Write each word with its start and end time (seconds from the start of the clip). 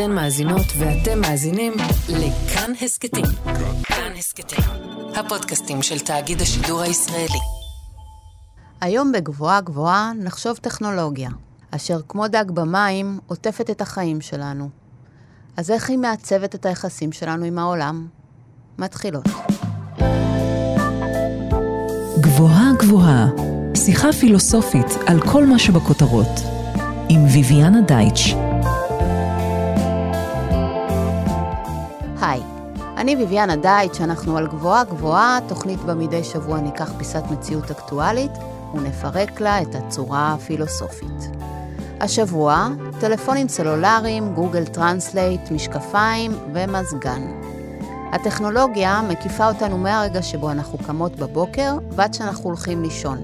אתן 0.00 0.12
מאזינות 0.12 0.66
ואתם 0.78 1.20
מאזינים 1.20 1.72
לכאן 2.08 2.72
הסכתים. 2.82 3.24
כאן 3.82 4.12
הסכתים, 4.18 4.64
הפודקאסטים 5.14 5.82
של 5.82 5.98
תאגיד 5.98 6.40
השידור 6.40 6.80
הישראלי. 6.80 7.38
היום 8.80 9.12
בגבוהה 9.12 9.60
גבוהה 9.60 10.12
נחשוב 10.18 10.56
טכנולוגיה, 10.56 11.30
אשר 11.70 12.00
כמו 12.08 12.28
דג 12.28 12.44
במים 12.50 13.18
עוטפת 13.26 13.70
את 13.70 13.80
החיים 13.80 14.20
שלנו. 14.20 14.68
אז 15.56 15.70
איך 15.70 15.90
היא 15.90 15.98
מעצבת 15.98 16.54
את 16.54 16.66
היחסים 16.66 17.12
שלנו 17.12 17.44
עם 17.44 17.58
העולם? 17.58 18.06
מתחילות. 18.78 19.24
גבוהה 22.20 22.72
גבוהה, 22.78 23.26
שיחה 23.76 24.12
פילוסופית 24.12 24.90
על 25.06 25.20
כל 25.20 25.46
מה 25.46 25.58
שבכותרות, 25.58 26.40
עם 27.08 27.26
ויויאנה 27.26 27.80
דייטש. 27.86 28.47
היי, 32.20 32.40
אני 32.96 33.16
ויויאנה 33.16 33.56
דייטש, 33.56 33.94
אנחנו 33.94 34.36
על 34.36 34.46
גבוהה 34.46 34.84
גבוהה, 34.84 35.38
תוכנית 35.48 35.80
בה 35.80 35.94
מדי 35.94 36.24
שבוע 36.24 36.60
ניקח 36.60 36.92
פיסת 36.98 37.22
מציאות 37.30 37.70
אקטואלית 37.70 38.30
ונפרק 38.74 39.40
לה 39.40 39.62
את 39.62 39.74
הצורה 39.74 40.32
הפילוסופית. 40.32 41.30
השבוע, 42.00 42.68
טלפונים 43.00 43.48
סלולריים, 43.48 44.34
גוגל 44.34 44.64
טרנסלייט, 44.64 45.50
משקפיים 45.50 46.32
ומזגן. 46.54 47.40
הטכנולוגיה 48.12 49.02
מקיפה 49.08 49.48
אותנו 49.48 49.78
מהרגע 49.78 50.22
שבו 50.22 50.50
אנחנו 50.50 50.78
קמות 50.78 51.16
בבוקר 51.16 51.76
ועד 51.90 52.14
שאנחנו 52.14 52.44
הולכים 52.44 52.82
לישון. 52.82 53.18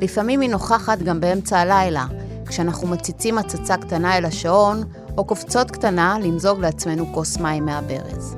לפעמים 0.00 0.40
היא 0.40 0.50
נוכחת 0.50 0.98
גם 0.98 1.20
באמצע 1.20 1.58
הלילה, 1.58 2.06
כשאנחנו 2.46 2.88
מציצים 2.88 3.38
הצצה 3.38 3.76
קטנה 3.76 4.16
אל 4.16 4.24
השעון, 4.24 4.84
או 5.18 5.24
קופצות 5.24 5.70
קטנה 5.70 6.18
למזוג 6.22 6.60
לעצמנו 6.60 7.12
כוס 7.12 7.36
מים 7.36 7.64
מהברז. 7.64 8.34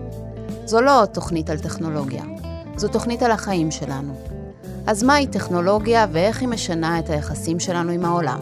זו 0.64 0.80
לא 0.80 1.04
תוכנית 1.12 1.50
על 1.50 1.58
טכנולוגיה, 1.58 2.24
זו 2.76 2.88
תוכנית 2.88 3.22
על 3.22 3.30
החיים 3.30 3.70
שלנו. 3.70 4.14
אז 4.86 5.02
מהי 5.02 5.26
טכנולוגיה 5.26 6.06
ואיך 6.12 6.40
היא 6.40 6.48
משנה 6.48 6.98
את 6.98 7.10
היחסים 7.10 7.60
שלנו 7.60 7.92
עם 7.92 8.04
העולם? 8.04 8.40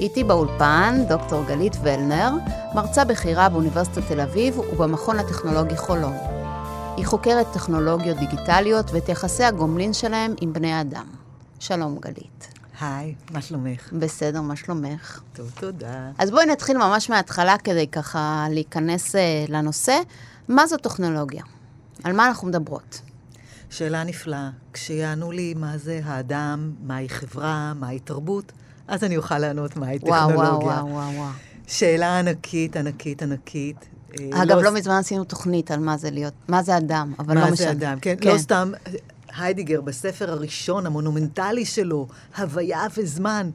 איתי 0.00 0.24
באולפן 0.24 1.04
דוקטור 1.08 1.44
גלית 1.44 1.76
ולנר, 1.82 2.30
מרצה 2.74 3.04
בכירה 3.04 3.48
באוניברסיטת 3.48 4.02
תל 4.08 4.20
אביב 4.20 4.58
ובמכון 4.58 5.18
הטכנולוגי 5.18 5.76
חולון. 5.76 6.14
היא 6.96 7.06
חוקרת 7.06 7.46
טכנולוגיות 7.52 8.18
דיגיטליות 8.18 8.90
ואת 8.92 9.08
יחסי 9.08 9.44
הגומלין 9.44 9.92
שלהם 9.92 10.34
עם 10.40 10.52
בני 10.52 10.80
אדם. 10.80 11.06
שלום 11.58 11.98
גלית. 12.00 12.61
היי, 12.82 13.14
מה 13.30 13.42
שלומך? 13.42 13.92
בסדר, 13.92 14.40
מה 14.40 14.56
שלומך? 14.56 15.20
טוב, 15.32 15.50
תודה. 15.60 16.10
אז 16.18 16.30
בואי 16.30 16.46
נתחיל 16.46 16.78
ממש 16.78 17.10
מההתחלה 17.10 17.58
כדי 17.58 17.86
ככה 17.86 18.46
להיכנס 18.50 19.16
אה, 19.16 19.44
לנושא. 19.48 19.98
מה 20.48 20.66
זו 20.66 20.76
טכנולוגיה? 20.76 21.42
על 22.04 22.12
מה 22.12 22.28
אנחנו 22.28 22.48
מדברות? 22.48 23.00
שאלה 23.70 24.04
נפלאה. 24.04 24.50
כשיענו 24.72 25.32
לי 25.32 25.54
מה 25.54 25.78
זה 25.78 26.00
האדם, 26.04 26.72
מהי 26.82 27.08
חברה, 27.08 27.72
מהי 27.76 27.98
תרבות, 27.98 28.52
אז 28.88 29.04
אני 29.04 29.16
אוכל 29.16 29.38
לענות 29.38 29.76
מהי 29.76 29.98
טכנולוגיה. 29.98 30.36
וואו, 30.36 30.62
וואו, 30.62 30.88
וואו, 30.88 31.14
וואו. 31.14 31.30
שאלה 31.66 32.18
ענקית, 32.18 32.76
ענקית, 32.76 33.22
ענקית. 33.22 33.76
אה, 34.20 34.42
אגב, 34.42 34.56
לא, 34.56 34.62
לא 34.62 34.70
מזמן 34.70 34.94
עשינו 34.94 35.24
תוכנית 35.24 35.70
על 35.70 35.80
מה 35.80 35.96
זה 35.96 36.10
להיות, 36.10 36.34
מה 36.48 36.62
זה 36.62 36.76
אדם, 36.76 37.12
אבל 37.18 37.34
לא 37.34 37.40
משנה. 37.40 37.50
מה 37.50 37.56
זה 37.56 37.70
אדם, 37.70 37.98
כן. 38.00 38.14
כן. 38.20 38.32
לא 38.32 38.38
סתם, 38.38 38.72
היידיגר, 39.36 39.80
בספר 39.80 40.30
הראשון, 40.30 40.86
המונומנטלי 40.86 41.64
שלו, 41.64 42.08
הוויה 42.36 42.86
וזמן, 42.96 43.50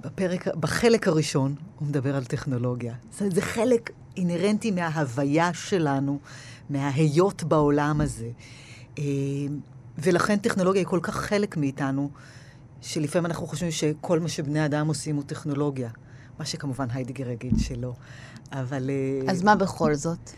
בפרק, 0.00 0.48
בחלק 0.56 1.08
הראשון, 1.08 1.54
הוא 1.78 1.88
מדבר 1.88 2.16
על 2.16 2.24
טכנולוגיה. 2.24 2.94
זה, 3.18 3.30
זה 3.30 3.42
חלק 3.42 3.90
אינהרנטי 4.16 4.70
מההוויה 4.70 5.54
שלנו, 5.54 6.18
מההיות 6.70 7.42
בעולם 7.42 8.00
הזה. 8.00 8.30
אה, 8.98 9.04
ולכן 9.98 10.36
טכנולוגיה 10.36 10.80
היא 10.80 10.86
כל 10.86 11.00
כך 11.02 11.16
חלק 11.16 11.56
מאיתנו, 11.56 12.10
שלפעמים 12.82 13.26
אנחנו 13.26 13.46
חושבים 13.46 13.70
שכל 13.70 14.20
מה 14.20 14.28
שבני 14.28 14.64
אדם 14.64 14.88
עושים 14.88 15.16
הוא 15.16 15.24
טכנולוגיה. 15.26 15.90
מה 16.38 16.46
שכמובן 16.46 16.86
היידיגר 16.92 17.28
יגיד 17.30 17.54
שלא. 17.58 17.92
אבל... 18.52 18.90
אה, 18.90 19.32
אז 19.32 19.42
מה 19.42 19.56
בכל 19.56 19.94
זאת? 19.94 20.30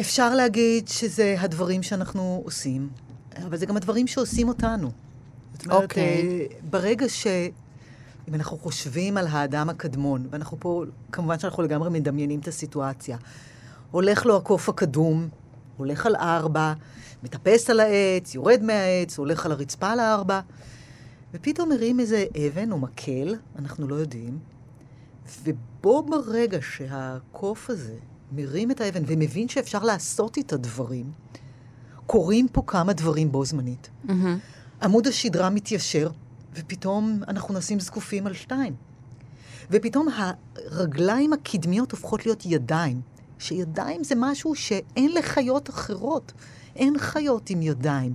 אפשר 0.00 0.34
להגיד 0.34 0.88
שזה 0.88 1.36
הדברים 1.38 1.82
שאנחנו 1.82 2.42
עושים, 2.44 2.88
אבל 3.44 3.56
זה 3.56 3.66
גם 3.66 3.76
הדברים 3.76 4.06
שעושים 4.06 4.48
אותנו. 4.48 4.90
זאת 5.52 5.66
אומרת, 5.66 5.80
okay. 5.80 5.84
אוקיי. 5.84 6.48
ברגע 6.70 7.08
ש... 7.08 7.26
אם 8.28 8.34
אנחנו 8.34 8.58
חושבים 8.58 9.16
על 9.16 9.26
האדם 9.26 9.68
הקדמון, 9.68 10.26
ואנחנו 10.30 10.56
פה, 10.60 10.84
כמובן 11.12 11.38
שאנחנו 11.38 11.62
לגמרי 11.62 11.90
מדמיינים 11.90 12.40
את 12.40 12.48
הסיטואציה. 12.48 13.16
הולך 13.90 14.26
לו 14.26 14.36
הקוף 14.36 14.68
הקדום, 14.68 15.28
הולך 15.76 16.06
על 16.06 16.16
ארבע, 16.16 16.72
מטפס 17.22 17.70
על 17.70 17.80
העץ, 17.80 18.34
יורד 18.34 18.62
מהעץ, 18.62 19.18
הולך 19.18 19.46
על 19.46 19.52
הרצפה 19.52 19.90
על 19.90 20.00
הארבע, 20.00 20.40
ופתאום 21.34 21.68
מרים 21.68 22.00
איזה 22.00 22.24
אבן 22.46 22.72
או 22.72 22.78
מקל, 22.78 23.34
אנחנו 23.58 23.88
לא 23.88 23.94
יודעים, 23.94 24.38
ובו 25.44 26.02
ברגע 26.02 26.58
שהקוף 26.60 27.70
הזה 27.70 27.96
מרים 28.32 28.70
את 28.70 28.80
האבן 28.80 29.02
ומבין 29.06 29.48
שאפשר 29.48 29.82
לעשות 29.82 30.36
איתה 30.36 30.56
דברים, 30.56 31.12
קורים 32.06 32.48
פה 32.48 32.62
כמה 32.66 32.92
דברים 32.92 33.32
בו 33.32 33.44
זמנית. 33.44 33.90
Mm-hmm. 34.06 34.12
עמוד 34.82 35.06
השדרה 35.06 35.50
מתיישר, 35.50 36.10
ופתאום 36.54 37.20
אנחנו 37.28 37.54
נשים 37.54 37.80
זקופים 37.80 38.26
על 38.26 38.34
שתיים. 38.34 38.74
ופתאום 39.70 40.08
הרגליים 40.70 41.32
הקדמיות 41.32 41.92
הופכות 41.92 42.26
להיות 42.26 42.46
ידיים. 42.46 43.00
שידיים 43.38 44.04
זה 44.04 44.14
משהו 44.18 44.54
שאין 44.54 45.12
לחיות 45.14 45.70
אחרות. 45.70 46.32
אין 46.76 46.98
חיות 46.98 47.50
עם 47.50 47.62
ידיים. 47.62 48.14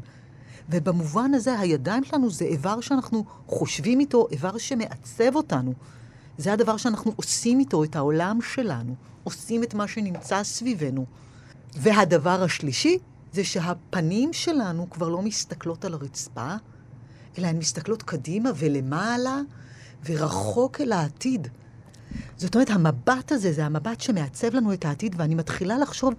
ובמובן 0.69 1.33
הזה 1.33 1.59
הידיים 1.59 2.03
שלנו 2.03 2.29
זה 2.29 2.45
איבר 2.45 2.81
שאנחנו 2.81 3.25
חושבים 3.47 3.99
איתו, 3.99 4.27
איבר 4.31 4.57
שמעצב 4.57 5.35
אותנו. 5.35 5.73
זה 6.37 6.53
הדבר 6.53 6.77
שאנחנו 6.77 7.13
עושים 7.15 7.59
איתו 7.59 7.83
את 7.83 7.95
העולם 7.95 8.39
שלנו, 8.41 8.95
עושים 9.23 9.63
את 9.63 9.73
מה 9.73 9.87
שנמצא 9.87 10.43
סביבנו. 10.43 11.05
והדבר 11.75 12.43
השלישי 12.43 12.97
זה 13.33 13.43
שהפנים 13.43 14.33
שלנו 14.33 14.89
כבר 14.89 15.09
לא 15.09 15.21
מסתכלות 15.21 15.85
על 15.85 15.93
הרצפה, 15.93 16.55
אלא 17.37 17.47
הן 17.47 17.57
מסתכלות 17.57 18.03
קדימה 18.03 18.49
ולמעלה 18.55 19.39
ורחוק 20.05 20.81
אל 20.81 20.91
העתיד. 20.91 21.47
זאת 22.37 22.55
אומרת, 22.55 22.69
המבט 22.69 23.31
הזה 23.31 23.51
זה 23.51 23.65
המבט 23.65 24.01
שמעצב 24.01 24.55
לנו 24.55 24.73
את 24.73 24.85
העתיד, 24.85 25.15
ואני 25.17 25.35
מתחילה 25.35 25.77
לחשוב 25.77 26.13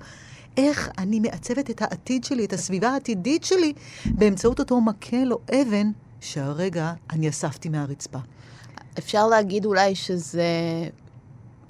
איך 0.57 0.91
אני 0.99 1.21
מעצבת 1.21 1.71
את 1.71 1.83
העתיד 1.83 2.25
שלי, 2.25 2.45
את 2.45 2.53
הסביבה 2.53 2.91
העתידית 2.91 3.45
שלי, 3.45 3.73
באמצעות 4.07 4.59
אותו 4.59 4.81
מקל 4.81 5.33
או 5.33 5.39
אבן 5.63 5.91
שהרגע 6.21 6.93
אני 7.11 7.29
אספתי 7.29 7.69
מהרצפה. 7.69 8.19
אפשר 8.99 9.27
להגיד 9.27 9.65
אולי 9.65 9.95
שזה 9.95 10.45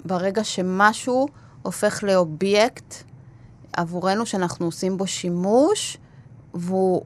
ברגע 0.05 0.43
שמשהו 0.43 1.27
הופך 1.61 2.03
לאובייקט 2.03 2.95
עבורנו 3.77 4.25
שאנחנו 4.25 4.65
עושים 4.65 4.97
בו 4.97 5.07
שימוש, 5.07 5.97
והוא 6.53 7.01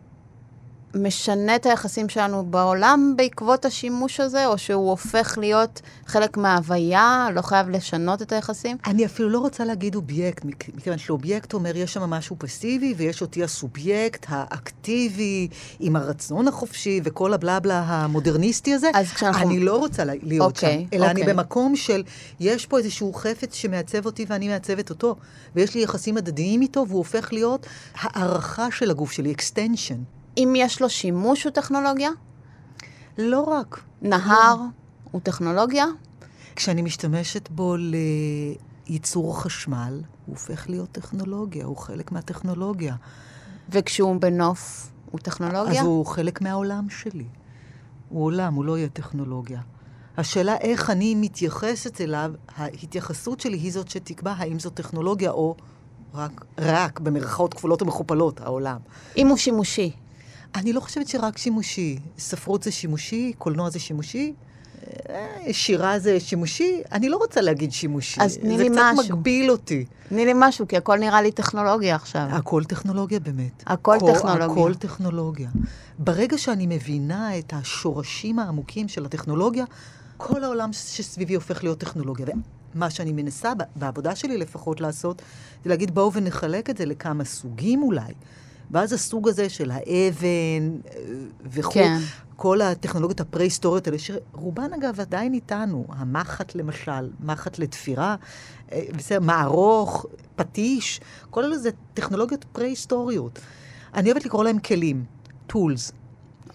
משנה 0.97 1.55
את 1.55 1.65
היחסים 1.65 2.09
שלנו 2.09 2.45
בעולם 2.45 3.13
בעקבות 3.17 3.65
השימוש 3.65 4.19
הזה, 4.19 4.47
או 4.47 4.57
שהוא 4.57 4.89
הופך 4.89 5.37
להיות 5.37 5.81
חלק 6.05 6.37
מההוויה, 6.37 7.27
לא 7.33 7.41
חייב 7.41 7.69
לשנות 7.69 8.21
את 8.21 8.31
היחסים? 8.31 8.77
אני 8.87 9.05
אפילו 9.05 9.29
לא 9.29 9.39
רוצה 9.39 9.65
להגיד 9.65 9.95
אובייקט, 9.95 10.45
מכיוון 10.45 10.97
שאובייקט 10.97 11.53
אומר, 11.53 11.77
יש 11.77 11.93
שם 11.93 12.01
משהו 12.01 12.35
פסיבי, 12.39 12.93
ויש 12.97 13.21
אותי 13.21 13.43
הסובייקט 13.43 14.25
האקטיבי, 14.29 15.47
עם 15.79 15.95
הרצון 15.95 16.47
החופשי, 16.47 17.01
וכל 17.03 17.33
הבלבלה 17.33 17.79
המודרניסטי 17.79 18.73
הזה. 18.73 18.89
אז 18.93 19.11
כשאנחנו... 19.11 19.49
אני 19.49 19.59
לא 19.59 19.77
רוצה 19.77 20.03
להיות 20.05 20.57
okay, 20.57 20.59
שם, 20.59 20.67
אוקיי, 20.67 20.87
אלא 20.93 21.05
okay. 21.05 21.09
אני 21.09 21.21
אוקיי. 21.21 21.33
במקום 21.33 21.75
של, 21.75 22.03
יש 22.39 22.65
פה 22.65 22.77
איזשהו 22.77 23.13
חפץ 23.13 23.53
שמעצב 23.53 24.05
אותי 24.05 24.25
ואני 24.29 24.47
מעצבת 24.47 24.89
אותו, 24.89 25.15
ויש 25.55 25.75
לי 25.75 25.83
יחסים 25.83 26.17
הדדיים 26.17 26.61
איתו, 26.61 26.85
והוא 26.87 26.97
הופך 26.97 27.33
להיות 27.33 27.65
הערכה 27.93 28.67
של 28.71 28.91
הגוף 28.91 29.11
שלי, 29.11 29.33
extension. 29.37 30.16
אם 30.37 30.53
יש 30.57 30.81
לו 30.81 30.89
שימוש 30.89 31.43
הוא 31.43 31.51
טכנולוגיה? 31.51 32.09
לא 33.17 33.41
רק. 33.41 33.81
נהר 34.01 34.55
לא. 34.55 34.65
הוא 35.11 35.21
טכנולוגיה? 35.21 35.85
כשאני 36.55 36.81
משתמשת 36.81 37.49
בו 37.49 37.75
לייצור 38.87 39.41
חשמל, 39.41 40.01
הוא 40.25 40.35
הופך 40.35 40.69
להיות 40.69 40.91
טכנולוגיה, 40.91 41.65
הוא 41.65 41.77
חלק 41.77 42.11
מהטכנולוגיה. 42.11 42.95
וכשהוא 43.69 44.15
בנוף, 44.15 44.89
הוא 45.11 45.19
טכנולוגיה? 45.19 45.81
אז 45.81 45.85
הוא 45.85 46.05
חלק 46.05 46.41
מהעולם 46.41 46.89
שלי. 46.89 47.25
הוא 48.09 48.23
עולם, 48.23 48.53
הוא 48.53 48.65
לא 48.65 48.77
יהיה 48.77 48.89
טכנולוגיה. 48.89 49.61
השאלה 50.17 50.57
איך 50.57 50.89
אני 50.89 51.15
מתייחסת 51.15 52.01
אליו, 52.01 52.31
ההתייחסות 52.55 53.39
שלי 53.39 53.57
היא 53.57 53.71
זאת 53.71 53.89
שתקבע 53.89 54.33
האם 54.37 54.59
זו 54.59 54.69
טכנולוגיה 54.69 55.31
או 55.31 55.55
רק, 56.13 56.45
רק 56.57 56.99
במרכאות 56.99 57.53
כפולות 57.53 57.81
ומכופלות, 57.81 58.41
העולם. 58.41 58.77
אם 59.17 59.27
הוא 59.27 59.37
שימושי. 59.37 59.91
אני 60.55 60.73
לא 60.73 60.79
חושבת 60.79 61.07
שרק 61.07 61.37
שימושי. 61.37 61.99
ספרות 62.19 62.63
זה 62.63 62.71
שימושי, 62.71 63.33
קולנוע 63.37 63.69
זה 63.69 63.79
שימושי, 63.79 64.33
אה, 65.09 65.53
שירה 65.53 65.99
זה 65.99 66.19
שימושי? 66.19 66.81
אני 66.91 67.09
לא 67.09 67.17
רוצה 67.17 67.41
להגיד 67.41 67.71
שימושי. 67.71 68.21
אז 68.21 68.37
תני 68.37 68.57
לי 68.57 68.69
זה 68.69 68.75
משהו. 68.75 69.03
קצת 69.03 69.11
מגביל 69.13 69.51
אותי. 69.51 69.85
תני 70.09 70.25
לי 70.25 70.31
משהו, 70.35 70.67
כי 70.67 70.77
הכל 70.77 70.97
נראה 70.99 71.21
לי 71.21 71.31
טכנולוגיה 71.31 71.95
עכשיו. 71.95 72.27
הכל 72.31 72.63
טכנולוגיה 72.63 73.19
באמת. 73.19 73.63
הכל 73.65 73.97
כל- 73.99 74.13
טכנולוגיה. 74.13 74.45
הכל 74.63 74.73
טכנולוגיה. 74.75 75.49
ברגע 75.99 76.37
שאני 76.37 76.67
מבינה 76.67 77.37
את 77.39 77.53
השורשים 77.55 78.39
העמוקים 78.39 78.87
של 78.87 79.05
הטכנולוגיה, 79.05 79.65
כל 80.17 80.43
העולם 80.43 80.73
שסביבי 80.73 81.33
הופך 81.35 81.63
להיות 81.63 81.77
טכנולוגיה. 81.79 82.25
ומה 82.75 82.89
שאני 82.89 83.11
מנסה, 83.13 83.51
בעבודה 83.75 84.15
שלי 84.15 84.37
לפחות 84.37 84.81
לעשות, 84.81 85.21
זה 85.63 85.69
להגיד 85.69 85.95
בואו 85.95 86.13
ונחלק 86.13 86.69
את 86.69 86.77
זה 86.77 86.85
לכמה 86.85 87.25
סוגים 87.25 87.83
אולי. 87.83 88.13
ואז 88.71 88.93
הסוג 88.93 89.27
הזה 89.27 89.49
של 89.49 89.71
האבן 89.71 90.79
אה, 90.95 91.01
וכו', 91.43 91.73
כן. 91.73 91.97
כל 92.35 92.61
הטכנולוגיות 92.61 93.19
הפרה-היסטוריות 93.19 93.87
האלה, 93.87 93.97
שרובן 93.99 94.73
אגב 94.79 94.99
עדיין 94.99 95.33
איתנו, 95.33 95.85
המחט 95.89 96.55
למשל, 96.55 97.09
מחט 97.19 97.59
לתפירה, 97.59 98.15
אה, 98.71 98.83
בסדר, 98.97 99.19
מערוך, 99.19 100.05
פטיש, 100.35 101.01
כל 101.29 101.43
אלה 101.43 101.57
זה 101.57 101.69
טכנולוגיות 101.93 102.45
פרה-היסטוריות. 102.51 103.39
אני 103.93 104.11
אוהבת 104.11 104.25
לקרוא 104.25 104.43
להם 104.43 104.59
כלים, 104.59 105.05
tools. 105.51 105.91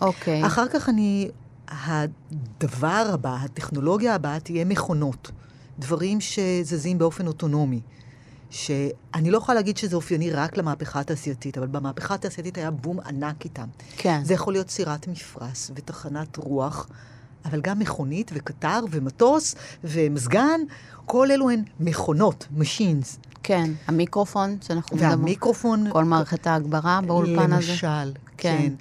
אוקיי. 0.01 0.47
אחר 0.47 0.69
כך 0.69 0.89
אני, 0.89 1.31
הדבר 1.69 3.05
הבא, 3.13 3.37
הטכנולוגיה 3.41 4.15
הבאה 4.15 4.41
תהיה 4.41 4.65
מכונות. 4.65 5.31
דברים 5.79 6.21
שזזים 6.21 6.99
באופן 6.99 7.27
אוטונומי. 7.27 7.81
שאני 8.53 9.31
לא 9.31 9.39
יכולה 9.39 9.57
להגיד 9.57 9.77
שזה 9.77 9.97
אופייני 9.97 10.31
רק 10.31 10.57
למהפכה 10.57 11.01
התעשייתית, 11.01 11.59
אבל 11.59 11.67
במהפכה 11.67 12.15
התעשייתית 12.15 12.59
היה 12.59 12.71
בום 12.71 13.01
ענק 13.01 13.45
איתם. 13.45 13.67
כן. 13.97 14.25
זה 14.25 14.35
יכול 14.35 14.53
להיות 14.53 14.71
סירת 14.71 15.09
מפרש 15.09 15.71
ותחנת 15.75 16.37
רוח, 16.37 16.89
אבל 17.45 17.61
גם 17.61 17.79
מכונית 17.79 18.31
וקטר 18.35 18.81
ומטוס 18.91 19.55
ומזגן, 19.85 20.61
כל 21.07 21.31
אלו 21.31 21.51
הן 21.51 21.63
מכונות, 21.81 22.47
machines. 22.59 23.19
כן, 23.43 23.71
המיקרופון 23.87 24.59
שאנחנו 24.61 24.97
מדברים. 24.97 25.19
והמיקרופון... 25.19 25.93
כל 25.93 26.05
מערכת 26.05 26.47
ההגברה 26.47 27.01
באולפן 27.07 27.53
הזה. 27.53 27.73
למשל, 27.73 28.13
כן. 28.37 28.59
כן. 28.59 28.73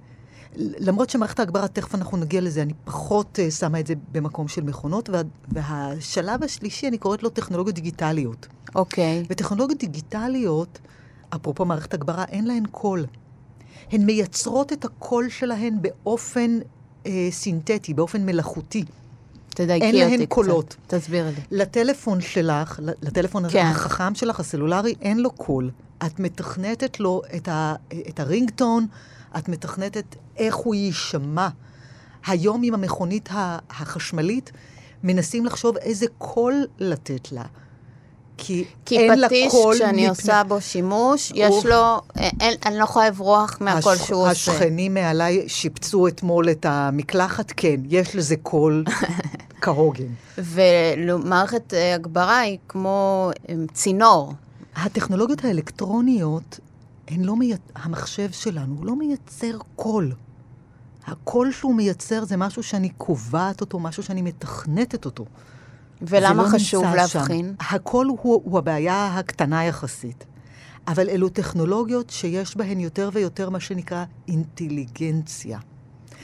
למרות 0.55 1.09
שמערכת 1.09 1.39
ההגברה, 1.39 1.67
תכף 1.67 1.95
אנחנו 1.95 2.17
נגיע 2.17 2.41
לזה, 2.41 2.61
אני 2.61 2.73
פחות 2.83 3.39
uh, 3.39 3.51
שמה 3.51 3.79
את 3.79 3.87
זה 3.87 3.93
במקום 4.11 4.47
של 4.47 4.63
מכונות, 4.63 5.09
וה, 5.09 5.21
והשלב 5.47 6.43
השלישי, 6.43 6.87
אני 6.87 6.97
קוראת 6.97 7.23
לו 7.23 7.29
טכנולוגיות 7.29 7.75
דיגיטליות. 7.75 8.47
אוקיי. 8.75 9.23
וטכנולוגיות 9.29 9.79
דיגיטליות, 9.79 10.79
אפרופו 11.35 11.65
מערכת 11.65 11.93
הגברה, 11.93 12.23
אין 12.23 12.47
להן 12.47 12.65
קול. 12.71 13.05
הן 13.91 14.05
מייצרות 14.05 14.73
את 14.73 14.85
הקול 14.85 15.29
שלהן 15.29 15.77
באופן 15.81 16.59
אה, 17.05 17.27
סינתטי, 17.31 17.93
באופן 17.93 18.25
מלאכותי. 18.25 18.85
תדייקי 19.49 19.85
אין 19.85 19.95
אותי 19.95 20.17
להן 20.17 20.25
קצת. 20.25 20.29
קולות. 20.29 20.75
תסבירי 20.87 21.31
לי. 21.31 21.41
לטלפון 21.51 22.21
שלך, 22.21 22.79
לטלפון 23.01 23.49
כן. 23.49 23.65
החכם 23.65 24.15
שלך, 24.15 24.39
הסלולרי, 24.39 24.95
אין 25.01 25.19
לו 25.19 25.31
קול. 25.31 25.71
את 26.05 26.19
מתכנתת 26.19 26.99
לו 26.99 27.21
את, 27.35 27.47
ה, 27.47 27.75
את 28.09 28.19
הרינגטון, 28.19 28.87
את 29.37 29.49
מתכנתת 29.49 30.15
איך 30.37 30.55
הוא 30.55 30.75
יישמע. 30.75 31.47
היום 32.27 32.61
עם 32.63 32.73
המכונית 32.73 33.29
החשמלית, 33.69 34.51
מנסים 35.03 35.45
לחשוב 35.45 35.77
איזה 35.77 36.05
קול 36.17 36.53
לתת 36.79 37.31
לה. 37.31 37.43
כי, 38.37 38.65
כי 38.85 38.97
אין 38.99 39.19
לה 39.19 39.27
פטיש, 39.27 39.51
קול 39.51 39.75
כשאני 39.75 39.91
מפני- 39.91 40.07
עושה 40.09 40.41
בו 40.47 40.61
שימוש, 40.61 41.31
יש. 41.35 41.65
לו, 41.65 42.01
אין, 42.41 42.55
אני 42.65 42.77
לא 42.77 42.83
יכולה 42.83 43.07
לברוח 43.09 43.57
מהקול 43.61 43.93
הש- 43.93 44.07
שהוא 44.07 44.21
עושה. 44.21 44.31
השכנים 44.31 44.93
מעליי 44.93 45.49
שיפצו 45.49 46.07
אתמול 46.07 46.49
את 46.49 46.65
המקלחת, 46.69 47.53
כן, 47.57 47.75
יש 47.89 48.15
לזה 48.15 48.35
קול 48.35 48.83
כהוגן. 49.61 50.07
ומערכת 50.37 51.73
אה, 51.73 51.95
הגברה 51.95 52.39
היא 52.39 52.57
כמו 52.67 53.29
אה, 53.49 53.55
צינור. 53.73 54.33
הטכנולוגיות 54.75 55.45
האלקטרוניות, 55.45 56.59
הן 57.11 57.21
לא 57.21 57.35
מי... 57.35 57.53
המחשב 57.75 58.31
שלנו 58.31 58.75
הוא 58.77 58.85
לא 58.85 58.95
מייצר 58.95 59.57
קול. 59.75 60.13
הקול 61.05 61.51
שהוא 61.51 61.75
מייצר 61.75 62.25
זה 62.25 62.37
משהו 62.37 62.63
שאני 62.63 62.89
קובעת 62.89 63.61
אותו, 63.61 63.79
משהו 63.79 64.03
שאני 64.03 64.21
מתכנתת 64.21 65.05
אותו. 65.05 65.25
ולמה 66.01 66.43
לא 66.43 66.49
חשוב 66.49 66.85
להבחין? 66.95 67.55
שם. 67.59 67.75
הקול 67.75 68.07
הוא, 68.07 68.41
הוא 68.43 68.57
הבעיה 68.57 69.17
הקטנה 69.17 69.65
יחסית. 69.65 70.25
אבל 70.87 71.09
אלו 71.09 71.29
טכנולוגיות 71.29 72.09
שיש 72.09 72.57
בהן 72.57 72.79
יותר 72.79 73.09
ויותר 73.13 73.49
מה 73.49 73.59
שנקרא 73.59 74.03
אינטליגנציה. 74.27 75.59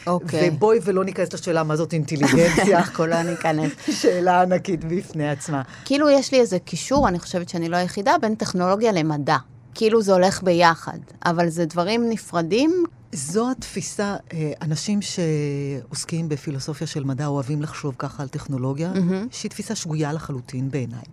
אוקיי. 0.08 0.50
ובואי 0.50 0.80
ולא 0.84 1.06
ניכנס 1.06 1.34
לשאלה 1.34 1.64
מה 1.64 1.76
זאת 1.76 1.94
אינטליגנציה. 1.94 2.78
אנחנו 2.80 3.06
לא 3.06 3.22
ניכנס. 3.22 3.72
שאלה 4.02 4.42
ענקית 4.42 4.86
בפני 4.86 5.30
עצמה. 5.30 5.62
כאילו 5.86 6.10
יש 6.10 6.32
לי 6.32 6.40
איזה 6.40 6.60
קישור, 6.60 7.08
אני 7.08 7.20
חושבת 7.20 7.50
שאני 7.50 7.70
לא 7.70 7.78
היחידה, 7.78 8.16
בין 8.22 8.36
טכנולוגיה 8.36 8.92
למדע. 8.92 9.38
כאילו 9.78 10.02
זה 10.02 10.14
הולך 10.14 10.44
ביחד, 10.44 10.98
אבל 11.26 11.50
זה 11.50 11.66
דברים 11.66 12.10
נפרדים. 12.10 12.84
זו 13.12 13.52
התפיסה, 13.52 14.16
אה, 14.34 14.52
אנשים 14.62 15.00
שעוסקים 15.02 16.30
בפילוסופיה 16.30 16.88
של 16.88 17.04
מדע 17.04 17.26
אוהבים 17.26 17.62
לחשוב 17.62 17.96
ככה 17.98 18.24
על 18.24 18.30
טכנולוגיה, 18.30 18.94
מהמם. 18.94 19.28
שהיא 19.32 19.50
תפיסה 19.50 19.76
שגויה 19.76 20.14
לחלוטין 20.14 20.72
בעיניי. 20.72 21.04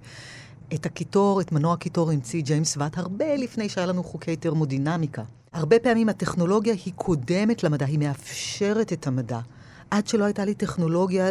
את 0.75 0.87
הקיטור, 0.87 1.41
את 1.41 1.53
מנוע 1.53 1.73
הקיטור 1.73 2.11
המציא 2.11 2.43
ג'יימס 2.43 2.77
ואט 2.77 2.99
הרבה 2.99 3.37
לפני 3.37 3.69
שהיה 3.69 3.87
לנו 3.87 4.05
חוקי 4.05 4.37
טרמודינמיקה. 4.37 5.23
הרבה 5.53 5.79
פעמים 5.79 6.09
הטכנולוגיה 6.09 6.75
היא 6.85 6.93
קודמת 6.97 7.63
למדע, 7.63 7.87
היא 7.87 7.99
מאפשרת 7.99 8.93
את 8.93 9.07
המדע. 9.07 9.41
עד 9.91 10.07
שלא 10.07 10.25
הייתה 10.25 10.45
לי 10.45 10.55
טכנולוגיה 10.55 11.31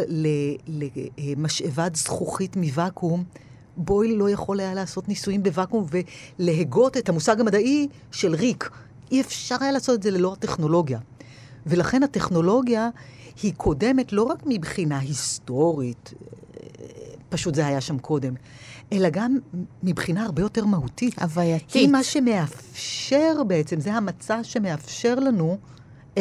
למשאבת 1.18 1.96
זכוכית 1.96 2.56
מוואקום, 2.56 3.24
בויל 3.76 4.14
לא 4.14 4.30
יכול 4.30 4.60
היה 4.60 4.74
לעשות 4.74 5.08
ניסויים 5.08 5.42
בוואקום 5.42 5.86
ולהגות 6.38 6.96
את 6.96 7.08
המושג 7.08 7.40
המדעי 7.40 7.88
של 8.12 8.34
ריק. 8.34 8.70
אי 9.12 9.20
אפשר 9.20 9.56
היה 9.60 9.72
לעשות 9.72 9.94
את 9.98 10.02
זה 10.02 10.10
ללא 10.10 10.32
הטכנולוגיה. 10.32 10.98
ולכן 11.66 12.02
הטכנולוגיה 12.02 12.88
היא 13.42 13.52
קודמת 13.56 14.12
לא 14.12 14.22
רק 14.22 14.42
מבחינה 14.46 14.98
היסטורית, 14.98 16.14
אה, 16.22 16.66
פשוט 17.28 17.54
זה 17.54 17.66
היה 17.66 17.80
שם 17.80 17.98
קודם, 17.98 18.34
אלא 18.92 19.08
גם 19.08 19.38
מבחינה 19.82 20.24
הרבה 20.24 20.42
יותר 20.42 20.64
מהותית. 20.64 21.18
הווייתית. 21.18 21.72
היא 21.72 21.88
מה 21.88 22.02
שמאפשר 22.02 23.42
בעצם, 23.46 23.80
זה 23.80 23.94
המצע 23.94 24.44
שמאפשר 24.44 25.14
לנו 25.14 25.58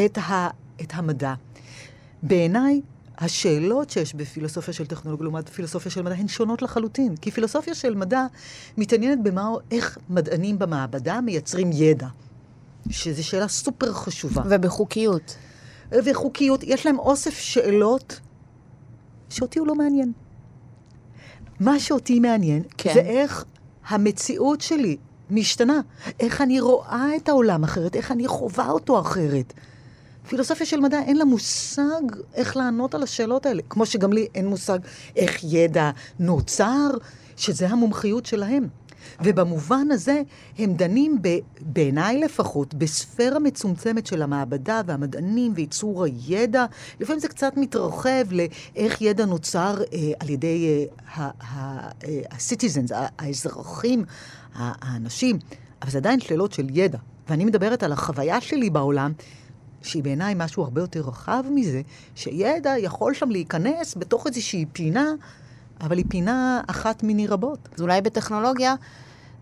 את, 0.06 0.18
ה, 0.18 0.50
את 0.82 0.92
המדע. 0.94 1.34
בעיניי, 2.24 2.82
השאלות 3.18 3.90
שיש 3.90 4.14
בפילוסופיה 4.14 4.74
של 4.74 4.86
טכנולוגיה 4.86 5.24
לעומת 5.24 5.50
פילוסופיה 5.50 5.92
של 5.92 6.02
מדע 6.02 6.16
הן 6.16 6.28
שונות 6.28 6.62
לחלוטין. 6.62 7.16
כי 7.16 7.32
פילוסופיה 7.32 7.76
של 7.76 7.96
מדע 7.96 8.26
מתעניינת 8.78 9.24
במה, 9.24 9.50
איך 9.72 9.98
מדענים 10.10 10.60
במעבדה 10.60 11.22
מייצרים 11.22 11.70
ידע. 11.74 12.08
שזו 12.90 13.24
שאלה 13.24 13.48
סופר 13.48 13.94
חשובה. 13.94 14.42
ובחוקיות. 14.50 15.36
וחוקיות, 15.92 16.64
יש 16.64 16.86
להם 16.86 17.00
אוסף 17.00 17.38
שאלות 17.38 18.20
שאותי 19.30 19.60
הוא 19.60 19.68
לא 19.68 19.76
מעניין. 19.76 20.12
מה 21.60 21.80
שאותי 21.80 22.20
מעניין, 22.20 22.64
כן. 22.64 22.70
כן. 22.78 22.94
זה 22.94 23.00
איך 23.00 23.46
המציאות 23.88 24.62
שלי 24.62 24.98
משתנה. 25.30 25.82
איך 26.20 26.42
אני 26.42 26.60
רואה 26.60 27.16
את 27.16 27.30
העולם 27.30 27.64
אחרת, 27.64 27.96
איך 27.96 28.12
אני 28.12 28.28
חווה 28.28 28.70
אותו 28.70 29.00
אחרת. 29.00 29.54
פילוסופיה 30.28 30.66
של 30.66 30.80
מדע 30.80 31.00
אין 31.00 31.18
לה 31.18 31.26
מושג 31.26 32.02
איך 32.34 32.58
לענות 32.58 32.96
על 32.96 33.04
השאלות 33.04 33.46
האלה. 33.46 33.62
כמו 33.70 33.86
שגם 33.86 34.14
לי 34.14 34.28
אין 34.36 34.48
מושג 34.48 34.80
איך 35.16 35.44
ידע 35.44 35.92
נוצר, 36.20 36.90
שזה 37.38 37.70
המומחיות 37.70 38.26
שלהם. 38.26 38.68
ובמובן 39.24 39.88
הזה 39.92 40.22
הם 40.58 40.74
דנים, 40.74 41.18
ב, 41.22 41.38
בעיניי 41.62 42.18
לפחות, 42.18 42.74
בספירה 42.74 43.40
מצומצמת 43.40 44.08
של 44.08 44.22
המעבדה 44.22 44.82
והמדענים 44.86 45.54
וייצור 45.56 46.04
הידע. 46.04 46.66
לפעמים 47.00 47.20
זה 47.20 47.28
קצת 47.28 47.54
מתרחב 47.58 48.24
לאיך 48.32 49.02
ידע 49.02 49.26
נוצר 49.26 49.82
אה, 49.94 50.12
על 50.20 50.30
ידי 50.30 50.88
אה, 51.18 51.30
ה-citizens, 51.42 52.94
האזרחים, 53.20 54.06
ה- 54.56 54.72
האנשים, 54.82 55.40
אבל 55.82 55.92
זה 55.92 55.98
עדיין 55.98 56.20
שאלות 56.20 56.54
של 56.54 56.68
ידע. 56.72 56.98
ואני 57.30 57.46
מדברת 57.46 57.84
על 57.84 57.92
החוויה 57.92 58.42
שלי 58.42 58.70
בעולם, 58.70 59.12
שהיא 59.84 60.04
בעיניי 60.04 60.34
משהו 60.38 60.64
הרבה 60.64 60.82
יותר 60.82 61.00
רחב 61.00 61.44
מזה, 61.52 61.82
שידע 62.16 62.74
יכול 62.78 63.14
שם 63.14 63.30
להיכנס 63.30 63.96
בתוך 63.98 64.28
איזושהי 64.28 64.66
פינה, 64.74 65.12
אבל 65.82 65.98
היא 65.98 66.06
פינה 66.10 66.62
אחת 66.68 67.04
מיני 67.04 67.28
רבות. 67.28 67.70
אז 67.76 67.82
אולי 67.82 68.02
בטכנולוגיה 68.02 68.76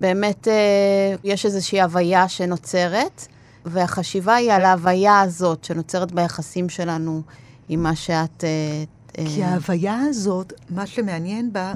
באמת 0.02 0.48
אה, 0.48 1.16
יש 1.24 1.46
איזושהי 1.46 1.82
הוויה 1.82 2.30
שנוצרת, 2.30 3.28
והחשיבה 3.66 4.36
היא 4.36 4.52
על 4.52 4.62
ההוויה 4.62 5.22
הזאת 5.22 5.64
שנוצרת 5.64 6.12
ביחסים 6.12 6.70
שלנו 6.70 7.22
עם 7.70 7.84
מה 7.84 7.96
שאת... 7.96 8.44
אה, 8.44 8.84
אה, 9.18 9.26
כי 9.36 9.44
ההוויה 9.44 10.00
הזאת, 10.10 10.54
מה 10.70 10.88
שמעניין 10.88 11.54
בה, 11.54 11.74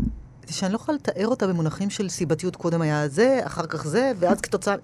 זה 0.47 0.53
שאני 0.53 0.71
לא 0.71 0.75
יכולה 0.75 0.97
לתאר 0.97 1.27
אותה 1.27 1.47
במונחים 1.47 1.89
של 1.89 2.09
סיבתיות. 2.09 2.55
קודם 2.55 2.81
היה 2.81 3.07
זה, 3.07 3.39
אחר 3.43 3.65
כך 3.65 3.87
זה, 3.87 4.11
ואז 4.19 4.41
כתוצאה... 4.41 4.75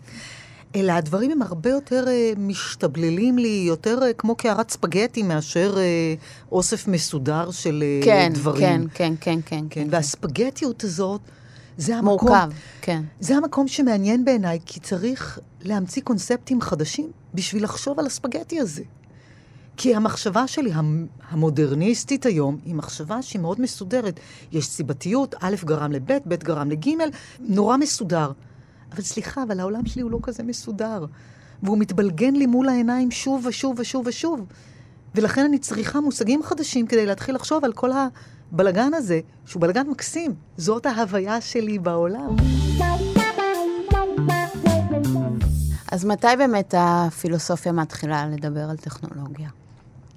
אלא 0.76 0.92
הדברים 0.92 1.32
הם 1.32 1.42
הרבה 1.42 1.70
יותר 1.70 2.06
uh, 2.06 2.40
משתבללים 2.40 3.38
לי, 3.38 3.64
יותר 3.68 4.00
uh, 4.00 4.14
כמו 4.18 4.36
קערת 4.36 4.72
ספגטי 4.72 5.24
מאשר 5.24 5.76
uh, 5.76 6.52
אוסף 6.52 6.88
מסודר 6.88 7.52
של 7.52 7.84
uh, 8.02 8.06
כן, 8.06 8.32
דברים. 8.34 8.88
כן, 8.88 8.88
כן, 8.94 9.14
כן, 9.20 9.40
כן. 9.46 9.66
כן, 9.70 9.88
והספגטיות 9.90 10.84
הזאת, 10.84 11.22
זה 11.78 11.98
המקום... 11.98 12.30
מורכב, 12.30 12.50
כן. 12.82 13.02
זה 13.20 13.38
המקום 13.38 13.68
שמעניין 13.68 14.26
בעיניי, 14.26 14.60
כי 14.66 14.80
צריך 14.80 15.40
להמציא 15.62 16.02
קונספטים 16.02 16.62
חדשים 16.62 17.12
בשביל 17.34 17.64
לחשוב 17.64 18.00
על 18.00 18.06
הספגטי 18.06 18.60
הזה. 18.60 18.84
כי 19.78 19.96
המחשבה 19.96 20.48
שלי, 20.48 20.72
המודרניסטית 21.30 22.26
היום, 22.26 22.58
היא 22.66 22.76
מחשבה 22.76 23.22
שהיא 23.22 23.42
מאוד 23.42 23.62
מסודרת. 23.62 24.20
יש 24.52 24.66
סיבתיות, 24.66 25.36
א' 25.40 25.56
גרם 25.66 25.92
לב', 25.92 26.12
ב' 26.26 26.36
גרם 26.36 26.72
לג', 26.72 26.86
נורא 27.40 27.78
מסודר. 27.78 28.32
אבל 28.92 29.02
סליחה, 29.02 29.44
אבל 29.44 29.60
העולם 29.60 29.86
שלי 29.86 30.02
הוא 30.02 30.12
לא 30.12 30.20
כזה 30.24 30.44
מסודר. 30.44 31.06
והוא 31.64 31.78
מתבלגן 31.78 32.34
לי 32.34 32.46
מול 32.46 32.70
העיניים 32.70 33.12
שוב 33.12 33.46
ושוב 33.46 33.76
ושוב 33.80 34.08
ושוב. 34.08 34.46
ולכן 35.16 35.46
אני 35.46 35.60
צריכה 35.60 36.02
מושגים 36.02 36.44
חדשים 36.44 36.88
כדי 36.88 37.06
להתחיל 37.06 37.36
לחשוב 37.36 37.66
על 37.66 37.74
כל 37.74 37.90
הבלגן 38.52 38.94
הזה, 38.94 39.20
שהוא 39.46 39.62
בלגן 39.62 39.88
מקסים. 39.88 40.34
זאת 40.58 40.86
ההוויה 40.86 41.42
שלי 41.42 41.80
בעולם. 41.80 42.36
אז 45.92 46.06
מתי 46.06 46.28
באמת 46.38 46.74
הפילוסופיה 46.78 47.72
מתחילה 47.72 48.28
לדבר 48.28 48.70
על 48.70 48.78
טכנולוגיה? 48.78 49.50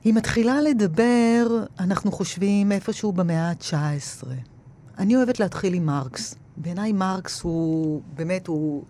היא 0.04 0.14
מתחילה 0.14 0.60
לדבר, 0.60 1.64
אנחנו 1.80 2.12
חושבים, 2.12 2.72
איפשהו 2.72 3.12
במאה 3.12 3.48
ה-19. 3.50 4.26
אני 4.98 5.16
אוהבת 5.16 5.40
להתחיל 5.40 5.74
עם 5.74 5.86
מרקס. 5.86 6.34
בעיניי 6.56 6.92
מרקס 6.92 7.42
הוא 7.42 8.02
באמת, 8.14 8.46
הוא 8.46 8.84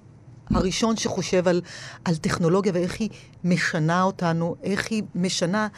הראשון 0.50 0.96
שחושב 0.96 1.48
על, 1.48 1.60
על 2.04 2.16
טכנולוגיה 2.16 2.72
ואיך 2.74 3.00
היא 3.00 3.08
משנה 3.44 4.02
אותנו, 4.02 4.56
איך 4.62 4.90
היא 4.90 5.02
משנה 5.14 5.68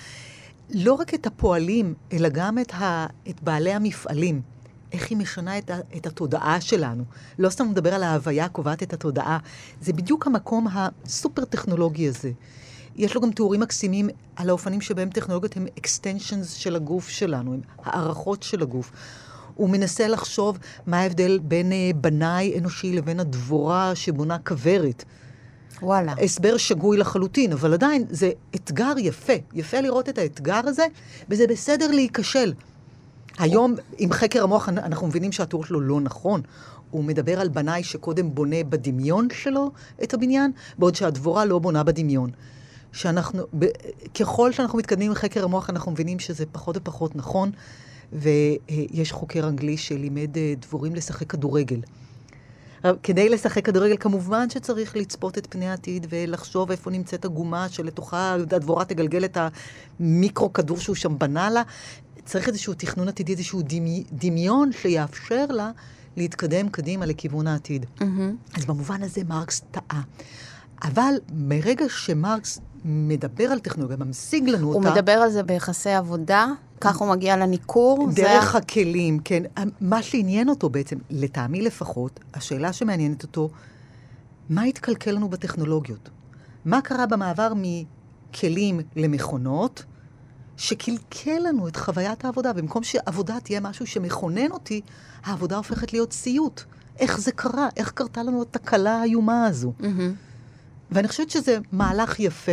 לא 0.70 0.92
רק 0.92 1.14
את 1.14 1.26
הפועלים, 1.26 1.94
אלא 2.12 2.28
גם 2.28 2.58
את, 2.58 2.74
ה, 2.74 3.06
את 3.30 3.42
בעלי 3.42 3.72
המפעלים. 3.72 4.42
איך 4.92 5.10
היא 5.10 5.18
משנה 5.18 5.58
את, 5.58 5.70
את 5.96 6.06
התודעה 6.06 6.60
שלנו. 6.60 7.04
לא 7.38 7.50
סתם 7.50 7.70
מדבר 7.70 7.94
על 7.94 8.02
ההוויה 8.02 8.48
קובעת 8.48 8.82
את 8.82 8.92
התודעה, 8.92 9.38
זה 9.80 9.92
בדיוק 9.92 10.26
המקום 10.26 10.66
הסופר-טכנולוגי 10.72 12.08
הזה. 12.08 12.30
יש 12.96 13.14
לו 13.14 13.20
גם 13.20 13.30
תיאורים 13.30 13.60
מקסימים 13.60 14.08
על 14.36 14.48
האופנים 14.48 14.80
שבהם 14.80 15.10
טכנולוגיות 15.10 15.56
הן 15.56 15.66
extensions 15.80 16.44
של 16.44 16.76
הגוף 16.76 17.08
שלנו, 17.08 17.54
הן 17.54 17.60
הערכות 17.84 18.42
של 18.42 18.62
הגוף. 18.62 18.92
הוא 19.56 19.70
מנסה 19.70 20.08
לחשוב 20.08 20.58
מה 20.86 21.00
ההבדל 21.00 21.38
בין 21.42 21.72
אה, 21.72 21.90
בנאי 21.94 22.58
אנושי 22.58 22.92
לבין 22.92 23.20
הדבורה 23.20 23.94
שבונה 23.94 24.38
כוורת. 24.38 25.04
וואלה. 25.82 26.14
הסבר 26.22 26.56
שגוי 26.56 26.96
לחלוטין, 26.96 27.52
אבל 27.52 27.72
עדיין 27.72 28.04
זה 28.10 28.30
אתגר 28.54 28.92
יפה. 28.98 29.32
יפה 29.54 29.80
לראות 29.80 30.08
את 30.08 30.18
האתגר 30.18 30.60
הזה, 30.64 30.86
וזה 31.28 31.46
בסדר 31.46 31.90
להיכשל. 31.90 32.52
היום, 33.38 33.74
עם 33.98 34.12
חקר 34.12 34.42
המוח, 34.42 34.68
אנחנו 34.68 35.06
מבינים 35.06 35.32
שהתיאור 35.32 35.64
שלו 35.64 35.80
לא 35.80 36.00
נכון. 36.00 36.40
הוא 36.90 37.04
מדבר 37.04 37.40
על 37.40 37.48
בנאי 37.48 37.82
שקודם 37.82 38.34
בונה 38.34 38.64
בדמיון 38.68 39.28
שלו 39.32 39.70
את 40.02 40.14
הבניין, 40.14 40.50
בעוד 40.78 40.94
שהדבורה 40.94 41.44
לא 41.44 41.58
בונה 41.58 41.82
בדמיון. 41.82 42.30
שאנחנו, 42.92 43.42
ב, 43.58 43.66
ככל 44.20 44.52
שאנחנו 44.52 44.78
מתקדמים 44.78 45.10
עם 45.10 45.14
חקר 45.14 45.44
המוח, 45.44 45.70
אנחנו 45.70 45.92
מבינים 45.92 46.18
שזה 46.18 46.44
פחות 46.52 46.76
ופחות 46.76 47.16
נכון, 47.16 47.50
ויש 48.12 49.12
חוקר 49.12 49.48
אנגלי 49.48 49.76
שלימד 49.76 50.36
אה, 50.36 50.54
דבורים 50.60 50.94
לשחק 50.94 51.30
כדורגל. 51.30 51.80
כדי 53.02 53.28
לשחק 53.28 53.64
כדורגל, 53.64 53.96
כמובן 54.00 54.50
שצריך 54.50 54.96
לצפות 54.96 55.38
את 55.38 55.46
פני 55.50 55.68
העתיד 55.68 56.06
ולחשוב 56.10 56.70
איפה 56.70 56.90
נמצאת 56.90 57.24
הגומה 57.24 57.68
שלתוכה 57.68 58.32
הדבורה 58.32 58.84
תגלגל 58.84 59.24
את 59.24 59.38
המיקרו 60.00 60.52
כדור 60.52 60.78
שהוא 60.78 60.96
שם 60.96 61.18
בנה 61.18 61.50
לה. 61.50 61.62
צריך 62.24 62.48
איזשהו 62.48 62.74
תכנון 62.74 63.08
עתידי, 63.08 63.32
איזשהו 63.32 63.62
דמי, 63.64 64.04
דמיון 64.12 64.70
שיאפשר 64.72 65.46
לה 65.46 65.70
להתקדם 66.16 66.68
קדימה 66.68 67.06
לכיוון 67.06 67.46
העתיד. 67.46 67.86
Mm-hmm. 67.98 68.04
אז 68.54 68.64
במובן 68.64 69.02
הזה 69.02 69.24
מרקס 69.24 69.62
טעה. 69.70 70.02
אבל 70.82 71.14
מרגע 71.34 71.84
שמרקס 71.88 72.60
מדבר 72.84 73.44
על 73.44 73.58
טכנולוגיה, 73.58 73.96
ממשיג 73.96 74.48
לנו 74.48 74.66
הוא 74.66 74.74
אותה... 74.74 74.88
הוא 74.88 74.96
מדבר 74.96 75.12
על 75.12 75.30
זה 75.30 75.42
ביחסי 75.42 75.90
עבודה? 75.90 76.46
כך 76.80 76.96
הוא 76.96 77.08
מגיע 77.08 77.36
לניכור? 77.36 78.08
דרך 78.14 78.52
זה... 78.52 78.58
הכלים, 78.58 79.18
כן. 79.18 79.42
מה 79.80 80.02
שעניין 80.02 80.48
אותו 80.48 80.68
בעצם, 80.68 80.96
לטעמי 81.10 81.62
לפחות, 81.62 82.20
השאלה 82.34 82.72
שמעניינת 82.72 83.22
אותו, 83.22 83.50
מה 84.50 84.62
התקלקל 84.62 85.10
לנו 85.10 85.28
בטכנולוגיות? 85.28 86.10
מה 86.64 86.80
קרה 86.80 87.06
במעבר 87.06 87.52
מכלים 87.56 88.80
למכונות, 88.96 89.84
שקלקל 90.56 91.38
לנו 91.48 91.68
את 91.68 91.76
חוויית 91.76 92.24
העבודה? 92.24 92.52
במקום 92.52 92.82
שעבודה 92.82 93.40
תהיה 93.40 93.60
משהו 93.60 93.86
שמכונן 93.86 94.50
אותי, 94.50 94.80
העבודה 95.24 95.56
הופכת 95.56 95.92
להיות 95.92 96.12
סיוט. 96.12 96.62
איך 96.98 97.20
זה 97.20 97.32
קרה? 97.32 97.68
איך 97.76 97.90
קרתה 97.90 98.22
לנו 98.22 98.42
התקלה 98.42 99.00
האיומה 99.00 99.46
הזו? 99.46 99.72
Mm-hmm. 99.80 100.25
ואני 100.90 101.08
חושבת 101.08 101.30
שזה 101.30 101.58
מהלך 101.72 102.20
יפה. 102.20 102.52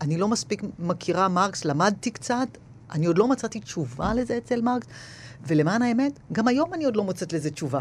אני 0.00 0.16
לא 0.16 0.28
מספיק 0.28 0.62
מכירה 0.78 1.28
מרקס, 1.28 1.64
למדתי 1.64 2.10
קצת, 2.10 2.48
אני 2.90 3.06
עוד 3.06 3.18
לא 3.18 3.28
מצאתי 3.28 3.60
תשובה 3.60 4.14
לזה 4.14 4.38
אצל 4.38 4.62
מרקס, 4.62 4.86
ולמען 5.46 5.82
האמת, 5.82 6.18
גם 6.32 6.48
היום 6.48 6.74
אני 6.74 6.84
עוד 6.84 6.96
לא 6.96 7.04
מוצאת 7.04 7.32
לזה 7.32 7.50
תשובה. 7.50 7.80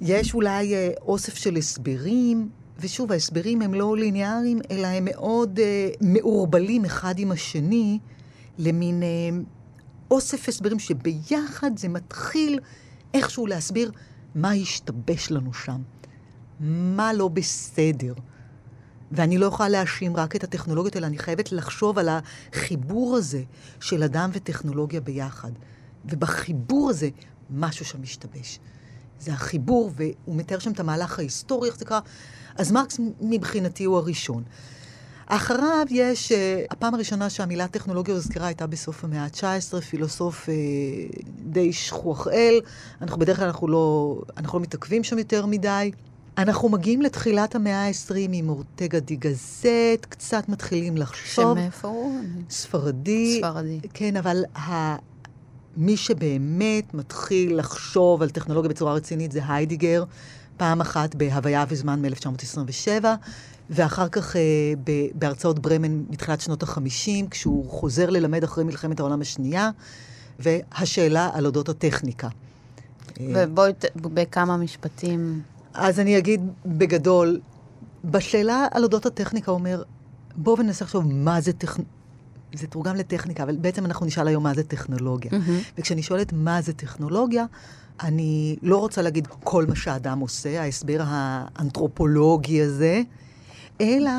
יש 0.00 0.34
אולי 0.34 0.74
אה, 0.74 0.90
אוסף 1.02 1.34
של 1.34 1.56
הסברים, 1.56 2.48
ושוב, 2.78 3.12
ההסברים 3.12 3.62
הם 3.62 3.74
לא 3.74 3.96
ליניאריים, 3.96 4.58
אלא 4.70 4.86
הם 4.86 5.04
מאוד 5.04 5.58
אה, 5.58 5.88
מעורבלים 6.00 6.84
אחד 6.84 7.18
עם 7.18 7.32
השני, 7.32 7.98
למין 8.58 9.02
אה, 9.02 9.08
אוסף 10.10 10.48
הסברים 10.48 10.78
שביחד 10.78 11.70
זה 11.76 11.88
מתחיל 11.88 12.58
איכשהו 13.14 13.46
להסביר 13.46 13.90
מה 14.34 14.52
השתבש 14.52 15.30
לנו 15.30 15.52
שם, 15.52 15.82
מה 16.60 17.12
לא 17.12 17.28
בסדר. 17.28 18.14
ואני 19.12 19.38
לא 19.38 19.46
יכולה 19.46 19.68
להאשים 19.68 20.16
רק 20.16 20.36
את 20.36 20.44
הטכנולוגיות, 20.44 20.96
אלא 20.96 21.06
אני 21.06 21.18
חייבת 21.18 21.52
לחשוב 21.52 21.98
על 21.98 22.08
החיבור 22.08 23.16
הזה 23.16 23.42
של 23.80 24.02
אדם 24.02 24.30
וטכנולוגיה 24.32 25.00
ביחד. 25.00 25.50
ובחיבור 26.04 26.90
הזה, 26.90 27.08
משהו 27.50 27.84
שם 27.84 28.02
משתבש. 28.02 28.58
זה 29.20 29.32
החיבור, 29.32 29.90
והוא 29.96 30.36
מתאר 30.36 30.58
שם 30.58 30.72
את 30.72 30.80
המהלך 30.80 31.18
ההיסטורי, 31.18 31.68
איך 31.68 31.78
זה 31.78 31.84
קרה. 31.84 32.00
אז 32.56 32.72
מרקס 32.72 33.00
מבחינתי 33.20 33.84
הוא 33.84 33.96
הראשון. 33.96 34.42
אחריו 35.26 35.86
יש, 35.90 36.32
uh, 36.32 36.34
הפעם 36.70 36.94
הראשונה 36.94 37.30
שהמילה 37.30 37.68
טכנולוגיה 37.68 38.14
הוזכרה 38.14 38.46
הייתה 38.46 38.66
בסוף 38.66 39.04
המאה 39.04 39.22
ה-19, 39.24 39.80
פילוסוף 39.80 40.48
uh, 40.48 41.22
די 41.40 41.72
שכוח 41.72 42.28
אל. 42.28 42.60
אנחנו 43.00 43.18
בדרך 43.18 43.36
כלל 43.36 43.46
אנחנו 43.46 43.68
לא, 43.68 44.16
אנחנו 44.36 44.58
לא 44.58 44.62
מתעכבים 44.62 45.04
שם 45.04 45.18
יותר 45.18 45.46
מדי. 45.46 45.90
אנחנו 46.38 46.68
מגיעים 46.68 47.02
לתחילת 47.02 47.54
המאה 47.54 47.86
ה-20 47.86 48.14
עם 48.32 48.48
אורטגה 48.48 49.00
די 49.00 49.16
גזט, 49.16 50.06
קצת 50.08 50.48
מתחילים 50.48 50.96
לחשוב. 50.96 51.58
שמאיפה 51.58 51.88
הוא? 51.88 52.20
ספרדי. 52.50 53.38
ספרדי. 53.38 53.80
כן, 53.94 54.16
אבל 54.16 54.44
ה... 54.56 54.96
מי 55.76 55.96
שבאמת 55.96 56.94
מתחיל 56.94 57.58
לחשוב 57.58 58.22
על 58.22 58.30
טכנולוגיה 58.30 58.68
בצורה 58.68 58.94
רצינית 58.94 59.32
זה 59.32 59.40
היידיגר, 59.48 60.04
פעם 60.56 60.80
אחת 60.80 61.14
בהוויה 61.14 61.64
וזמן 61.68 62.02
מ-1927, 62.02 63.04
ואחר 63.70 64.08
כך 64.08 64.36
אה, 64.36 64.40
בהרצאות 65.14 65.58
ברמן 65.58 66.02
מתחילת 66.10 66.40
שנות 66.40 66.62
ה-50, 66.62 67.28
כשהוא 67.30 67.70
חוזר 67.70 68.10
ללמד 68.10 68.44
אחרי 68.44 68.64
מלחמת 68.64 69.00
העולם 69.00 69.20
השנייה, 69.20 69.70
והשאלה 70.38 71.30
על 71.32 71.46
אודות 71.46 71.68
הטכניקה. 71.68 72.28
ובואי, 73.20 73.72
בכמה 73.96 74.56
משפטים... 74.56 75.42
אז 75.76 76.00
אני 76.00 76.18
אגיד 76.18 76.40
בגדול, 76.66 77.40
בשאלה 78.04 78.66
על 78.70 78.82
אודות 78.82 79.06
הטכניקה 79.06 79.50
אומר, 79.50 79.82
בואו 80.36 80.58
וננסה 80.58 80.84
לחשוב 80.84 81.12
מה 81.12 81.40
זה 81.40 81.52
טכנולוגיה. 81.52 81.96
זה 82.54 82.66
תורגם 82.66 82.96
לטכניקה, 82.96 83.42
אבל 83.42 83.56
בעצם 83.56 83.84
אנחנו 83.84 84.06
נשאל 84.06 84.28
היום 84.28 84.42
מה 84.42 84.54
זה 84.54 84.62
טכנולוגיה. 84.62 85.30
Mm-hmm. 85.30 85.78
וכשאני 85.78 86.02
שואלת 86.02 86.32
מה 86.32 86.62
זה 86.62 86.72
טכנולוגיה, 86.72 87.44
אני 88.02 88.56
לא 88.62 88.78
רוצה 88.78 89.02
להגיד 89.02 89.26
כל 89.26 89.66
מה 89.66 89.76
שאדם 89.76 90.18
עושה, 90.18 90.62
ההסבר 90.62 91.02
האנתרופולוגי 91.06 92.62
הזה, 92.62 93.02
אלא 93.80 94.10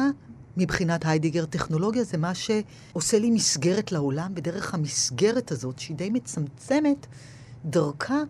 מבחינת 0.57 1.05
היידיגר, 1.05 1.45
טכנולוגיה 1.45 2.03
זה 2.03 2.17
מה 2.17 2.31
שעושה 2.33 3.19
לי 3.19 3.31
מסגרת 3.31 3.91
לעולם, 3.91 4.35
בדרך 4.35 4.73
המסגרת 4.73 5.51
הזאת, 5.51 5.79
שהיא 5.79 5.97
די 5.97 6.09
מצמצמת, 6.09 7.07
דרכה 7.65 8.21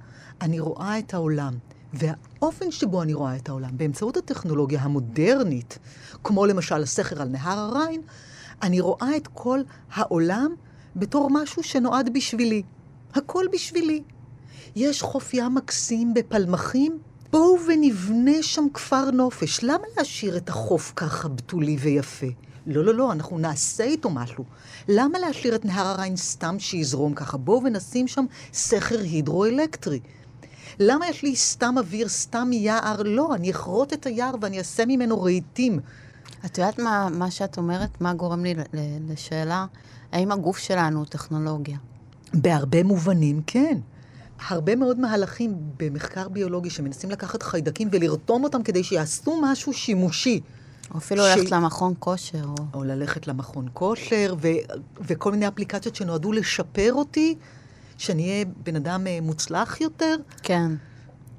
אני 0.42 0.60
רואה 0.60 1.00
את 1.00 1.14
העולם. 1.14 1.54
והאופן 1.94 2.72
שבו 2.72 3.02
אני 3.02 3.14
רואה 3.14 3.36
את 3.36 3.50
העולם, 3.50 3.70
באמצעות 3.78 4.18
הטכנולוגיה 4.18 4.82
המודרנית, 4.82 5.80
כמו 6.24 6.46
למשל 6.46 6.84
הסכר 6.84 7.22
על 7.22 7.28
נהר 7.28 7.60
הריין, 7.60 8.02
אני 8.62 8.80
רואה 8.80 9.18
את 9.18 9.28
כל 9.34 9.60
העולם 9.92 10.56
בתור 10.96 11.30
משהו 11.32 11.64
שנועד 11.64 12.14
בשבילי. 12.14 12.64
הכל 13.14 13.46
בשבילי. 13.54 14.04
יש 14.76 15.02
חוף 15.02 15.34
ים 15.34 15.56
מקסים 15.56 16.14
בפלמחים, 16.14 17.00
בואו 17.32 17.58
ונבנה 17.68 18.44
שם 18.44 18.66
כפר 18.74 19.12
נופש. 19.12 19.64
למה 19.64 19.84
להשאיר 19.98 20.38
את 20.38 20.50
החוף 20.50 20.94
ככה 20.96 21.28
בתולי 21.28 21.78
ויפה? 21.80 22.28
לא, 22.68 22.86
לא, 22.86 22.94
לא, 22.94 23.12
אנחנו 23.12 23.38
נעשה 23.38 23.84
איתו 23.84 24.10
משהו. 24.10 24.44
למה 24.88 25.20
להשאיר 25.20 25.56
את 25.56 25.66
נהר 25.66 25.88
הריין 25.88 26.16
סתם 26.16 26.60
שיזרום 26.60 27.14
ככה? 27.14 27.38
בואו 27.38 27.64
ונשים 27.64 28.08
שם 28.08 28.26
סכר 28.54 29.00
הידרואלקטרי. 29.00 30.00
למה 30.80 31.08
יש 31.08 31.24
לי 31.24 31.36
סתם 31.36 31.76
אוויר, 31.78 32.08
סתם 32.08 32.50
יער? 32.54 33.02
לא, 33.06 33.36
אני 33.36 33.52
אכרות 33.52 33.94
את 33.94 34.06
היער 34.06 34.36
ואני 34.42 34.58
אעשה 34.60 34.86
ממנו 34.86 35.22
רהיטים. 35.22 35.80
את 36.46 36.58
יודעת 36.58 36.80
מה, 36.80 37.08
מה 37.12 37.32
שאת 37.32 37.58
אומרת? 37.58 38.02
מה 38.02 38.14
גורם 38.14 38.44
לי 38.44 38.56
לשאלה? 39.10 39.66
האם 40.12 40.32
הגוף 40.32 40.58
שלנו 40.58 41.00
הוא 41.00 41.06
טכנולוגיה? 41.06 41.78
בהרבה 42.34 42.84
מובנים, 42.84 43.42
כן. 43.48 43.78
הרבה 44.48 44.76
מאוד 44.76 45.00
מהלכים 45.00 45.58
במחקר 45.78 46.30
ביולוגי 46.30 46.70
שמנסים 46.70 47.10
לקחת 47.10 47.44
חיידקים 47.44 47.90
ולרתום 47.92 48.44
אותם 48.44 48.64
כדי 48.64 48.84
שיעשו 48.84 49.42
משהו 49.42 49.74
שימושי. 49.74 50.42
או 50.92 50.98
אפילו 50.98 51.24
ש... 51.24 51.38
ללכת 51.38 51.52
למכון 51.52 51.94
כושר. 52.00 52.44
או, 52.44 52.56
או 52.74 52.84
ללכת 52.84 53.28
למכון 53.28 53.68
כושר, 53.74 54.36
ו... 54.42 54.48
וכל 55.02 55.32
מיני 55.32 55.48
אפליקציות 55.48 55.96
שנועדו 55.96 56.32
לשפר 56.32 56.94
אותי, 56.94 57.36
שאני 57.98 58.30
אהיה 58.30 58.46
בן 58.64 58.76
אדם 58.76 59.08
אה, 59.08 59.20
מוצלח 59.22 59.82
יותר. 59.82 60.16
כן. 60.44 60.72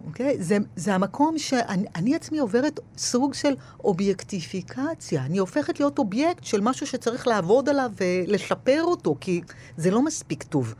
אוקיי? 0.06 0.36
Okay? 0.38 0.42
זה, 0.42 0.58
זה 0.76 0.94
המקום 0.94 1.38
שאני 1.38 2.14
עצמי 2.14 2.38
עוברת 2.38 2.80
סוג 2.96 3.34
של 3.34 3.54
אובייקטיפיקציה. 3.84 5.24
אני 5.24 5.38
הופכת 5.38 5.80
להיות 5.80 5.98
אובייקט 5.98 6.44
של 6.44 6.60
משהו 6.60 6.86
שצריך 6.86 7.26
לעבוד 7.26 7.68
עליו 7.68 7.90
ולשפר 8.00 8.82
אותו, 8.82 9.16
כי 9.20 9.40
זה 9.76 9.90
לא 9.90 10.02
מספיק 10.02 10.42
טוב. 10.42 10.74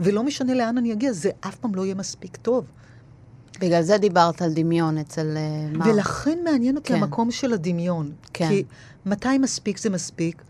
ולא 0.00 0.22
משנה 0.22 0.54
לאן 0.54 0.78
אני 0.78 0.92
אגיע, 0.92 1.12
זה 1.12 1.30
אף 1.40 1.56
פעם 1.56 1.74
לא 1.74 1.84
יהיה 1.84 1.94
מספיק 1.94 2.36
טוב. 2.36 2.64
בגלל 3.60 3.82
זה 3.82 3.98
דיברת 3.98 4.42
על 4.42 4.52
דמיון 4.52 4.98
אצל 4.98 5.36
uh, 5.36 5.76
מרק. 5.76 5.86
ולכן 5.86 6.38
מעניין 6.44 6.76
אותי 6.76 6.88
כן. 6.88 7.02
המקום 7.02 7.30
של 7.30 7.52
הדמיון. 7.52 8.12
כן. 8.32 8.48
כי 8.48 8.64
מתי 9.06 9.38
מספיק 9.38 9.78
זה 9.78 9.90
מספיק? 9.90 10.42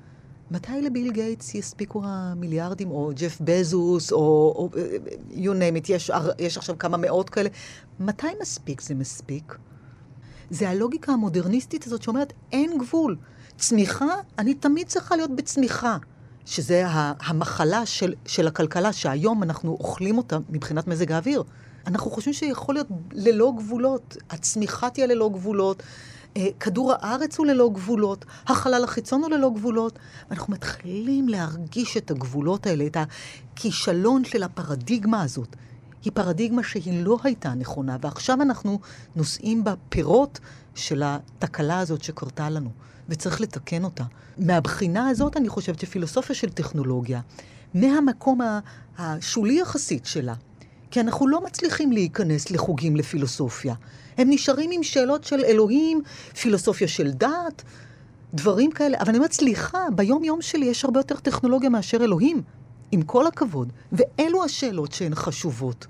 מתי 0.54 0.82
לביל 0.82 1.12
גייטס 1.12 1.54
יספיקו 1.54 2.02
המיליארדים, 2.04 2.90
או 2.90 3.10
ג'ף 3.14 3.38
בזוס, 3.40 4.12
או, 4.12 4.18
או 4.18 4.68
you 5.30 5.50
name 5.50 5.86
it, 5.86 5.92
יש, 5.92 6.10
יש 6.38 6.58
עכשיו 6.58 6.78
כמה 6.78 6.96
מאות 6.96 7.30
כאלה. 7.30 7.48
מתי 8.00 8.26
מספיק 8.42 8.80
זה 8.80 8.94
מספיק? 8.94 9.56
זה 10.50 10.68
הלוגיקה 10.68 11.12
המודרניסטית 11.12 11.86
הזאת 11.86 12.02
שאומרת, 12.02 12.32
אין 12.52 12.78
גבול. 12.78 13.16
צמיחה, 13.56 14.06
אני 14.38 14.54
תמיד 14.54 14.86
צריכה 14.86 15.16
להיות 15.16 15.36
בצמיחה. 15.36 15.96
שזה 16.46 16.84
המחלה 17.20 17.86
של, 17.86 18.14
של 18.26 18.46
הכלכלה, 18.46 18.92
שהיום 18.92 19.42
אנחנו 19.42 19.70
אוכלים 19.70 20.18
אותה 20.18 20.38
מבחינת 20.48 20.86
מזג 20.86 21.12
האוויר. 21.12 21.42
אנחנו 21.86 22.10
חושבים 22.10 22.34
שיכול 22.34 22.74
להיות 22.74 22.86
ללא 23.12 23.52
גבולות, 23.56 24.16
הצמיחה 24.30 24.90
תהיה 24.90 25.06
ללא 25.06 25.30
גבולות, 25.32 25.80
אה, 25.80 26.13
כדור 26.60 26.92
הארץ 26.92 27.38
הוא 27.38 27.46
ללא 27.46 27.70
גבולות, 27.72 28.24
החלל 28.46 28.84
החיצון 28.84 29.22
הוא 29.22 29.30
ללא 29.30 29.50
גבולות, 29.50 29.98
ואנחנו 30.30 30.52
מתחילים 30.52 31.28
להרגיש 31.28 31.96
את 31.96 32.10
הגבולות 32.10 32.66
האלה, 32.66 32.86
את 32.86 32.96
הכישלון 32.96 34.24
של 34.24 34.42
הפרדיגמה 34.42 35.22
הזאת. 35.22 35.56
היא 36.04 36.12
פרדיגמה 36.14 36.62
שהיא 36.62 37.04
לא 37.04 37.18
הייתה 37.22 37.54
נכונה, 37.54 37.96
ועכשיו 38.00 38.42
אנחנו 38.42 38.80
נושאים 39.16 39.64
בפירות 39.64 40.40
של 40.74 41.02
התקלה 41.04 41.78
הזאת 41.78 42.02
שקרתה 42.02 42.50
לנו. 42.50 42.70
וצריך 43.08 43.40
לתקן 43.40 43.84
אותה. 43.84 44.04
מהבחינה 44.38 45.08
הזאת 45.08 45.36
אני 45.36 45.48
חושבת 45.48 45.80
שפילוסופיה 45.80 46.36
של 46.36 46.50
טכנולוגיה, 46.50 47.20
מהמקום 47.74 48.40
השולי 48.98 49.60
יחסית 49.60 50.06
שלה, 50.06 50.34
כי 50.94 51.00
אנחנו 51.00 51.28
לא 51.28 51.44
מצליחים 51.44 51.92
להיכנס 51.92 52.50
לחוגים 52.50 52.96
לפילוסופיה. 52.96 53.74
הם 54.18 54.30
נשארים 54.30 54.70
עם 54.72 54.82
שאלות 54.82 55.24
של 55.24 55.44
אלוהים, 55.44 56.02
פילוסופיה 56.40 56.88
של 56.88 57.10
דת, 57.10 57.62
דברים 58.34 58.70
כאלה. 58.70 58.98
אבל 59.00 59.08
אני 59.08 59.18
אומרת, 59.18 59.32
סליחה, 59.32 59.78
ביום-יום 59.94 60.42
שלי 60.42 60.66
יש 60.66 60.84
הרבה 60.84 61.00
יותר 61.00 61.16
טכנולוגיה 61.16 61.70
מאשר 61.70 62.04
אלוהים, 62.04 62.42
עם 62.92 63.02
כל 63.02 63.26
הכבוד. 63.26 63.72
ואלו 63.92 64.44
השאלות 64.44 64.92
שהן 64.92 65.14
חשובות. 65.14 65.86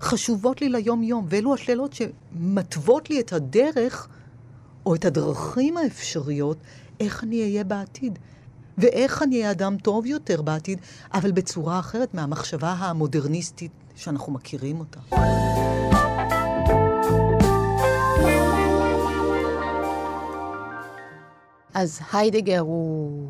חשובות 0.00 0.60
לי 0.60 0.68
ליום-יום, 0.68 1.26
ואלו 1.28 1.54
השאלות 1.54 1.92
שמתוות 1.92 3.10
לי 3.10 3.20
את 3.20 3.32
הדרך 3.32 4.08
או 4.86 4.94
את 4.94 5.04
הדרכים 5.04 5.76
האפשריות 5.76 6.58
איך 7.00 7.24
אני 7.24 7.42
אהיה 7.42 7.64
בעתיד. 7.64 8.18
ואיך 8.78 9.22
אני 9.22 9.36
אהיה 9.36 9.50
אדם 9.50 9.76
טוב 9.76 10.06
יותר 10.06 10.42
בעתיד, 10.42 10.80
אבל 11.14 11.32
בצורה 11.32 11.78
אחרת 11.78 12.14
מהמחשבה 12.14 12.72
המודרניסטית 12.72 13.85
שאנחנו 13.96 14.32
מכירים 14.32 14.80
אותה. 14.80 15.00
אז 21.74 22.00
היידיגר 22.12 22.60
הוא 22.60 23.28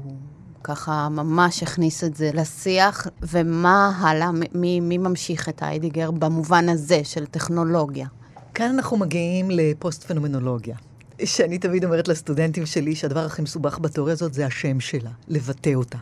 ככה 0.65 1.09
ממש 1.09 1.63
הכניס 1.63 2.05
את 2.05 2.17
זה 2.17 2.31
לשיח, 2.35 3.07
ומה 3.23 3.93
הלאה, 3.99 4.31
מי, 4.55 4.81
מי 4.81 4.99
ממשיך 4.99 5.49
את 5.49 5.63
היידיגר 5.63 6.11
במובן 6.11 6.69
הזה 6.69 7.01
של 7.05 7.27
טכנולוגיה? 7.27 8.07
כאן 8.55 8.71
אנחנו 8.71 8.97
מגיעים 8.97 9.51
לפוסט-פנומנולוגיה. 9.51 10.77
שאני 11.25 11.59
תמיד 11.59 11.85
אומרת 11.85 12.09
לסטודנטים 12.09 12.67
שלי 12.67 12.95
שהדבר 12.95 13.25
הכי 13.25 13.43
מסובך 13.43 13.79
בתיאוריה 13.79 14.13
הזאת 14.13 14.35
זה 14.35 14.47
השם 14.47 14.81
שלה, 14.81 15.11
לבטא 15.29 15.75
אותה. 15.75 15.99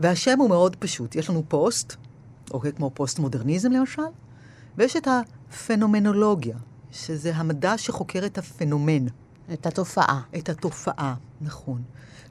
והשם 0.00 0.38
הוא 0.38 0.48
מאוד 0.48 0.76
פשוט. 0.76 1.16
יש 1.16 1.30
לנו 1.30 1.42
פוסט, 1.48 1.96
אוקיי, 2.50 2.72
כמו 2.72 2.90
פוסט-מודרניזם 2.94 3.72
למשל, 3.72 4.02
ויש 4.76 4.96
את 4.96 5.08
הפנומנולוגיה, 5.08 6.56
שזה 6.90 7.36
המדע 7.36 7.78
שחוקר 7.78 8.26
את 8.26 8.38
הפנומן. 8.38 9.06
את 9.52 9.66
התופעה. 9.66 10.20
את 10.38 10.48
התופעה, 10.48 11.14
נכון. 11.40 11.82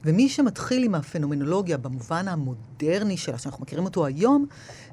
ומי 0.04 0.28
שמתחיל 0.28 0.84
עם 0.84 0.94
הפנומנולוגיה 0.94 1.76
במובן 1.76 2.28
המודרני 2.28 3.16
שלה, 3.16 3.38
שאנחנו 3.38 3.62
מכירים 3.62 3.84
אותו 3.84 4.06
היום, 4.06 4.46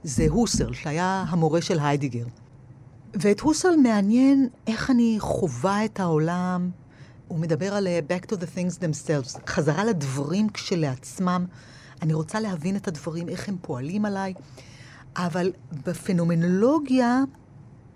זה 0.04 0.26
הוסרל, 0.30 0.74
שהיה 0.74 1.26
המורה 1.28 1.62
של 1.62 1.80
היידיגר. 1.80 2.26
ואת 3.14 3.40
הוסרל 3.40 3.76
מעניין 3.76 4.50
איך 4.68 4.92
אני 4.92 5.16
חווה 5.20 5.86
את 5.86 6.00
העולם 6.00 6.70
הוא 7.28 7.40
מדבר 7.40 7.74
על 7.74 7.88
uh, 7.88 8.12
back 8.12 8.26
to 8.26 8.36
the 8.36 8.58
things 8.58 8.80
themselves, 8.80 9.40
חזרה 9.48 9.86
לדברים 9.86 10.50
כשלעצמם. 10.50 11.46
אני 12.02 12.14
רוצה 12.14 12.40
להבין 12.40 12.76
את 12.76 12.88
הדברים, 12.88 13.30
איך 13.30 13.50
הם 13.50 13.58
פועלים 13.62 14.06
עליי, 14.06 14.34
אבל 15.16 15.52
בפנומנולוגיה 15.86 17.24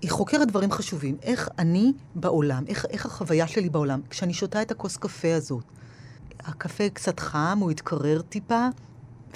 היא 0.02 0.12
חוקרת 0.12 0.48
דברים 0.48 0.72
חשובים. 0.72 1.18
איך 1.22 1.50
אני 1.60 1.94
בעולם, 2.16 2.64
איך, 2.68 2.86
איך 2.90 3.06
החוויה 3.06 3.48
שלי 3.48 3.70
בעולם. 3.70 4.02
כשאני 4.10 4.34
שותה 4.34 4.62
את 4.62 4.72
הכוס 4.72 4.98
קפה 4.98 5.36
הזאת, 5.36 5.64
הקפה 6.40 6.90
קצת 6.90 7.20
חם, 7.20 7.58
הוא 7.62 7.72
התקרר 7.72 8.22
טיפה. 8.22 8.68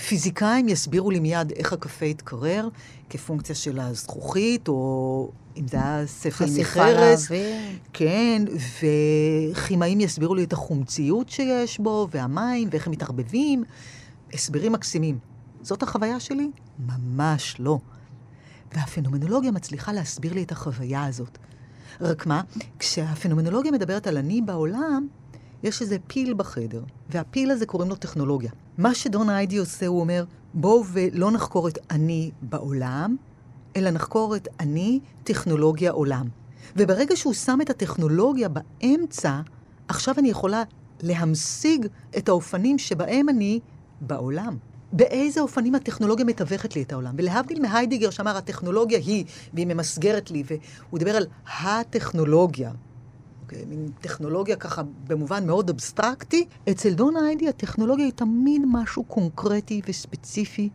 פיזיקאים 0.07 0.69
יסבירו 0.69 1.11
לי 1.11 1.19
מיד 1.19 1.51
איך 1.51 1.73
הקפה 1.73 2.05
התקרר, 2.05 2.67
כפונקציה 3.09 3.55
של 3.55 3.79
הזכוכית, 3.79 4.67
או 4.67 5.31
אם 5.57 5.67
זה 5.67 5.77
היה 5.77 6.07
ספל 6.07 6.45
מחרס. 6.59 7.31
כן, 7.93 8.43
וכימאים 9.53 9.99
יסבירו 9.99 10.35
לי 10.35 10.43
את 10.43 10.53
החומציות 10.53 11.29
שיש 11.29 11.79
בו, 11.79 12.07
והמים, 12.11 12.67
ואיך 12.71 12.87
הם 12.87 12.93
מתערבבים. 12.93 13.63
הסברים 14.33 14.71
מקסימים. 14.71 15.30
זאת 15.63 15.83
החוויה 15.83 16.19
שלי? 16.19 16.51
ממש 16.79 17.55
לא. 17.59 17.79
והפנומנולוגיה 18.73 19.51
מצליחה 19.51 19.93
להסביר 19.93 20.33
לי 20.33 20.43
את 20.43 20.51
החוויה 20.51 21.05
הזאת. 21.05 21.37
רק 22.01 22.25
מה, 22.25 22.41
כשהפנומנולוגיה 22.79 23.71
מדברת 23.71 24.07
על 24.07 24.17
אני 24.17 24.41
בעולם, 24.41 25.07
יש 25.63 25.81
איזה 25.81 25.97
פיל 26.07 26.33
בחדר, 26.33 26.83
והפיל 27.09 27.51
הזה 27.51 27.65
קוראים 27.65 27.89
לו 27.89 27.95
טכנולוגיה. 27.95 28.51
מה 28.77 28.95
שדון 28.95 29.29
איידי 29.29 29.57
עושה, 29.57 29.87
הוא 29.87 29.99
אומר, 29.99 30.25
בואו 30.53 30.83
ולא 30.85 31.31
נחקור 31.31 31.67
את 31.67 31.77
אני 31.91 32.31
בעולם, 32.41 33.15
אלא 33.75 33.89
נחקור 33.89 34.35
את 34.35 34.47
אני, 34.59 34.99
טכנולוגיה, 35.23 35.91
עולם. 35.91 36.27
וברגע 36.75 37.15
שהוא 37.15 37.33
שם 37.33 37.59
את 37.61 37.69
הטכנולוגיה 37.69 38.49
באמצע, 38.49 39.41
עכשיו 39.87 40.15
אני 40.17 40.29
יכולה 40.29 40.63
להמשיג 41.01 41.87
את 42.17 42.29
האופנים 42.29 42.77
שבהם 42.77 43.29
אני 43.29 43.59
בעולם. 44.01 44.57
באיזה 44.93 45.41
אופנים 45.41 45.75
הטכנולוגיה 45.75 46.25
מתווכת 46.25 46.75
לי 46.75 46.81
את 46.81 46.93
העולם. 46.93 47.13
ולהבדיל 47.17 47.61
מהיידיגר 47.61 48.09
שאמר, 48.09 48.37
הטכנולוגיה 48.37 48.99
היא, 48.99 49.25
והיא 49.53 49.67
ממסגרת 49.67 50.31
לי, 50.31 50.43
והוא 50.45 50.99
דיבר 50.99 51.15
על 51.15 51.25
הטכנולוגיה. 51.61 52.71
אוקיי, 53.43 53.65
מין 53.65 53.91
טכנולוגיה 54.01 54.55
ככה 54.55 54.81
במובן 55.07 55.47
מאוד 55.47 55.69
אבסטרקטי. 55.69 56.45
אצל 56.69 56.93
דון 56.93 57.15
היידי 57.15 57.49
הטכנולוגיה 57.49 58.05
היא 58.05 58.13
תמיד 58.13 58.61
משהו 58.71 59.03
קונקרטי 59.03 59.81
וספציפי, 59.87 60.69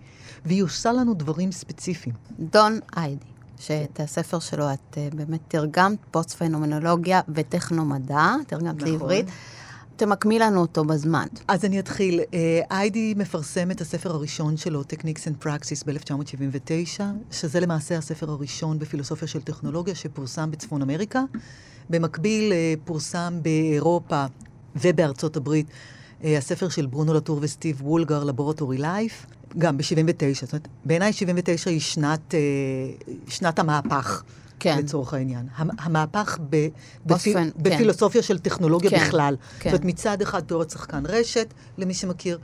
והיא 0.44 0.62
עושה 0.62 0.92
לנו 0.92 1.14
דברים 1.14 1.52
ספציפיים. 1.52 2.14
דון 2.38 2.81
היידי. 2.96 3.26
שאת 3.59 4.00
הספר 4.00 4.38
שלו 4.38 4.72
את 4.72 4.79
uh, 4.94 5.16
באמת 5.16 5.40
תרגמת 5.48 5.98
פוסט-פנומנולוגיה 6.11 7.20
וטכנומדע, 7.35 8.35
תרגמת 8.46 8.76
נכון. 8.76 8.88
לעברית. 8.88 9.26
תמקמי 9.96 10.38
לנו 10.38 10.61
אותו 10.61 10.85
בזמן. 10.85 11.26
אז 11.48 11.64
אני 11.64 11.78
אתחיל. 11.78 12.20
אה, 12.35 12.61
איידי 12.70 13.14
מפרסם 13.16 13.70
את 13.70 13.80
הספר 13.80 14.11
הראשון 14.11 14.56
שלו, 14.56 14.82
Techniques 14.82 15.24
and 15.26 15.44
Praxis, 15.44 15.85
ב-1979, 15.87 17.00
שזה 17.30 17.61
למעשה 17.61 17.98
הספר 17.98 18.30
הראשון 18.30 18.78
בפילוסופיה 18.78 19.28
של 19.28 19.40
טכנולוגיה 19.40 19.94
שפורסם 19.94 20.50
בצפון 20.50 20.82
אמריקה. 20.82 21.22
במקביל 21.90 22.52
אה, 22.52 22.74
פורסם 22.85 23.38
באירופה 23.42 24.24
ובארצות 24.76 25.37
הברית 25.37 25.66
אה, 26.24 26.38
הספר 26.38 26.68
של 26.68 26.87
ברונו 26.87 27.14
לטור 27.14 27.38
וסטיב 27.42 27.82
וולגר, 27.82 28.24
לבורטורי 28.24 28.78
לייף, 28.78 29.26
גם 29.59 29.76
ב-79. 29.76 29.85
זאת 30.40 30.52
אומרת, 30.52 30.68
בעיניי 30.85 31.12
79 31.12 31.70
היא 31.70 31.80
שנת, 31.80 32.35
שנת 33.28 33.59
המהפך. 33.59 34.22
כן. 34.60 34.78
לצורך 34.78 35.14
העניין. 35.14 35.48
המהפך 35.56 36.38
ב, 36.50 36.68
בפי, 37.06 37.34
כן. 37.34 37.48
בפילוסופיה 37.56 38.22
של 38.22 38.38
טכנולוגיה 38.38 38.90
כן. 38.90 39.06
בכלל. 39.06 39.36
כן. 39.58 39.70
זאת 39.70 39.80
אומרת, 39.80 39.84
מצד 39.84 40.22
אחד 40.22 40.40
תיאוריית 40.40 40.70
שחקן 40.70 41.06
רשת, 41.06 41.54
למי 41.78 41.94
שמכיר, 41.94 42.38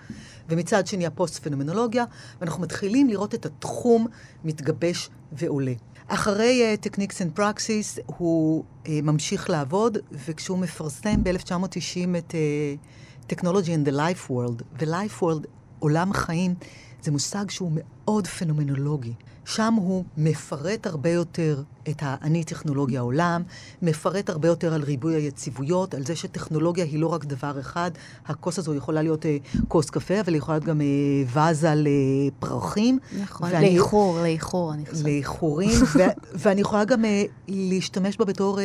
ומצד 0.48 0.87
שני 0.87 1.07
הפוסט-פנומנולוגיה, 1.07 2.05
ואנחנו 2.40 2.62
מתחילים 2.62 3.09
לראות 3.09 3.35
את 3.35 3.46
התחום 3.46 4.07
מתגבש 4.44 5.11
ועולה. 5.33 5.72
אחרי 6.09 6.77
Techniques 6.87 7.16
and 7.16 7.38
Praxis 7.38 8.01
הוא 8.07 8.64
uh, 8.64 8.88
ממשיך 9.03 9.51
לעבוד, 9.51 9.98
וכשהוא 10.12 10.59
מפרסם 10.59 11.25
ב-1990 11.25 12.18
את 12.18 12.35
uh, 12.35 13.33
Technology 13.33 13.66
in 13.66 13.88
the 13.88 13.92
Life 13.92 14.31
World, 14.31 14.62
ו-Life 14.81 15.22
World, 15.22 15.46
עולם 15.79 16.12
חיים, 16.12 16.55
זה 17.03 17.11
מושג 17.11 17.51
שהוא 17.51 17.72
מאוד 17.75 18.27
פנומנולוגי. 18.27 19.12
שם 19.45 19.75
הוא 19.75 20.05
מפרט 20.17 20.87
הרבה 20.87 21.11
יותר 21.11 21.63
את 21.89 21.97
האני 22.01 22.45
טכנולוגיה 22.45 23.01
העולם, 23.01 23.43
מפרט 23.83 24.31
הרבה 24.31 24.49
יותר 24.49 24.75
על 24.75 24.83
ריבוי 24.83 25.15
היציבויות, 25.15 25.95
על 25.95 26.07
זה 26.07 26.17
שטכנולוגיה 26.17 26.85
היא 26.85 26.99
לא 26.99 27.07
רק 27.07 27.25
דבר 27.25 27.61
אחד, 27.61 27.91
הכוס 28.27 28.59
הזו 28.59 28.75
יכולה 28.75 29.03
להיות 29.03 29.27
אה, 29.27 29.37
כוס 29.69 29.91
קפה, 29.91 30.21
אבל 30.21 30.33
היא 30.33 30.39
יכולה 30.39 30.59
להיות 30.59 30.69
גם 30.69 30.81
אה, 30.81 31.51
וזה 31.51 31.73
לפרחים. 31.77 32.99
נכון, 33.21 33.49
ואני, 33.53 33.67
לאיחור, 33.67 34.19
לאיחור, 34.23 34.75
אני 34.75 34.87
חושבת. 34.87 35.05
לאיחורים, 35.05 35.83
ו- 35.99 36.03
ואני 36.35 36.61
יכולה 36.61 36.85
גם 36.85 37.05
אה, 37.05 37.25
להשתמש 37.49 38.17
בה 38.17 38.25
בתור 38.25 38.61
אה, 38.61 38.65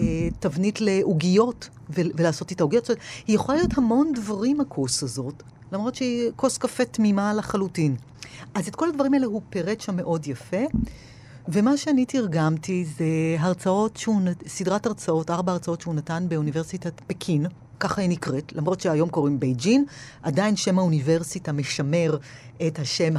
אה, 0.00 0.04
תבנית 0.38 0.80
לעוגיות, 0.80 1.68
ו- 1.90 2.00
ולעשות 2.14 2.50
איתה 2.50 2.62
עוגיות. 2.62 2.90
היא 3.26 3.34
יכולה 3.36 3.58
להיות 3.58 3.78
המון 3.78 4.12
דברים, 4.14 4.60
הכוס 4.60 5.02
הזאת, 5.02 5.42
למרות 5.72 5.94
שהיא 5.94 6.30
כוס 6.36 6.58
קפה 6.58 6.84
תמימה 6.84 7.34
לחלוטין. 7.34 7.96
אז 8.54 8.68
את 8.68 8.76
כל 8.76 8.88
הדברים 8.88 9.14
האלה 9.14 9.26
הוא 9.26 9.42
פירט 9.50 9.80
שם 9.80 9.96
מאוד 9.96 10.26
יפה. 10.26 10.64
ומה 11.48 11.76
שאני 11.76 12.06
תרגמתי 12.06 12.84
זה 12.84 13.04
הרצאות 13.38 13.96
שהוא, 13.96 14.20
סדרת 14.46 14.86
הרצאות, 14.86 15.30
ארבע 15.30 15.52
הרצאות 15.52 15.80
שהוא 15.80 15.94
נתן 15.94 16.24
באוניברסיטת 16.28 17.00
פקין, 17.06 17.46
ככה 17.80 18.00
היא 18.00 18.10
נקראת, 18.10 18.52
למרות 18.52 18.80
שהיום 18.80 19.08
קוראים 19.08 19.40
בייג'ין, 19.40 19.84
עדיין 20.22 20.56
שם 20.56 20.78
האוניברסיטה 20.78 21.52
משמר 21.52 22.16
את 22.66 22.78
השם 22.78 23.14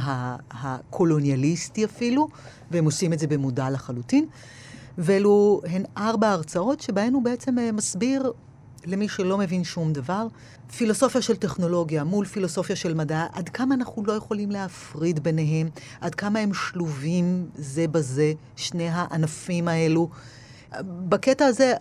הקולוניאליסטי 0.50 1.84
אפילו, 1.84 2.28
והם 2.70 2.84
עושים 2.84 3.12
את 3.12 3.18
זה 3.18 3.26
במודע 3.26 3.70
לחלוטין. 3.70 4.26
ואלו 4.98 5.60
הן 5.64 5.82
ארבע 5.96 6.30
הרצאות 6.30 6.80
שבהן 6.80 7.14
הוא 7.14 7.22
בעצם 7.22 7.58
אה, 7.58 7.72
מסביר 7.72 8.32
למי 8.86 9.08
שלא 9.08 9.38
מבין 9.38 9.64
שום 9.64 9.92
דבר, 9.92 10.26
פילוסופיה 10.76 11.22
של 11.22 11.36
טכנולוגיה 11.36 12.04
מול 12.04 12.26
פילוסופיה 12.26 12.76
של 12.76 12.94
מדע, 12.94 13.26
עד 13.32 13.48
כמה 13.48 13.74
אנחנו 13.74 14.04
לא 14.06 14.12
יכולים 14.12 14.50
להפריד 14.50 15.22
ביניהם, 15.22 15.68
עד 16.00 16.14
כמה 16.14 16.38
הם 16.38 16.54
שלובים 16.54 17.46
זה 17.54 17.88
בזה, 17.88 18.32
שני 18.56 18.88
הענפים 18.88 19.68
האלו. 19.68 20.08
בקטע 20.80 21.46
הזה, 21.46 21.74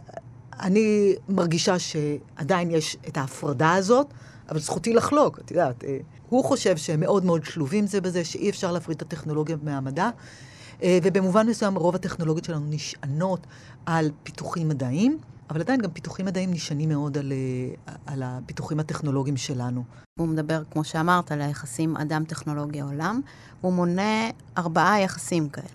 אני 0.60 1.16
מרגישה 1.30 1.80
שעדיין 1.80 2.72
יש 2.72 2.98
את 3.08 3.18
ההפרדה 3.18 3.74
הזאת, 3.74 4.08
אבל 4.50 4.60
זכותי 4.60 4.94
לחלוק, 4.94 5.40
את 5.40 5.52
יודעת. 5.52 5.84
אה, 5.84 5.98
הוא 6.30 6.46
חושב 6.46 6.78
שהם 6.78 7.00
מאוד 7.00 7.26
מאוד 7.26 7.46
שלובים 7.46 7.88
זה 7.88 8.02
בזה, 8.02 8.26
שאי 8.26 8.50
אפשר 8.50 8.72
להפריד 8.72 8.96
את 8.96 9.02
הטכנולוגיה 9.02 9.58
מהמדע. 9.64 10.10
אה, 10.84 11.00
ובמובן 11.04 11.48
מסוים 11.48 11.76
רוב 11.76 11.96
הטכנולוגיות 11.96 12.46
שלנו 12.46 12.66
נשענות 12.70 13.48
על 13.86 14.12
פיתוחים 14.24 14.70
מדעיים. 14.70 15.18
אבל 15.50 15.62
עדיין 15.62 15.82
גם 15.82 15.92
פיתוחים 15.92 16.26
מדעיים 16.26 16.52
נשענים 16.52 16.90
מאוד 16.90 17.18
על, 17.18 17.32
אה, 17.32 17.94
על 18.06 18.24
הפיתוחים 18.26 18.80
הטכנולוגיים 18.80 19.38
שלנו. 19.38 19.84
הוא 20.20 20.28
מדבר, 20.28 20.64
כמו 20.72 20.84
שאמרת, 20.84 21.32
על 21.32 21.42
היחסים 21.42 21.98
אדם-טכנולוגיה-עולם. 21.98 23.22
הוא 23.62 23.74
מונה 23.74 24.30
ארבעה 24.58 25.02
יחסים 25.02 25.50
כאלה. 25.50 25.68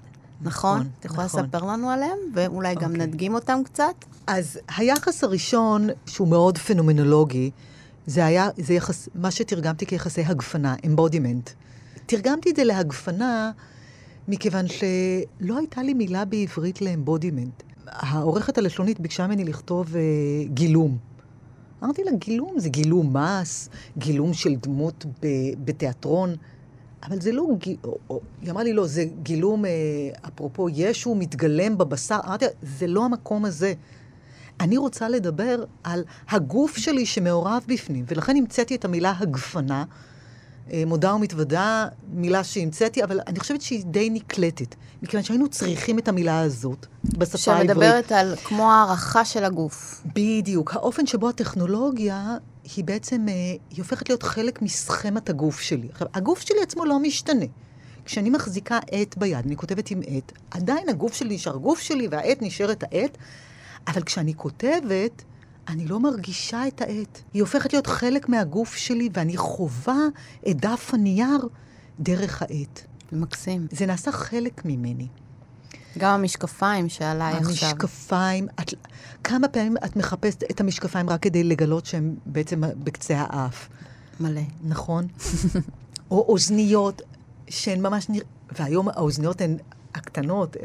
נכון? 0.42 0.78
נכון. 0.78 0.90
את 1.00 1.04
יכולה 1.04 1.24
נכון. 1.24 1.44
לספר 1.44 1.64
לנו 1.64 1.90
עליהם, 1.90 2.18
ואולי 2.34 2.74
גם 2.74 2.90
אוקיי. 2.90 3.06
נדגים 3.06 3.34
אותם 3.34 3.58
קצת? 3.64 3.94
אז 4.26 4.58
היחס 4.76 5.24
הראשון, 5.24 5.88
שהוא 6.06 6.28
מאוד 6.28 6.58
פנומנולוגי, 6.58 7.50
זה 8.06 8.24
היה, 8.26 8.48
זה 8.56 8.74
יחס, 8.74 9.08
מה 9.14 9.30
שתרגמתי 9.30 9.86
כיחסי 9.86 10.22
הגפנה, 10.22 10.74
embodiment. 10.82 11.50
תרגמתי 12.06 12.50
את 12.50 12.56
זה 12.56 12.64
להגפנה 12.64 13.50
מכיוון 14.28 14.66
שלא 14.68 15.58
הייתה 15.58 15.82
לי 15.82 15.94
מילה 15.94 16.24
בעברית 16.24 16.82
לאמבודימנט. 16.82 17.62
העורכת 17.94 18.58
הלשונית 18.58 19.00
ביקשה 19.00 19.26
ממני 19.26 19.44
לכתוב 19.44 19.96
אה, 19.96 20.00
גילום. 20.54 20.98
אמרתי 21.82 22.04
לה, 22.04 22.10
גילום 22.12 22.58
זה 22.58 22.68
גילום 22.68 23.16
מס, 23.16 23.68
גילום 23.98 24.34
של 24.34 24.54
דמות 24.54 25.04
ב, 25.22 25.26
בתיאטרון, 25.64 26.34
אבל 27.02 27.20
זה 27.20 27.32
לא, 27.32 27.46
או, 28.10 28.20
היא 28.42 28.50
אמרה 28.50 28.62
לי, 28.62 28.72
לא, 28.72 28.86
זה 28.86 29.04
גילום, 29.22 29.64
אה, 29.64 29.70
אפרופו 30.28 30.68
ישו 30.68 31.14
מתגלם 31.14 31.78
בבשר. 31.78 32.18
אמרתי 32.26 32.44
לה, 32.44 32.50
זה 32.62 32.86
לא 32.86 33.04
המקום 33.04 33.44
הזה. 33.44 33.74
אני 34.60 34.76
רוצה 34.76 35.08
לדבר 35.08 35.64
על 35.84 36.04
הגוף 36.28 36.76
שלי 36.76 37.06
שמעורב 37.06 37.64
בפנים, 37.68 38.04
ולכן 38.08 38.36
המצאתי 38.36 38.74
את 38.74 38.84
המילה 38.84 39.12
הגפנה. 39.18 39.84
אה, 40.72 40.82
מודה 40.86 41.14
ומתוודה, 41.14 41.86
מילה 42.12 42.44
שהמצאתי, 42.44 43.04
אבל 43.04 43.20
אני 43.26 43.40
חושבת 43.40 43.62
שהיא 43.62 43.84
די 43.84 44.10
נקלטת, 44.10 44.74
מכיוון 45.02 45.24
שהיינו 45.24 45.48
צריכים 45.48 45.98
את 45.98 46.08
המילה 46.08 46.40
הזאת 46.40 46.86
בשפה 47.04 47.52
העברית. 47.52 47.70
שמדברת 47.70 48.12
על 48.12 48.34
כמו 48.44 48.72
הערכה 48.72 49.24
של 49.24 49.44
הגוף. 49.44 50.02
בדיוק. 50.14 50.74
האופן 50.74 51.06
שבו 51.06 51.28
הטכנולוגיה 51.28 52.36
היא 52.76 52.84
בעצם, 52.84 53.26
אה, 53.28 53.34
היא 53.70 53.78
הופכת 53.78 54.08
להיות 54.08 54.22
חלק 54.22 54.62
מסכמת 54.62 55.30
הגוף 55.30 55.60
שלי. 55.60 55.88
עכשיו, 55.92 56.08
הגוף 56.14 56.40
שלי 56.40 56.62
עצמו 56.62 56.84
לא 56.84 56.98
משתנה. 56.98 57.46
כשאני 58.04 58.30
מחזיקה 58.30 58.78
עט 58.90 59.16
ביד, 59.16 59.46
אני 59.46 59.56
כותבת 59.56 59.90
עם 59.90 60.00
עט, 60.06 60.32
עדיין 60.50 60.88
הגוף 60.88 61.14
שלי 61.14 61.34
נשאר 61.34 61.56
גוף 61.56 61.80
שלי 61.80 62.08
והעט 62.10 62.38
נשארת 62.40 62.82
העט, 62.82 63.18
אבל 63.86 64.02
כשאני 64.02 64.34
כותבת, 64.34 65.24
אני 65.68 65.86
לא 65.86 66.00
מרגישה 66.00 66.66
את 66.68 66.80
העט. 66.80 67.18
היא 67.34 67.42
הופכת 67.42 67.72
להיות 67.72 67.86
חלק 67.86 68.28
מהגוף 68.28 68.74
שלי, 68.74 69.08
ואני 69.12 69.36
חווה 69.36 70.06
את 70.50 70.56
דף 70.56 70.90
הנייר 70.92 71.48
דרך 72.00 72.42
העט. 72.42 72.80
מקסים. 73.12 73.66
זה 73.70 73.86
נעשה 73.86 74.12
חלק 74.12 74.64
ממני. 74.64 75.08
גם 75.98 76.14
המשקפיים 76.14 76.88
שעליי 76.88 77.32
עכשיו. 77.32 77.68
המשקפיים, 77.68 78.48
את, 78.60 78.74
כמה 79.24 79.48
פעמים 79.48 79.76
את 79.84 79.96
מחפשת 79.96 80.42
את 80.50 80.60
המשקפיים 80.60 81.10
רק 81.10 81.22
כדי 81.22 81.44
לגלות 81.44 81.86
שהם 81.86 82.14
בעצם 82.26 82.62
בקצה 82.76 83.14
האף? 83.18 83.68
מלא. 84.20 84.40
נכון? 84.64 85.06
או 86.10 86.26
אוזניות 86.28 87.02
שהן 87.48 87.80
ממש 87.82 88.08
נראות, 88.08 88.26
והיום 88.58 88.88
האוזניות 88.88 89.40
הן 89.40 89.56
הקטנות, 89.94 90.56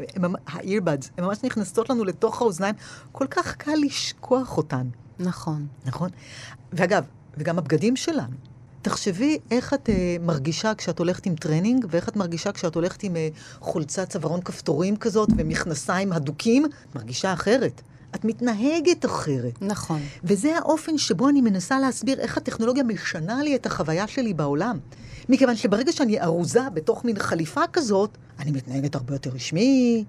ה-earbuds, 0.46 1.08
הן 1.16 1.24
ממש 1.24 1.38
נכנסות 1.44 1.90
לנו 1.90 2.04
לתוך 2.04 2.42
האוזניים, 2.42 2.74
כל 3.12 3.26
כך 3.30 3.56
קל 3.56 3.74
לשכוח 3.82 4.56
אותן. 4.56 4.86
נכון. 5.18 5.66
נכון? 5.86 6.10
ואגב, 6.72 7.04
וגם 7.36 7.58
הבגדים 7.58 7.96
שלנו. 7.96 8.36
תחשבי 8.82 9.38
איך 9.50 9.74
את 9.74 9.88
אה, 9.88 9.92
מרגישה 10.22 10.74
כשאת 10.74 10.98
הולכת 10.98 11.26
עם 11.26 11.34
טרנינג, 11.34 11.86
ואיך 11.90 12.08
את 12.08 12.16
מרגישה 12.16 12.52
כשאת 12.52 12.74
הולכת 12.74 13.02
עם 13.02 13.14
אה, 13.14 13.36
חולצת 13.60 14.08
צווארון 14.08 14.40
כפתורים 14.40 14.96
כזאת 14.96 15.28
ומכנסיים 15.36 16.12
הדוקים, 16.12 16.64
את 16.64 16.94
מרגישה 16.94 17.32
אחרת. 17.32 17.82
את 18.14 18.24
מתנהגת 18.24 19.04
אחרת. 19.04 19.62
נכון. 19.62 20.00
וזה 20.24 20.58
האופן 20.58 20.98
שבו 20.98 21.28
אני 21.28 21.40
מנסה 21.40 21.78
להסביר 21.78 22.20
איך 22.20 22.36
הטכנולוגיה 22.36 22.82
משנה 22.82 23.42
לי 23.42 23.56
את 23.56 23.66
החוויה 23.66 24.06
שלי 24.06 24.34
בעולם. 24.34 24.78
מכיוון 25.28 25.56
שברגע 25.56 25.92
שאני 25.92 26.22
ארוזה 26.22 26.70
בתוך 26.74 27.04
מין 27.04 27.18
חליפה 27.18 27.60
כזאת, 27.72 28.18
אני 28.38 28.50
מתנהגת 28.50 28.94
הרבה 28.94 29.14
יותר 29.14 29.30
רשמי, 29.30 30.04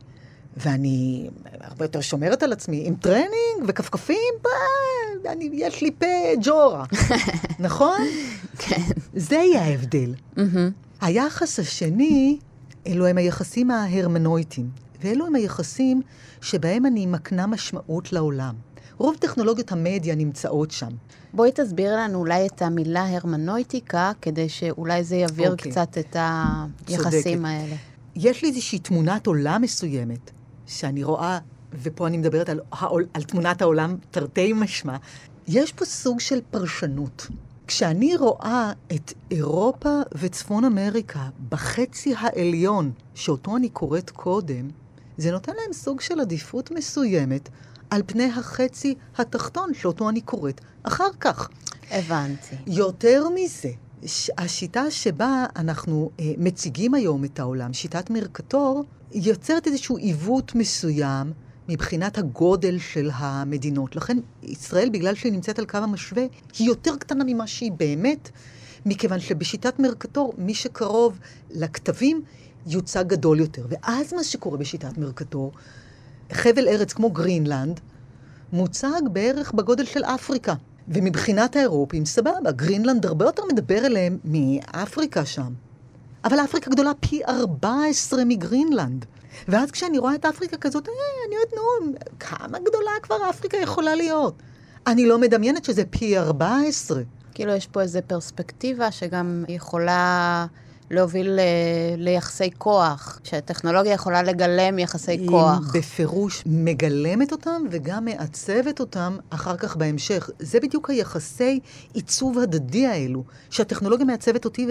ואני 0.58 1.30
הרבה 1.62 1.86
יותר 1.86 2.02
שומרת 2.02 2.44
על 2.44 2.54
עצמי, 2.54 2.84
עם 2.86 2.96
טרנינג 2.96 3.64
וכפכפים, 3.68 4.34
אני, 5.30 5.50
יש 5.54 5.82
לי 5.82 5.92
פה 5.92 6.06
ג'ורה, 6.42 6.86
נכון? 7.60 8.02
כן. 8.58 8.82
זה 9.16 9.36
יהיה 9.36 9.62
ההבדל. 9.62 10.14
היחס 11.02 11.60
השני, 11.60 12.40
אלו 12.88 13.06
הם 13.08 13.18
היחסים 13.18 13.72
ההרמנויטיים, 13.72 14.70
ואלו 15.02 15.26
הם 15.26 15.36
היחסים 15.36 16.02
שבהם 16.42 16.86
אני 16.86 17.06
מקנה 17.06 17.48
משמעות 17.48 18.14
לעולם. 18.14 18.56
רוב 18.98 19.16
טכנולוגיות 19.20 19.72
המדיה 19.72 20.16
נמצאות 20.16 20.72
שם. 20.72 20.90
בואי 21.34 21.52
תסביר 21.56 21.96
לנו 21.98 22.20
אולי 22.20 22.48
את 22.48 22.62
המילה 22.62 23.16
הרמנויטיקה, 23.16 24.12
כדי 24.22 24.50
שאולי 24.50 25.04
זה 25.04 25.16
יבהיר 25.16 25.50
אוקיי. 25.50 25.52
אוקיי. 25.52 25.72
קצת 25.72 25.98
את 25.98 26.16
היחסים 26.88 27.38
צודקת. 27.38 27.46
האלה. 27.46 27.76
יש 28.16 28.42
לי 28.44 28.50
איזושהי 28.50 28.80
תמונת 28.80 29.28
עולם 29.28 29.62
מסוימת, 29.62 30.32
שאני 30.68 31.04
רואה, 31.04 31.40
ופה 31.82 32.08
אני 32.08 32.18
מדברת 32.18 32.50
על, 32.50 32.60
על 33.14 33.24
תמונת 33.24 33.62
העולם 33.62 33.96
תרתי 34.12 34.54
משמע, 34.54 34.98
יש 35.48 35.72
פה 35.72 35.86
סוג 35.86 36.20
של 36.20 36.40
פרשנות. 36.52 37.28
כשאני 37.68 38.16
רואה 38.16 38.72
את 38.92 39.14
אירופה 39.32 40.00
וצפון 40.18 40.66
אמריקה 40.66 41.30
בחצי 41.50 42.14
העליון, 42.18 42.92
שאותו 43.16 43.58
אני 43.58 43.70
קוראת 43.70 44.10
קודם, 44.10 44.70
זה 45.22 45.32
נותן 45.32 45.52
להם 45.64 45.74
סוג 45.74 46.02
של 46.02 46.20
עדיפות 46.20 46.72
מסוימת 46.72 47.50
על 47.90 48.02
פני 48.06 48.26
החצי 48.26 48.96
התחתון, 49.18 49.74
שאותו 49.74 50.10
אני 50.10 50.22
קוראת 50.22 50.62
אחר 50.84 51.10
כך. 51.20 51.50
הבנתי. 51.92 52.56
יותר 52.68 53.28
מזה, 53.36 53.70
השיטה 54.38 54.92
שבה 54.92 55.46
אנחנו 55.56 56.10
אה, 56.20 56.34
מציגים 56.38 56.94
היום 56.94 57.26
את 57.26 57.40
העולם, 57.40 57.74
שיטת 57.74 58.10
מרקטור, 58.10 58.84
יוצרת 59.14 59.68
איזשהו 59.68 59.98
עיוות 59.98 60.56
מסוים 60.56 61.32
מבחינת 61.70 62.18
הגודל 62.18 62.80
של 62.80 63.10
המדינות. 63.14 63.96
לכן 63.96 64.18
ישראל, 64.44 64.90
בגלל 64.90 65.16
שהיא 65.16 65.32
נמצאת 65.32 65.60
על 65.60 65.66
קו 65.66 65.78
המשווה, 65.78 66.24
היא 66.60 66.68
יותר 66.68 66.98
קטנה 66.98 67.24
ממה 67.28 67.48
שהיא 67.48 67.72
באמת, 67.72 68.30
מכיוון 68.86 69.20
שבשיטת 69.20 69.80
מרקטור, 69.80 70.34
מי 70.38 70.54
שקרוב 70.54 71.20
לקטבים 71.52 72.22
יוצג 72.68 73.04
גדול 73.08 73.40
יותר. 73.40 73.66
ואז 73.70 74.14
מה 74.14 74.24
שקורה 74.24 74.58
בשיטת 74.58 74.98
מרקטור, 74.98 75.52
חבל 76.32 76.68
ארץ 76.68 76.94
כמו 76.94 77.10
גרינלנד, 77.10 77.80
מוצג 78.54 79.02
בערך 79.12 79.52
בגודל 79.52 79.86
של 79.86 80.04
אפריקה. 80.04 80.54
ומבחינת 80.88 81.56
האירופים, 81.56 82.06
סבבה, 82.06 82.52
גרינלנד 82.52 83.06
הרבה 83.06 83.26
יותר 83.26 83.44
מדבר 83.52 83.86
אליהם 83.86 84.18
מאפריקה 84.26 85.26
שם. 85.26 85.54
אבל 86.26 86.40
אפריקה 86.40 86.70
גדולה 86.72 86.92
פי 87.00 87.26
14 87.26 88.26
מגרינלנד. 88.26 89.06
ואז 89.48 89.72
כשאני 89.72 89.98
רואה 89.98 90.16
את 90.16 90.26
אפריקה 90.26 90.58
כזאת, 90.58 90.88
אה, 90.88 90.94
אני 91.28 91.36
אומרת, 91.36 91.54
נו, 91.56 91.94
כמה 92.20 92.60
גדולה 92.60 92.92
כבר 93.04 93.30
אפריקה 93.30 93.58
יכולה 93.58 93.96
להיות? 93.96 94.34
אני 94.88 95.06
לא 95.06 95.18
מדמיינת 95.18 95.66
שזה 95.66 95.84
פי 95.90 96.18
14. 96.18 97.02
כאילו, 97.34 97.52
יש 97.52 97.68
פה 97.68 97.82
איזו 97.82 98.00
פרספקטיבה 98.08 98.92
שגם 98.92 99.46
יכולה 99.48 100.46
להוביל 100.92 101.40
אה, 101.40 101.46
ליחסי 101.98 102.50
כוח, 102.58 103.20
שהטכנולוגיה 103.24 103.94
יכולה 103.94 104.24
לגלם 104.24 104.80
יחסי 104.80 105.12
היא 105.12 105.30
כוח. 105.30 105.74
היא 105.74 105.82
בפירוש 105.82 106.44
מגלמת 106.46 107.32
אותם 107.32 107.62
וגם 107.72 108.06
מעצבת 108.06 108.80
אותם 108.80 109.18
אחר 109.30 109.58
כך 109.58 109.76
בהמשך. 109.76 110.30
זה 110.40 110.60
בדיוק 110.60 110.90
היחסי 110.90 111.60
עיצוב 111.94 112.40
הדדי 112.40 112.88
האלו, 112.88 113.24
שהטכנולוגיה 113.50 114.06
מעצבת 114.06 114.46
אותי 114.46 114.68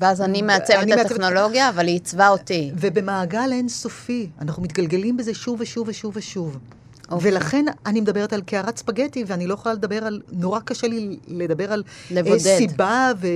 ואז 0.00 0.20
אני 0.20 0.42
מעצבת 0.42 0.92
את 0.92 0.98
הטכנולוגיה, 1.06 1.68
אבל 1.68 1.86
היא 1.86 1.94
עיצבה 1.94 2.28
אותי. 2.28 2.70
ובמעגל 2.76 3.52
אינסופי, 3.52 4.28
אנחנו 4.40 4.62
מתגלגלים 4.62 5.16
בזה 5.16 5.34
שוב 5.34 5.60
ושוב 5.60 5.88
ושוב 5.88 6.12
ושוב. 6.16 6.58
Okay. 7.02 7.12
אוקיי. 7.12 7.32
ולכן 7.32 7.64
אני 7.86 8.00
מדברת 8.00 8.32
על 8.32 8.40
קערת 8.40 8.76
ספגטי, 8.76 9.24
ואני 9.26 9.46
לא 9.46 9.54
יכולה 9.54 9.74
לדבר 9.74 10.04
על, 10.04 10.20
נורא 10.32 10.60
קשה 10.60 10.86
לי 10.86 11.18
לדבר 11.28 11.72
על 11.72 11.82
אה, 11.86 12.16
לבודד. 12.16 12.56
סיבה 12.58 13.12
ו, 13.20 13.26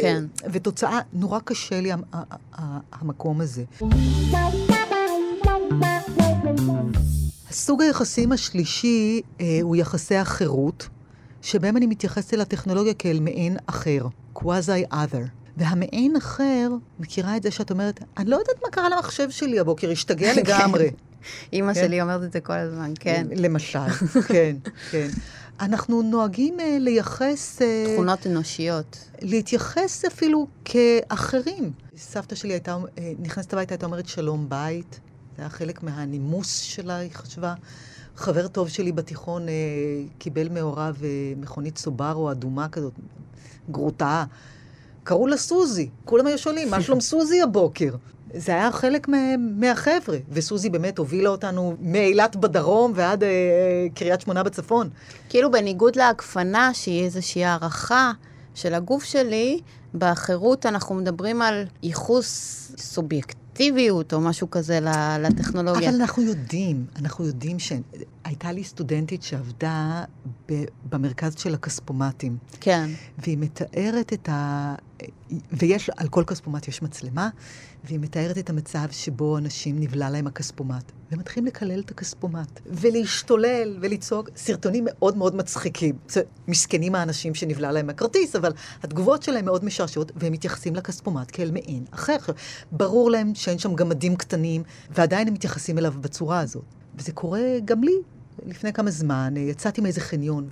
כן. 0.00 0.24
ותוצאה, 0.52 1.00
נורא 1.12 1.38
קשה 1.44 1.80
לי 1.80 1.90
המקום 2.92 3.40
הזה. 3.40 3.64
סוג 7.50 7.82
היחסים 7.82 8.32
השלישי 8.32 9.20
אה, 9.40 9.58
הוא 9.62 9.76
יחסי 9.76 10.16
החירות, 10.16 10.88
שבהם 11.42 11.76
אני 11.76 11.86
מתייחסת 11.86 12.34
אל 12.34 12.40
הטכנולוגיה 12.40 12.94
כאל 12.94 13.20
מעין 13.20 13.56
אחר, 13.66 14.06
quasi-other. 14.38 15.26
והמעין 15.56 16.16
אחר 16.16 16.68
מכירה 17.00 17.36
את 17.36 17.42
זה 17.42 17.50
שאת 17.50 17.70
אומרת, 17.70 18.00
אני 18.18 18.30
לא 18.30 18.36
יודעת 18.36 18.56
מה 18.64 18.70
קרה 18.70 18.88
למחשב 18.88 19.30
שלי 19.30 19.58
הבוקר, 19.58 19.90
השתגע 19.90 20.32
לגמרי. 20.40 20.88
אימא 21.52 21.74
כן? 21.74 21.80
שלי 21.80 22.02
אומרת 22.02 22.22
את 22.22 22.32
זה 22.32 22.40
כל 22.40 22.52
הזמן, 22.52 22.92
כן. 23.00 23.26
למשל, 23.36 23.88
כן, 24.28 24.56
כן. 24.90 25.08
אנחנו 25.60 26.02
נוהגים 26.02 26.60
uh, 26.60 26.62
לייחס... 26.78 27.58
Uh, 27.58 27.92
תכונות 27.94 28.26
אנושיות. 28.26 29.08
להתייחס 29.20 30.04
אפילו 30.04 30.46
כאחרים. 30.64 31.72
סבתא 31.96 32.34
שלי 32.34 32.52
הייתה, 32.52 32.76
uh, 32.76 33.00
נכנסת 33.18 33.52
הביתה, 33.52 33.74
הייתה 33.74 33.86
אומרת 33.86 34.08
שלום 34.08 34.48
בית. 34.48 35.00
זה 35.36 35.42
היה 35.42 35.50
חלק 35.50 35.82
מהנימוס 35.82 36.60
שלה, 36.60 36.96
היא 36.96 37.10
חשבה. 37.12 37.54
חבר 38.16 38.48
טוב 38.48 38.68
שלי 38.68 38.92
בתיכון 38.92 39.46
uh, 39.46 39.50
קיבל 40.18 40.48
מהוריו 40.48 40.96
uh, 40.98 41.40
מכונית 41.40 41.78
סובארו 41.78 42.30
אדומה 42.30 42.68
כזאת, 42.68 42.92
גרוטה. 43.70 44.24
קראו 45.04 45.26
לה 45.26 45.36
סוזי. 45.36 45.88
כולם 46.04 46.26
היו 46.26 46.38
שואלים, 46.38 46.70
מה 46.70 46.82
שלום 46.82 47.00
סוזי 47.00 47.42
הבוקר? 47.42 47.94
זה 48.34 48.52
היה 48.52 48.72
חלק 48.72 49.08
מהחבר'ה, 49.38 50.18
וסוזי 50.28 50.70
באמת 50.70 50.98
הובילה 50.98 51.30
אותנו 51.30 51.76
מאילת 51.80 52.36
בדרום 52.36 52.92
ועד 52.94 53.22
אה, 53.22 53.28
קריית 53.94 54.20
שמונה 54.20 54.42
בצפון. 54.42 54.88
כאילו 55.28 55.50
בניגוד 55.50 55.96
להגפנה, 55.96 56.74
שהיא 56.74 57.04
איזושהי 57.04 57.44
הערכה 57.44 58.12
של 58.54 58.74
הגוף 58.74 59.04
שלי, 59.04 59.60
בחירות 59.94 60.66
אנחנו 60.66 60.94
מדברים 60.94 61.42
על 61.42 61.64
ייחוס 61.82 62.72
סובייקטיביות 62.78 64.12
או 64.12 64.20
משהו 64.20 64.50
כזה 64.50 64.78
לטכנולוגיה. 65.20 65.90
אבל 65.90 66.00
אנחנו 66.00 66.22
יודעים, 66.22 66.86
אנחנו 66.96 67.26
יודעים 67.26 67.56
שהייתה 68.32 68.52
לי 68.52 68.64
סטודנטית 68.64 69.22
שעבדה 69.22 70.04
ב, 70.48 70.64
במרכז 70.90 71.34
של 71.38 71.54
הכספומטים. 71.54 72.36
כן. 72.60 72.90
והיא 73.18 73.38
מתארת 73.38 74.12
את 74.12 74.28
ה... 74.28 74.74
ויש, 75.52 75.90
על 75.96 76.08
כל 76.08 76.24
כספומט 76.24 76.68
יש 76.68 76.82
מצלמה, 76.82 77.28
והיא 77.84 77.98
מתארת 78.00 78.38
את 78.38 78.50
המצב 78.50 78.86
שבו 78.90 79.38
אנשים 79.38 79.80
נבלע 79.80 80.10
להם 80.10 80.26
הכספומט. 80.26 80.92
והם 81.10 81.20
מתחילים 81.20 81.46
לקלל 81.46 81.80
את 81.80 81.90
הכספומט, 81.90 82.60
ולהשתולל 82.66 83.78
ולצעוק. 83.80 84.30
סרטונים 84.36 84.84
מאוד 84.86 85.16
מאוד 85.16 85.36
מצחיקים. 85.36 85.96
מסכנים 86.48 86.94
האנשים 86.94 87.34
שנבלע 87.34 87.72
להם 87.72 87.90
הכרטיס, 87.90 88.36
אבל 88.36 88.52
התגובות 88.82 89.22
שלהם 89.22 89.44
מאוד 89.44 89.64
משעשעות, 89.64 90.12
והם 90.16 90.32
מתייחסים 90.32 90.76
לכספומט 90.76 91.30
כאל 91.32 91.50
מעין 91.50 91.84
אחר. 91.90 92.16
ברור 92.72 93.10
להם 93.10 93.34
שאין 93.34 93.58
שם 93.58 93.74
גמדים 93.74 94.16
קטנים, 94.16 94.62
ועדיין 94.90 95.28
הם 95.28 95.34
מתייחסים 95.34 95.78
אליו 95.78 95.94
בצורה 96.00 96.40
הזאת. 96.40 96.64
וזה 96.94 97.12
קורה 97.12 97.40
גם 97.64 97.84
לי. 97.84 97.94
לפני 98.46 98.72
כמה 98.72 98.90
זמן 98.90 99.34
יצאתי 99.36 99.80
מאיזה 99.80 100.00
חניון, 100.00 100.48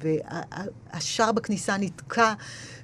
והשער 0.92 1.32
בכניסה 1.32 1.76
נתקע, 1.76 2.34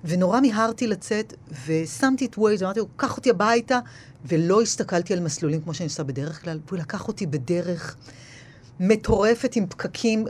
ונורא 0.05 0.41
מיהרתי 0.41 0.87
לצאת, 0.87 1.35
ושמתי 1.67 2.27
את 2.27 2.39
ווייז, 2.39 2.63
אמרתי 2.63 2.81
לו, 2.81 2.87
קח 2.97 3.17
אותי 3.17 3.31
הביתה, 3.31 3.79
ולא 4.25 4.63
הסתכלתי 4.63 5.13
על 5.13 5.21
מסלולים 5.21 5.61
כמו 5.61 5.75
שאני 5.75 5.87
עושה 5.87 6.03
בדרך 6.03 6.43
כלל, 6.45 6.61
והוא 6.67 6.79
לקח 6.79 7.09
אותי 7.09 7.27
בדרך 7.27 7.97
מטורפת 8.81 9.57
עם 9.57 9.67
פקקים, 9.67 10.27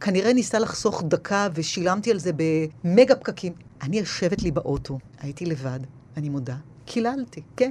כנראה 0.00 0.32
ניסה 0.32 0.58
לחסוך 0.58 1.02
דקה, 1.08 1.48
ושילמתי 1.54 2.10
על 2.10 2.18
זה 2.18 2.30
במגה 2.36 3.14
פקקים. 3.14 3.52
אני 3.82 3.98
יושבת 3.98 4.42
לי 4.42 4.50
באוטו, 4.50 4.98
הייתי 5.20 5.46
לבד, 5.46 5.80
אני 6.16 6.28
מודה, 6.28 6.56
קיללתי, 6.84 7.42
כן. 7.56 7.70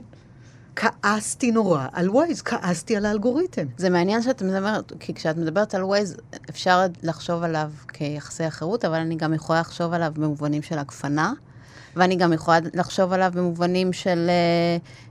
כעסתי 0.75 1.51
נורא 1.51 1.85
על 1.93 2.09
ווייז, 2.09 2.41
כעסתי 2.41 2.95
על 2.95 3.05
האלגוריתם. 3.05 3.65
זה 3.77 3.89
מעניין 3.89 4.21
שאת 4.21 4.41
מדברת, 4.41 4.93
כי 4.99 5.13
כשאת 5.13 5.37
מדברת 5.37 5.75
על 5.75 5.83
ווייז, 5.83 6.17
אפשר 6.49 6.85
לחשוב 7.03 7.43
עליו 7.43 7.71
כיחסי 7.93 8.43
החירות, 8.43 8.85
אבל 8.85 8.95
אני 8.95 9.15
גם 9.15 9.33
יכולה 9.33 9.59
לחשוב 9.59 9.93
עליו 9.93 10.11
במובנים 10.15 10.61
של 10.61 10.79
הגפנה, 10.79 11.33
ואני 11.95 12.15
גם 12.15 12.33
יכולה 12.33 12.57
לחשוב 12.73 13.13
עליו 13.13 13.31
במובנים 13.35 13.93
של 13.93 14.29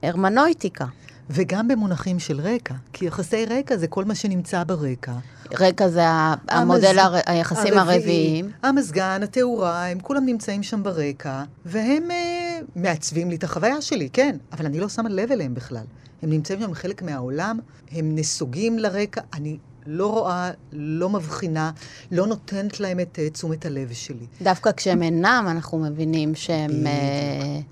uh, 0.03 0.07
הרמנויטיקה. 0.07 0.85
וגם 1.33 1.69
במונחים 1.69 2.19
של 2.19 2.41
רקע, 2.41 2.75
כי 2.93 3.05
יחסי 3.05 3.47
רקע 3.47 3.77
זה 3.77 3.87
כל 3.87 4.05
מה 4.05 4.15
שנמצא 4.15 4.65
ברקע. 4.65 5.13
רקע 5.61 5.89
זה 5.89 6.03
המודל 6.49 6.99
המז... 6.99 7.15
הר... 7.15 7.21
היחסים 7.27 7.79
הרביעיים. 7.79 8.51
המזגן, 8.63 9.21
התאורה, 9.23 9.87
הם 9.87 10.01
כולם 10.01 10.27
נמצאים 10.27 10.63
שם 10.63 10.83
ברקע, 10.83 11.43
והם 11.65 12.03
uh, 12.09 12.40
מעצבים 12.77 13.31
לי 13.31 13.37
את 13.37 13.45
החוויה 13.45 13.83
שלי, 13.83 14.11
כן, 14.13 14.37
אבל 14.53 14.67
אני 14.67 14.81
לא 14.81 14.89
שמה 14.89 15.09
לב 15.09 15.33
אליהם 15.33 15.55
בכלל. 15.55 15.85
הם 16.23 16.31
נמצאים 16.31 16.61
שם 16.61 16.75
חלק 16.75 17.03
מהעולם, 17.03 17.59
הם 17.91 18.15
נסוגים 18.15 18.79
לרקע, 18.79 19.21
אני 19.35 19.59
לא 19.93 20.07
רואה, 20.07 20.51
לא 20.73 21.11
מבחינה, 21.11 21.71
לא 22.13 22.27
נותנת 22.27 22.81
להם 22.81 23.01
את 23.01 23.19
uh, 23.19 23.33
תשומת 23.33 23.67
הלב 23.67 23.93
שלי. 23.93 24.27
דווקא 24.43 24.71
כשהם 24.77 25.03
אינם, 25.03 25.47
אנחנו 25.51 25.79
מבינים 25.79 26.35
שהם... 26.35 26.71
Uh... 26.71 26.87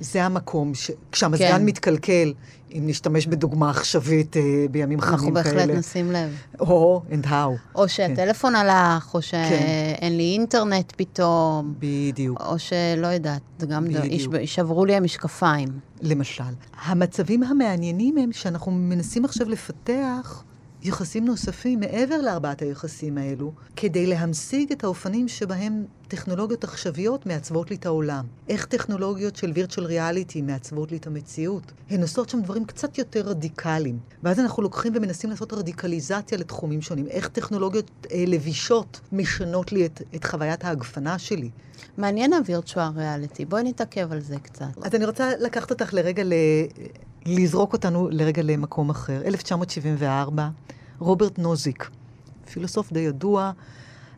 זה 0.00 0.24
המקום, 0.24 0.74
ש... 0.74 0.90
כשהמזגן 1.12 1.58
כן. 1.58 1.64
מתקלקל, 1.64 2.32
אם 2.72 2.82
נשתמש 2.86 3.26
בדוגמה 3.26 3.70
עכשווית 3.70 4.36
uh, 4.36 4.38
בימים 4.70 5.00
חמים 5.00 5.34
כאלה. 5.34 5.40
אנחנו 5.40 5.56
בהחלט 5.56 5.78
נשים 5.78 6.12
לב. 6.12 6.36
או, 6.60 7.02
and 7.10 7.26
how. 7.26 7.30
או 7.74 7.82
כן. 7.82 7.88
שהטלפון 7.88 8.52
כן. 8.52 8.56
הלך, 8.56 9.14
או 9.14 9.22
שאין 9.22 9.96
כן. 10.00 10.12
לי 10.12 10.32
אינטרנט 10.32 10.92
פתאום. 10.96 11.74
בדיוק. 11.78 12.40
או 12.40 12.58
שלא 12.58 13.06
יודעת, 13.06 13.42
זה 13.58 13.66
גם 13.66 13.86
שברו 14.44 14.84
לי 14.84 14.94
המשקפיים. 14.94 15.68
למשל. 16.02 16.44
המצבים 16.82 17.42
המעניינים 17.42 18.18
הם 18.18 18.32
שאנחנו 18.32 18.72
מנסים 18.72 19.24
עכשיו 19.24 19.48
לפתח 19.48 20.44
יחסים 20.82 21.24
נוספים 21.24 21.80
מעבר 21.80 22.20
לארבעת 22.20 22.62
היחסים 22.62 23.18
האלו, 23.18 23.52
כדי 23.76 24.06
להמשיג 24.06 24.72
את 24.72 24.84
האופנים 24.84 25.28
שבהם 25.28 25.84
טכנולוגיות 26.08 26.64
עכשוויות 26.64 27.26
מעצבות 27.26 27.70
לי 27.70 27.76
את 27.76 27.86
העולם. 27.86 28.24
איך 28.48 28.64
טכנולוגיות 28.64 29.36
של 29.36 29.52
וירטואל 29.54 29.86
ריאליטי 29.86 30.42
מעצבות 30.42 30.90
לי 30.90 30.96
את 30.96 31.06
המציאות. 31.06 31.72
הן 31.90 32.02
עושות 32.02 32.28
שם 32.28 32.42
דברים 32.42 32.64
קצת 32.64 32.98
יותר 32.98 33.20
רדיקליים. 33.20 33.98
ואז 34.22 34.40
אנחנו 34.40 34.62
לוקחים 34.62 34.92
ומנסים 34.96 35.30
לעשות 35.30 35.52
רדיקליזציה 35.52 36.38
לתחומים 36.38 36.82
שונים. 36.82 37.06
איך 37.06 37.28
טכנולוגיות 37.28 37.90
אה, 38.12 38.24
לבישות 38.26 39.00
משנות 39.12 39.72
לי 39.72 39.86
את, 39.86 40.02
את 40.14 40.24
חוויית 40.24 40.64
ההגפנה 40.64 41.18
שלי. 41.18 41.50
מעניין 41.98 42.32
הווירטואל 42.32 42.88
ריאליטי. 42.96 43.44
בואי 43.44 43.62
נתעכב 43.62 44.12
על 44.12 44.20
זה 44.20 44.36
קצת. 44.42 44.66
אז 44.82 44.94
אני 44.94 45.04
רוצה 45.04 45.30
לקחת 45.40 45.70
אותך 45.70 45.94
לרגע 45.94 46.24
ל... 46.24 46.32
לזרוק 47.28 47.72
אותנו 47.72 48.08
לרגע 48.12 48.42
למקום 48.42 48.90
אחר. 48.90 49.22
1974, 49.24 50.48
רוברט 50.98 51.38
נוזיק, 51.38 51.90
פילוסוף 52.52 52.92
די 52.92 53.00
ידוע, 53.00 53.52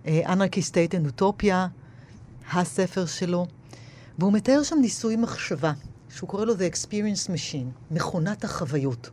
Anarchy 0.05 0.63
State 0.71 0.93
and 0.93 1.21
Utopia, 1.21 1.55
הספר 2.53 3.07
שלו, 3.07 3.47
והוא 4.19 4.33
מתאר 4.33 4.63
שם 4.63 4.77
ניסוי 4.81 5.17
מחשבה, 5.17 5.73
שהוא 6.09 6.29
קורא 6.29 6.45
לו 6.45 6.55
The 6.55 6.75
Experience 6.75 7.29
Machine, 7.29 7.95
מכונת 7.95 8.45
החוויות. 8.45 9.11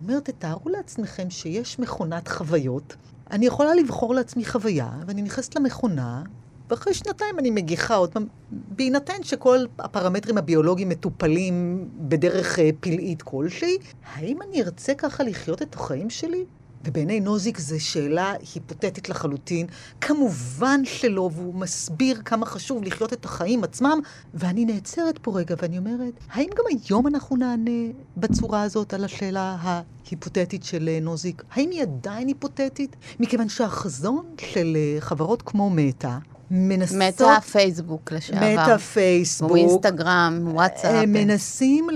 הוא 0.00 0.08
אומר, 0.08 0.20
תתארו 0.20 0.70
לעצמכם 0.70 1.30
שיש 1.30 1.78
מכונת 1.78 2.28
חוויות, 2.28 2.96
אני 3.30 3.46
יכולה 3.46 3.74
לבחור 3.74 4.14
לעצמי 4.14 4.44
חוויה, 4.44 4.90
ואני 5.06 5.22
נכנסת 5.22 5.56
למכונה, 5.56 6.22
ואחרי 6.70 6.94
שנתיים 6.94 7.38
אני 7.38 7.50
מגיחה 7.50 7.94
עוד 7.94 8.10
פעם, 8.12 8.26
בהינתן 8.50 9.22
שכל 9.22 9.58
הפרמטרים 9.78 10.38
הביולוגיים 10.38 10.88
מטופלים 10.88 11.88
בדרך 11.96 12.58
אה, 12.58 12.70
פלאית 12.80 13.22
כלשהי, 13.22 13.76
האם 14.14 14.42
אני 14.42 14.62
ארצה 14.62 14.94
ככה 14.94 15.24
לחיות 15.24 15.62
את 15.62 15.74
החיים 15.74 16.10
שלי? 16.10 16.44
ובעיני 16.86 17.20
נוזיק 17.20 17.58
זו 17.58 17.84
שאלה 17.84 18.32
היפותטית 18.54 19.08
לחלוטין. 19.08 19.66
כמובן 20.00 20.80
שלא, 20.84 21.30
והוא 21.32 21.54
מסביר 21.54 22.22
כמה 22.24 22.46
חשוב 22.46 22.82
לחיות 22.84 23.12
את 23.12 23.24
החיים 23.24 23.64
עצמם, 23.64 23.98
ואני 24.34 24.64
נעצרת 24.64 25.18
פה 25.22 25.38
רגע 25.38 25.54
ואני 25.62 25.78
אומרת, 25.78 26.12
האם 26.30 26.48
גם 26.58 26.64
היום 26.68 27.06
אנחנו 27.06 27.36
נענה 27.36 27.92
בצורה 28.16 28.62
הזאת 28.62 28.94
על 28.94 29.04
השאלה 29.04 29.56
ההיפותטית 29.60 30.64
של 30.64 30.88
אה, 30.88 30.98
נוזיק? 31.00 31.42
האם 31.50 31.70
היא 31.70 31.82
עדיין 31.82 32.28
היפותטית? 32.28 32.96
מכיוון 33.20 33.48
שהחזון 33.48 34.24
של 34.38 34.76
אה, 34.76 35.00
חברות 35.00 35.42
כמו 35.42 35.70
מטא, 35.70 36.16
מנסות... 36.50 36.96
מטה 36.96 37.40
פייסבוק 37.52 38.12
לשעבר. 38.12 38.62
מטה 38.62 38.78
פייסבוק. 38.78 39.50
או 39.50 39.56
אינסטגרם, 39.56 40.48
וואטסאפ. 40.52 40.94
הם 41.02 41.12
מנסים 41.12 41.86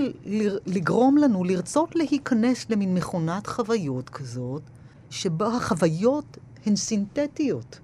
לגרום 0.65 1.17
לנו 1.17 1.43
לרצות 1.43 1.95
להיכנס 1.95 2.69
למין 2.69 2.93
מכונת 2.93 3.47
חוויות 3.47 4.09
כזאת, 4.09 4.61
שבה 5.09 5.47
החוויות 5.47 6.37
הן 6.65 6.75
סינתטיות. 6.75 7.79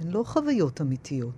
הן 0.00 0.10
לא 0.10 0.22
חוויות 0.26 0.80
אמיתיות, 0.80 1.34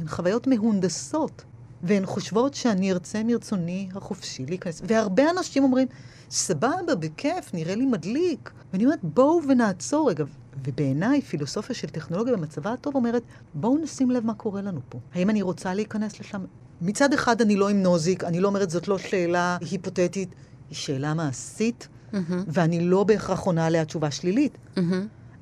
הן 0.00 0.08
חוויות 0.08 0.46
מהונדסות. 0.46 1.44
והן 1.82 2.06
חושבות 2.06 2.54
שאני 2.54 2.92
ארצה 2.92 3.22
מרצוני 3.24 3.88
החופשי 3.94 4.46
להיכנס. 4.46 4.82
והרבה 4.86 5.30
אנשים 5.30 5.62
אומרים, 5.62 5.88
סבבה, 6.30 6.94
בכיף, 6.98 7.54
נראה 7.54 7.74
לי 7.74 7.86
מדליק. 7.86 8.50
ואני 8.72 8.84
אומרת, 8.84 8.98
בואו 9.02 9.40
ונעצור 9.48 10.10
רגע. 10.10 10.24
ובעיניי, 10.64 11.22
פילוסופיה 11.22 11.76
של 11.76 11.88
טכנולוגיה 11.88 12.36
במצבה 12.36 12.72
הטוב 12.72 12.94
אומרת, 12.94 13.22
בואו 13.54 13.78
נשים 13.78 14.10
לב 14.10 14.26
מה 14.26 14.34
קורה 14.34 14.62
לנו 14.62 14.80
פה. 14.88 14.98
האם 15.14 15.30
אני 15.30 15.42
רוצה 15.42 15.74
להיכנס 15.74 16.20
לשם? 16.20 16.44
מצד 16.80 17.12
אחד, 17.12 17.40
אני 17.40 17.56
לא 17.56 17.68
עם 17.68 17.82
נוזיק, 17.82 18.24
אני 18.24 18.40
לא 18.40 18.48
אומרת, 18.48 18.70
זאת 18.70 18.88
לא 18.88 18.98
שאלה 18.98 19.58
היפותטית, 19.60 20.28
היא 20.70 20.76
שאלה 20.76 21.14
מעשית, 21.14 21.88
mm-hmm. 22.12 22.16
ואני 22.46 22.80
לא 22.80 23.04
בהכרח 23.04 23.40
עונה 23.40 23.66
עליה 23.66 23.84
תשובה 23.84 24.10
שלילית. 24.10 24.58
Mm-hmm. 24.76 24.80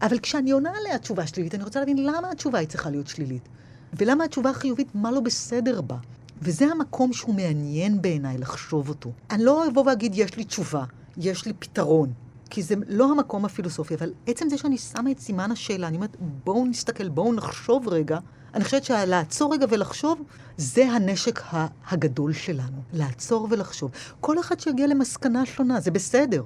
אבל 0.02 0.18
כשאני 0.18 0.50
עונה 0.50 0.70
עליה 0.80 0.98
תשובה 0.98 1.26
שלילית, 1.26 1.54
אני 1.54 1.64
רוצה 1.64 1.80
להבין 1.80 2.06
למה 2.06 2.30
התשובה 2.30 2.58
היא 2.58 2.68
צריכה 2.68 2.90
להיות 2.90 3.06
שלילית. 3.06 3.48
ולמה 3.92 4.24
התשובה 4.24 4.50
החיובית, 4.50 4.94
מה 4.94 5.10
לא 5.10 5.20
בסדר 5.20 5.80
בה. 5.80 5.96
וזה 6.42 6.66
המקום 6.66 7.12
שהוא 7.12 7.34
מעניין 7.34 8.02
בעיניי 8.02 8.38
לחשוב 8.38 8.88
אותו. 8.88 9.12
אני 9.30 9.44
לא 9.44 9.68
אבוא 9.68 9.84
ואגיד, 9.86 10.12
יש 10.14 10.36
לי 10.36 10.44
תשובה, 10.44 10.84
יש 11.16 11.46
לי 11.46 11.52
פתרון. 11.58 12.12
כי 12.50 12.62
זה 12.62 12.74
לא 12.88 13.10
המקום 13.10 13.44
הפילוסופי, 13.44 13.94
אבל 13.94 14.12
עצם 14.26 14.48
זה 14.48 14.58
שאני 14.58 14.78
שמה 14.78 15.10
את 15.10 15.18
סימן 15.18 15.52
השאלה, 15.52 15.88
אני 15.88 15.96
אומרת, 15.96 16.16
בואו 16.44 16.66
נסתכל, 16.66 17.08
בואו 17.08 17.32
נחשוב 17.32 17.88
רגע. 17.88 18.18
אני 18.54 18.64
חושבת 18.64 18.84
שלעצור 18.84 19.54
רגע 19.54 19.66
ולחשוב, 19.70 20.22
זה 20.56 20.84
הנשק 20.90 21.40
הגדול 21.88 22.32
שלנו. 22.32 22.82
לעצור 22.92 23.48
ולחשוב. 23.50 23.90
כל 24.20 24.40
אחד 24.40 24.60
שיגיע 24.60 24.86
למסקנה 24.86 25.46
שונה, 25.46 25.80
זה 25.80 25.90
בסדר. 25.90 26.42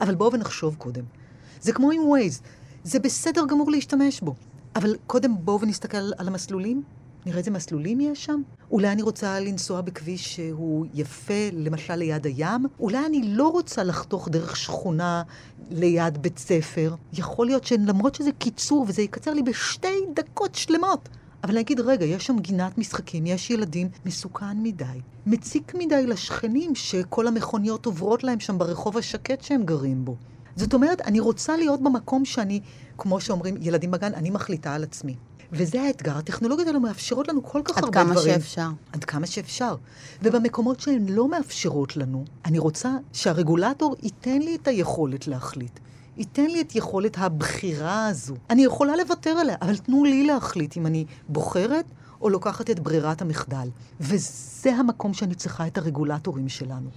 אבל 0.00 0.14
בואו 0.14 0.32
ונחשוב 0.32 0.74
קודם. 0.78 1.04
זה 1.60 1.72
כמו 1.72 1.90
עם 1.90 2.02
ווייז, 2.02 2.42
זה 2.84 2.98
בסדר 2.98 3.46
גמור 3.48 3.70
להשתמש 3.70 4.20
בו. 4.20 4.34
אבל 4.76 4.96
קודם 5.06 5.34
בואו 5.44 5.60
ונסתכל 5.60 6.12
על 6.18 6.28
המסלולים, 6.28 6.82
נראה 7.26 7.38
איזה 7.38 7.50
מסלולים 7.50 8.00
יש 8.00 8.24
שם. 8.24 8.42
אולי 8.70 8.92
אני 8.92 9.02
רוצה 9.02 9.40
לנסוע 9.40 9.80
בכביש 9.80 10.36
שהוא 10.36 10.86
יפה, 10.94 11.48
למשל 11.52 11.94
ליד 11.94 12.26
הים. 12.26 12.66
אולי 12.80 13.06
אני 13.06 13.22
לא 13.22 13.48
רוצה 13.48 13.84
לחתוך 13.84 14.28
דרך 14.28 14.56
שכונה 14.56 15.22
ליד 15.70 16.18
בית 16.22 16.38
ספר. 16.38 16.94
יכול 17.12 17.46
להיות 17.46 17.64
שלמרות 17.64 18.14
שזה 18.14 18.30
קיצור, 18.38 18.84
וזה 18.88 19.02
יקצר 19.02 19.32
לי 19.32 19.42
בשתי 19.42 19.98
דקות 20.14 20.54
שלמות. 20.54 21.08
אבל 21.44 21.54
להגיד, 21.54 21.80
רגע, 21.80 22.04
יש 22.04 22.26
שם 22.26 22.38
גינת 22.38 22.78
משחקים, 22.78 23.26
יש 23.26 23.50
ילדים, 23.50 23.88
מסוכן 24.06 24.62
מדי. 24.62 25.00
מציק 25.26 25.74
מדי 25.74 26.06
לשכנים 26.06 26.74
שכל 26.74 27.26
המכוניות 27.26 27.86
עוברות 27.86 28.24
להם 28.24 28.40
שם 28.40 28.58
ברחוב 28.58 28.96
השקט 28.96 29.42
שהם 29.42 29.62
גרים 29.62 30.04
בו. 30.04 30.16
זאת 30.56 30.74
אומרת, 30.74 31.00
אני 31.00 31.20
רוצה 31.20 31.56
להיות 31.56 31.82
במקום 31.82 32.24
שאני, 32.24 32.60
כמו 32.98 33.20
שאומרים 33.20 33.56
ילדים 33.60 33.90
בגן, 33.90 34.14
אני 34.14 34.30
מחליטה 34.30 34.74
על 34.74 34.82
עצמי. 34.82 35.16
וזה 35.52 35.82
האתגר. 35.82 36.16
הטכנולוגיות 36.18 36.68
האלו 36.68 36.80
מאפשרות 36.80 37.28
לנו 37.28 37.42
כל 37.42 37.62
כך 37.64 37.78
הרבה 37.78 37.90
דברים. 37.90 38.08
עד 38.08 38.14
כמה 38.14 38.22
שאפשר. 38.22 38.68
עד 38.92 39.04
כמה 39.04 39.26
שאפשר. 39.26 39.74
ובמקומות 40.22 40.80
שהן 40.80 41.06
לא 41.08 41.28
מאפשרות 41.28 41.96
לנו, 41.96 42.24
אני 42.44 42.58
רוצה 42.58 42.96
שהרגולטור 43.12 43.96
ייתן 44.02 44.38
לי 44.38 44.54
את 44.54 44.68
היכולת 44.68 45.26
להחליט. 45.26 45.78
ייתן 46.16 46.46
לי 46.46 46.60
את 46.60 46.74
יכולת 46.74 47.18
הבחירה 47.18 48.06
הזו. 48.06 48.34
אני 48.50 48.64
יכולה 48.64 48.96
לוותר 48.96 49.30
עליה, 49.30 49.56
אבל 49.62 49.76
תנו 49.76 50.04
לי 50.04 50.26
להחליט 50.26 50.76
אם 50.76 50.86
אני 50.86 51.04
בוחרת 51.28 51.84
או 52.20 52.28
לוקחת 52.28 52.70
את 52.70 52.80
ברירת 52.80 53.22
המחדל. 53.22 53.68
וזה 54.00 54.74
המקום 54.74 55.14
שאני 55.14 55.34
צריכה 55.34 55.66
את 55.66 55.78
הרגולטורים 55.78 56.48
שלנו. 56.48 56.90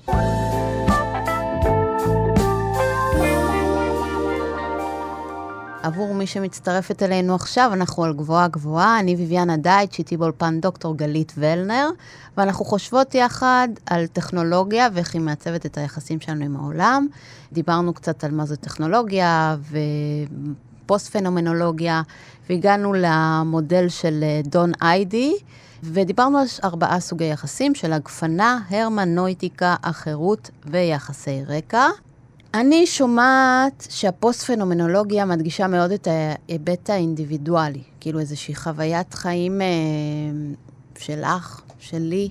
עבור 5.83 6.13
מי 6.13 6.27
שמצטרפת 6.27 7.03
אלינו 7.03 7.35
עכשיו, 7.35 7.69
אנחנו 7.73 8.03
על 8.03 8.13
גבוהה 8.13 8.47
גבוהה, 8.47 8.99
אני 8.99 9.15
ביביאנה 9.15 9.57
דייט, 9.57 9.99
איתי 9.99 10.17
באולפן 10.17 10.61
דוקטור 10.61 10.97
גלית 10.97 11.33
ולנר, 11.37 11.89
ואנחנו 12.37 12.65
חושבות 12.65 13.15
יחד 13.15 13.67
על 13.85 14.07
טכנולוגיה 14.07 14.87
ואיך 14.93 15.13
היא 15.13 15.21
מעצבת 15.21 15.65
את 15.65 15.77
היחסים 15.77 16.19
שלנו 16.19 16.45
עם 16.45 16.55
העולם. 16.55 17.07
דיברנו 17.51 17.93
קצת 17.93 18.23
על 18.23 18.31
מה 18.31 18.45
זו 18.45 18.55
טכנולוגיה 18.55 19.55
ופוסט-פנומנולוגיה, 20.83 22.01
והגענו 22.49 22.93
למודל 22.93 23.89
של 23.89 24.23
אה, 24.23 24.41
דון 24.43 24.71
איידי, 24.81 25.33
ודיברנו 25.83 26.37
על 26.37 26.47
ארבעה 26.63 26.99
סוגי 26.99 27.25
יחסים 27.25 27.75
של 27.75 27.93
הגפנה, 27.93 28.59
הרמנויטיקה, 28.69 29.75
החירות 29.83 30.49
ויחסי 30.65 31.43
רקע. 31.47 31.87
אני 32.53 32.87
שומעת 32.87 33.87
שהפוסט-פנומנולוגיה 33.89 35.25
מדגישה 35.25 35.67
מאוד 35.67 35.91
את 35.91 36.07
ההיבט 36.07 36.89
האינדיבידואלי, 36.89 37.81
כאילו 37.99 38.19
איזושהי 38.19 38.55
חוויית 38.55 39.13
חיים 39.13 39.61
אה, 39.61 39.67
שלך, 40.97 41.61
שלי, 41.79 42.29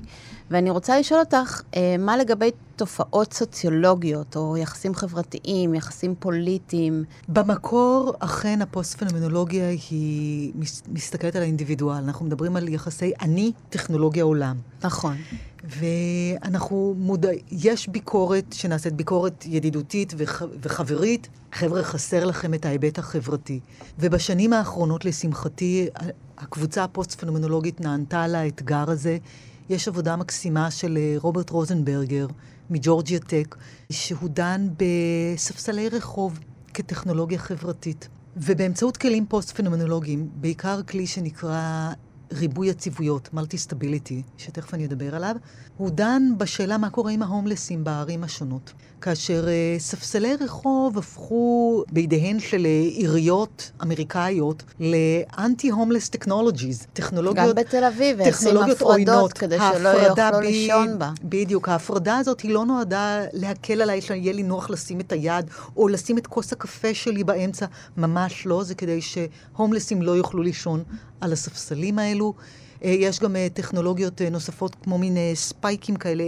ואני 0.53 0.71
רוצה 0.71 0.99
לשאול 0.99 1.21
אותך, 1.21 1.63
אה, 1.77 1.97
מה 1.99 2.17
לגבי 2.17 2.51
תופעות 2.77 3.33
סוציולוגיות, 3.33 4.37
או 4.37 4.57
יחסים 4.57 4.95
חברתיים, 4.95 5.75
יחסים 5.75 6.15
פוליטיים? 6.19 7.05
במקור, 7.29 8.13
אכן 8.19 8.63
הפוסט-פנומנולוגיה 8.63 9.69
היא 9.91 10.53
מסתכלת 10.89 11.37
על 11.37 11.43
האינדיבידואל. 11.43 11.97
אנחנו 11.97 12.27
מדברים 12.27 12.57
על 12.57 12.69
יחסי 12.69 13.13
אני, 13.21 13.53
טכנולוגיה, 13.71 14.25
עולם. 14.25 14.57
נכון. 14.85 15.17
ואנחנו 15.65 16.95
מודעים, 16.99 17.39
יש 17.51 17.89
ביקורת 17.89 18.45
שנעשית 18.53 18.93
ביקורת 18.93 19.45
ידידותית 19.47 20.13
וח, 20.17 20.43
וחברית. 20.63 21.29
חבר'ה, 21.53 21.83
חסר 21.83 22.25
לכם 22.25 22.55
את 22.55 22.67
ההיבט 22.67 22.99
החברתי. 22.99 23.61
ובשנים 23.99 24.53
האחרונות, 24.53 25.05
לשמחתי, 25.05 25.89
הקבוצה 26.39 26.85
הפוסט-פנומנולוגית 26.85 27.81
נענתה 27.81 28.29
לאתגר 28.29 28.91
הזה. 28.91 29.19
יש 29.73 29.89
עבודה 29.89 30.17
מקסימה 30.17 30.71
של 30.71 30.99
אה, 30.99 31.15
רוברט 31.19 31.51
רוזנברגר 31.51 32.27
מ 32.71 32.77
Georgia 32.77 33.19
Tech, 33.19 33.57
שהוא 33.93 34.29
דן 34.29 34.69
בספסלי 34.77 35.89
רחוב 35.89 36.39
כטכנולוגיה 36.75 37.39
חברתית. 37.39 38.09
ובאמצעות 38.37 38.97
כלים 38.97 39.27
פוסט-פנומנולוגיים, 39.27 40.29
בעיקר 40.35 40.83
כלי 40.83 41.07
שנקרא 41.07 41.93
ריבוי 42.33 42.71
היציבויות, 42.71 43.29
multi-stability, 43.33 44.23
שתכף 44.37 44.75
אני 44.75 44.87
אדבר 44.87 45.15
עליו, 45.15 45.37
הוא 45.77 45.91
דן 45.91 46.23
בשאלה 46.39 46.79
מה 46.79 46.91
קורה 46.91 47.13
עם 47.13 47.23
ההומלסים 47.23 47.85
בערים 47.85 48.25
השונות. 48.25 48.73
כאשר 49.01 49.45
אה, 49.45 49.81
ספסלי 49.81 50.35
רחוב 50.37 50.99
הפכו 50.99 51.85
בידיהן 51.93 52.41
של 52.41 52.59
אה, 52.59 52.97
עיריות 52.97 53.71
אמריקאיות 53.83 54.63
ל 54.81 54.90
anti-homeless 54.90 56.09
technologies, 56.09 56.87
טכנולוגיות 56.93 57.57
גם 57.57 57.65
בתל 57.65 57.85
אביב, 57.85 58.21
הפרדות 58.21 58.81
עוינות. 58.83 59.33
כדי 59.33 59.59
שלא 59.59 59.89
יוכלו 59.89 60.39
ב... 60.39 60.43
לישון 60.43 60.99
בה. 60.99 61.11
בדיוק, 61.25 61.69
ההפרדה 61.69 62.19
הזאת 62.19 62.41
היא 62.41 62.51
לא 62.55 62.65
נועדה 62.65 63.21
להקל 63.33 63.83
עליי, 63.83 64.01
שיהיה 64.01 64.33
לי 64.33 64.43
נוח 64.43 64.71
לשים 64.71 65.01
את 65.01 65.13
היד, 65.13 65.51
או 65.77 65.89
לשים 65.89 66.19
את 66.19 66.27
כוס 66.27 66.53
הקפה 66.53 66.95
שלי 66.95 67.25
באמצע, 67.25 67.67
ממש 67.97 68.47
לא, 68.47 68.65
זה 68.65 68.75
כדי 68.75 69.01
שהומלסים 69.01 70.03
לא 70.03 70.13
יוכלו 70.13 70.43
לישון 70.43 70.83
על 71.21 71.33
הספסלים 71.33 71.99
האלו. 71.99 72.22
אפילו. 72.23 72.35
אה, 72.85 72.91
יש 72.91 73.21
גם 73.21 73.37
אה, 73.37 73.47
טכנולוגיות 73.55 74.23
אה, 74.23 74.31
נוספות, 74.31 74.77
כמו 74.83 74.99
מין 74.99 75.17
ספייקים 75.35 75.97
כאלה, 75.97 76.25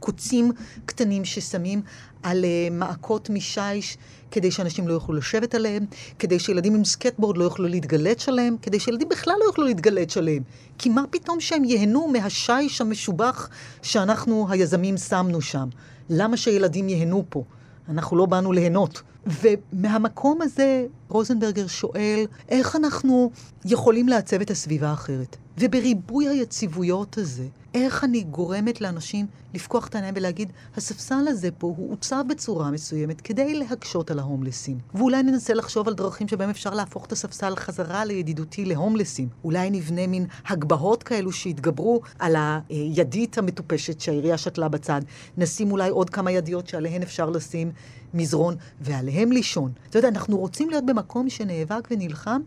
קוצים 0.00 0.52
קטנים 0.86 1.24
ששמים 1.24 1.82
על 2.22 2.44
מעקות 2.70 3.30
משיש, 3.30 3.98
כדי 4.30 4.50
שאנשים 4.50 4.88
לא 4.88 4.92
יוכלו 4.92 5.14
לשבת 5.14 5.54
עליהם, 5.54 5.84
כדי 6.18 6.38
שילדים 6.38 6.74
עם 6.74 6.84
סקייטבורד 6.84 7.36
לא 7.36 7.44
יוכלו 7.44 7.68
להתגלץ' 7.68 8.28
עליהם, 8.28 8.56
כדי 8.62 8.80
שילדים 8.80 9.08
בכלל 9.08 9.34
לא 9.40 9.44
יוכלו 9.44 9.64
להתגלץ' 9.64 10.16
עליהם. 10.16 10.42
כי 10.78 10.88
מה 10.88 11.02
פתאום 11.10 11.40
שהם 11.40 11.64
ייהנו 11.64 12.08
מהשיש 12.08 12.80
המשובח 12.80 13.48
שאנחנו, 13.82 14.46
היזמים, 14.50 14.96
שמנו 14.96 15.40
שם? 15.40 15.68
למה 16.10 16.36
שילדים 16.36 16.88
ייהנו 16.88 17.24
פה? 17.28 17.44
אנחנו 17.88 18.16
לא 18.16 18.26
באנו 18.26 18.52
ליהנות. 18.52 19.02
ומהמקום 19.26 20.42
הזה 20.42 20.86
רוזנברגר 21.08 21.66
שואל, 21.66 22.24
איך 22.48 22.76
אנחנו 22.76 23.30
יכולים 23.64 24.08
לעצב 24.08 24.40
את 24.40 24.50
הסביבה 24.50 24.88
האחרת? 24.88 25.36
ובריבוי 25.58 26.28
היציבויות 26.28 27.18
הזה, 27.18 27.46
איך 27.76 28.04
אני 28.04 28.22
גורמת 28.22 28.80
לאנשים 28.80 29.26
לפקוח 29.54 29.86
את 29.86 29.94
העיניים 29.94 30.14
ולהגיד, 30.16 30.52
הספסל 30.76 31.28
הזה 31.28 31.50
פה 31.50 31.74
הוא 31.76 31.92
עוצב 31.92 32.24
בצורה 32.28 32.70
מסוימת 32.70 33.20
כדי 33.20 33.54
להקשות 33.54 34.10
על 34.10 34.18
ההומלסים. 34.18 34.78
ואולי 34.94 35.22
ננסה 35.22 35.54
לחשוב 35.54 35.88
על 35.88 35.94
דרכים 35.94 36.28
שבהם 36.28 36.50
אפשר 36.50 36.74
להפוך 36.74 37.06
את 37.06 37.12
הספסל 37.12 37.56
חזרה 37.56 38.04
לידידותי 38.04 38.64
להומלסים. 38.64 39.28
אולי 39.44 39.70
נבנה 39.70 40.06
מין 40.06 40.26
הגבהות 40.46 41.02
כאלו 41.02 41.32
שיתגברו 41.32 42.00
על 42.18 42.36
הידית 42.68 43.38
המטופשת 43.38 44.00
שהעירייה 44.00 44.38
שתלה 44.38 44.68
בצד. 44.68 45.00
נשים 45.36 45.72
אולי 45.72 45.88
עוד 45.88 46.10
כמה 46.10 46.32
ידיות 46.32 46.68
שעליהן 46.68 47.02
אפשר 47.02 47.30
לשים 47.30 47.72
מזרון 48.14 48.56
ועליהם 48.80 49.32
לישון. 49.32 49.72
אתה 49.90 49.98
יודע, 49.98 50.08
אנחנו 50.08 50.38
רוצים 50.38 50.70
להיות 50.70 50.86
במקום 50.86 51.30
שנאבק 51.30 51.88
ונלחם, 51.90 52.40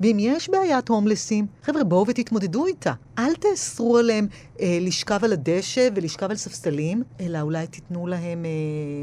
ואם 0.00 0.16
יש 0.20 0.50
בעיית 0.50 0.88
הומלסים, 0.88 1.46
חבר'ה, 1.62 1.84
בואו 1.84 2.06
ותתמודדו 2.06 2.66
איתה. 2.66 2.92
אל 3.18 3.34
תאסרו 3.34 3.98
עליהם 3.98 4.26
אה, 4.60 4.75
לשכב 4.80 5.24
על 5.24 5.32
הדשא 5.32 5.88
ולשכב 5.94 6.30
על 6.30 6.36
ספסלים, 6.36 7.02
אלא 7.20 7.40
אולי 7.40 7.66
תיתנו 7.66 8.06
להם 8.06 8.44
אה, 8.44 8.50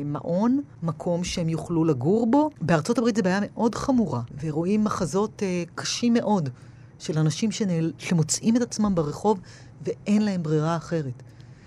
מעון, 0.06 0.62
מקום 0.84 1.24
שהם 1.24 1.50
יוכלו 1.50 1.86
לגור 1.86 2.28
בו. 2.32 2.50
בארצות 2.62 2.98
הברית 2.98 3.16
זו 3.16 3.24
בעיה 3.24 3.40
מאוד 3.42 3.76
חמורה, 3.76 4.22
ורואים 4.42 4.84
מחזות 4.84 5.44
אה, 5.44 5.64
קשים 5.76 6.14
מאוד 6.14 6.50
של 7.00 7.20
אנשים 7.20 7.52
שנל... 7.52 7.92
שמוצאים 7.98 8.58
את 8.58 8.62
עצמם 8.62 8.96
ברחוב 8.96 9.40
ואין 9.82 10.22
להם 10.22 10.44
ברירה 10.44 10.76
אחרת. 10.78 11.24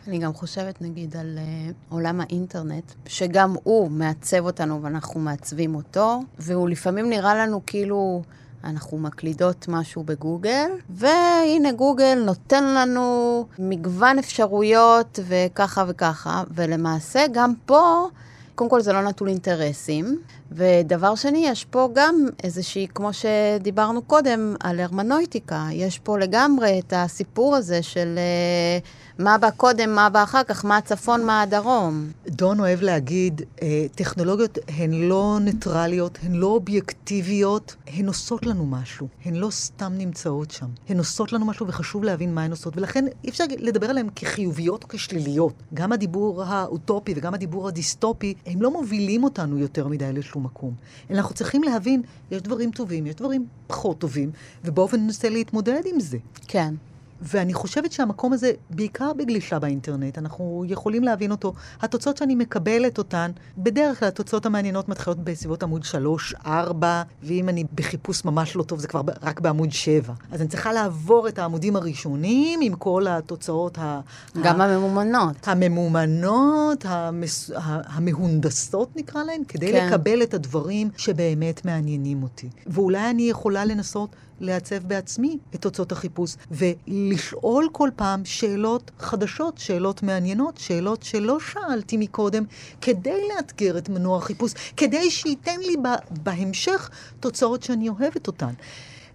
אני 0.07 0.18
גם 0.18 0.34
חושבת, 0.34 0.82
נגיד, 0.82 1.16
על 1.16 1.38
uh, 1.38 1.72
עולם 1.88 2.20
האינטרנט, 2.20 2.92
שגם 3.07 3.54
הוא 3.62 3.90
מעצב 3.90 4.44
אותנו 4.44 4.82
ואנחנו 4.82 5.20
מעצבים 5.20 5.74
אותו, 5.74 6.20
והוא 6.38 6.68
לפעמים 6.68 7.11
נראה 7.11 7.34
לנו 7.34 7.61
כאילו 7.66 8.22
אנחנו 8.64 8.98
מקלידות 8.98 9.68
משהו 9.68 10.02
בגוגל, 10.02 10.70
והנה 10.90 11.72
גוגל 11.72 12.22
נותן 12.26 12.64
לנו 12.64 13.46
מגוון 13.59 14.18
אפשרויות 14.18 15.18
וככה 15.28 15.84
וככה, 15.88 16.42
ולמעשה 16.54 17.26
גם 17.32 17.52
פה... 17.66 18.09
קודם 18.57 18.70
כל 18.70 18.80
זה 18.80 18.92
לא 18.92 19.02
נטול 19.02 19.28
אינטרסים, 19.28 20.18
ודבר 20.52 21.14
שני, 21.14 21.46
יש 21.48 21.64
פה 21.64 21.88
גם 21.94 22.14
איזושהי, 22.42 22.86
כמו 22.94 23.11
שדיברנו 23.12 24.02
קודם, 24.02 24.54
על 24.61 24.80
הרמנויטיקה. 24.80 25.66
יש 25.72 25.98
פה 25.98 26.18
לגמרי 26.18 26.78
את 26.78 26.92
הסיפור 26.96 27.57
הזה 27.57 27.82
של 27.82 28.18
uh, 28.18 28.86
מה 29.18 29.38
בא 29.38 29.50
קודם, 29.50 29.94
מה 29.94 30.10
בא 30.10 30.22
אחר 30.22 30.44
כך, 30.44 30.64
מה 30.64 30.76
הצפון, 30.76 31.24
מה 31.24 31.42
הדרום. 31.42 32.10
דון 32.28 32.60
אוהב 32.60 32.82
להגיד, 32.82 33.42
אה, 33.62 33.86
טכנולוגיות 33.94 34.58
הן 34.68 34.92
לא 34.92 35.38
ניטרליות, 35.40 36.18
הן 36.22 36.32
לא 36.32 36.46
אובייקטיביות, 36.46 37.76
הן 37.86 38.06
עושות 38.06 38.46
לנו 38.46 38.66
משהו. 38.66 39.08
הן 39.24 39.34
לא 39.34 39.50
סתם 39.50 39.92
נמצאות 39.96 40.50
שם. 40.50 40.66
הן 40.88 40.98
עושות 40.98 41.32
לנו 41.32 41.46
משהו 41.46 41.66
וחשוב 41.66 42.04
להבין 42.04 42.34
מה 42.34 42.42
הן 42.42 42.50
עושות, 42.50 42.76
ולכן 42.76 43.04
אי 43.24 43.28
אפשר 43.28 43.44
לדבר 43.58 43.90
עליהן 43.90 44.08
כחיוביות 44.16 44.82
או 44.82 44.88
כשליליות. 44.88 45.54
גם 45.74 45.92
הדיבור 45.92 46.42
האוטופי 46.42 47.14
וגם 47.16 47.34
הדיבור 47.34 47.68
הדיסטופי, 47.68 48.34
הם 48.46 48.62
לא 48.62 48.70
מובילים 48.70 49.24
אותנו 49.24 49.58
יותר 49.58 49.88
מדי 49.88 50.12
לשום 50.12 50.44
מקום. 50.44 50.74
אלא 51.10 51.18
אנחנו 51.18 51.34
צריכים 51.34 51.62
להבין, 51.62 52.02
יש 52.30 52.42
דברים 52.42 52.70
טובים, 52.70 53.06
יש 53.06 53.14
דברים 53.14 53.46
פחות 53.66 53.98
טובים, 53.98 54.30
ובאופן 54.64 55.00
ננסה 55.00 55.28
להתמודד 55.28 55.80
עם 55.84 56.00
זה. 56.00 56.18
כן. 56.48 56.74
ואני 57.22 57.54
חושבת 57.54 57.92
שהמקום 57.92 58.32
הזה, 58.32 58.52
בעיקר 58.70 59.12
בגלישה 59.12 59.58
באינטרנט, 59.58 60.18
אנחנו 60.18 60.64
יכולים 60.68 61.04
להבין 61.04 61.30
אותו. 61.30 61.52
התוצאות 61.82 62.16
שאני 62.16 62.34
מקבלת 62.34 62.98
אותן, 62.98 63.30
בדרך 63.58 64.00
כלל 64.00 64.08
התוצאות 64.08 64.46
המעניינות 64.46 64.88
מתחילות 64.88 65.18
בסביבות 65.18 65.62
עמוד 65.62 65.82
3-4, 66.44 66.48
ואם 67.22 67.48
אני 67.48 67.64
בחיפוש 67.74 68.24
ממש 68.24 68.56
לא 68.56 68.62
טוב, 68.62 68.78
זה 68.78 68.88
כבר 68.88 69.00
רק 69.22 69.40
בעמוד 69.40 69.72
7. 69.72 70.12
אז 70.32 70.40
אני 70.40 70.48
צריכה 70.48 70.72
לעבור 70.72 71.28
את 71.28 71.38
העמודים 71.38 71.76
הראשונים 71.76 72.60
עם 72.62 72.74
כל 72.74 73.06
התוצאות 73.08 73.78
ה... 73.78 74.00
גם 74.42 74.60
ה... 74.60 74.64
הממומנות. 74.64 75.48
הממומנות, 75.48 76.84
המס... 76.88 77.50
המהונדסות 77.86 78.96
נקרא 78.96 79.24
להן, 79.24 79.42
כדי 79.48 79.72
כן. 79.72 79.86
לקבל 79.86 80.22
את 80.22 80.34
הדברים 80.34 80.90
שבאמת 80.96 81.64
מעניינים 81.64 82.22
אותי. 82.22 82.48
ואולי 82.66 83.10
אני 83.10 83.22
יכולה 83.22 83.64
לנסות 83.64 84.10
לעצב 84.41 84.76
בעצמי 84.76 85.39
את 85.55 85.62
תוצאות 85.62 85.93
החיפוש, 85.93 86.37
ולשאול 86.51 87.68
כל 87.72 87.91
פעם 87.97 88.24
שאלות 88.24 88.91
חדשות, 88.99 89.59
שאלות 89.59 90.03
מעניינות, 90.03 90.57
שאלות 90.57 91.03
שלא 91.03 91.39
שאלתי 91.41 91.97
מקודם, 91.97 92.45
כדי 92.80 93.28
לאתגר 93.28 93.78
את 93.78 93.89
מנוע 93.89 94.18
החיפוש, 94.18 94.53
כדי 94.76 95.11
שייתן 95.11 95.61
לי 95.61 95.76
בהמשך 96.22 96.91
תוצאות 97.20 97.62
שאני 97.62 97.89
אוהבת 97.89 98.26
אותן. 98.26 98.53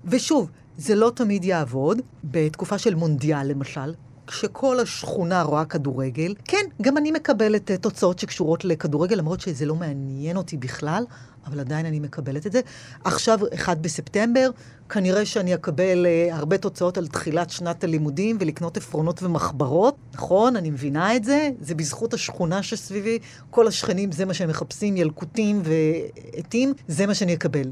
ושוב, 0.06 0.50
זה 0.78 0.96
לא 0.96 1.12
תמיד 1.16 1.44
יעבוד. 1.44 2.02
בתקופה 2.24 2.78
של 2.78 2.96
מונדיאל, 2.96 3.48
למשל, 3.48 3.94
כשכל 4.28 4.80
השכונה 4.80 5.42
רואה 5.42 5.66
כדורגל, 5.66 6.36
כן, 6.46 6.66
גם 6.82 6.98
אני 6.98 7.12
מקבלת 7.12 7.72
uh, 7.72 7.78
תוצאות 7.78 8.20
שקשורות 8.20 8.66
לכדורגל, 8.66 9.16
למרות 9.16 9.42
שזה 9.42 9.66
לא 9.66 9.76
מעניין 9.76 10.38
אותי 10.38 10.58
בכלל, 10.58 11.04
אבל 11.46 11.60
עדיין 11.60 11.86
אני 11.86 12.00
מקבלת 12.00 12.48
את 12.48 12.52
זה. 12.52 12.62
עכשיו, 13.04 13.40
אחד 13.54 13.82
בספטמבר, 13.82 14.50
כנראה 14.92 15.26
שאני 15.26 15.56
אקבל 15.56 16.06
uh, 16.06 16.36
הרבה 16.36 16.58
תוצאות 16.58 16.98
על 16.98 17.08
תחילת 17.08 17.50
שנת 17.50 17.84
הלימודים 17.84 18.38
ולקנות 18.40 18.78
עפרונות 18.78 19.24
ומחברות. 19.24 19.96
נכון, 20.14 20.56
אני 20.56 20.70
מבינה 20.70 21.16
את 21.16 21.24
זה. 21.24 21.50
זה 21.62 21.76
בזכות 21.76 22.14
השכונה 22.14 22.64
שסביבי. 22.64 23.20
כל 23.50 23.68
השכנים, 23.68 24.12
זה 24.12 24.26
מה 24.26 24.34
שהם 24.34 24.50
מחפשים, 24.50 24.98
ילקוטים 24.98 25.62
ועטים, 25.64 26.74
זה 26.88 27.08
מה 27.08 27.14
שאני 27.14 27.34
אקבל. 27.34 27.72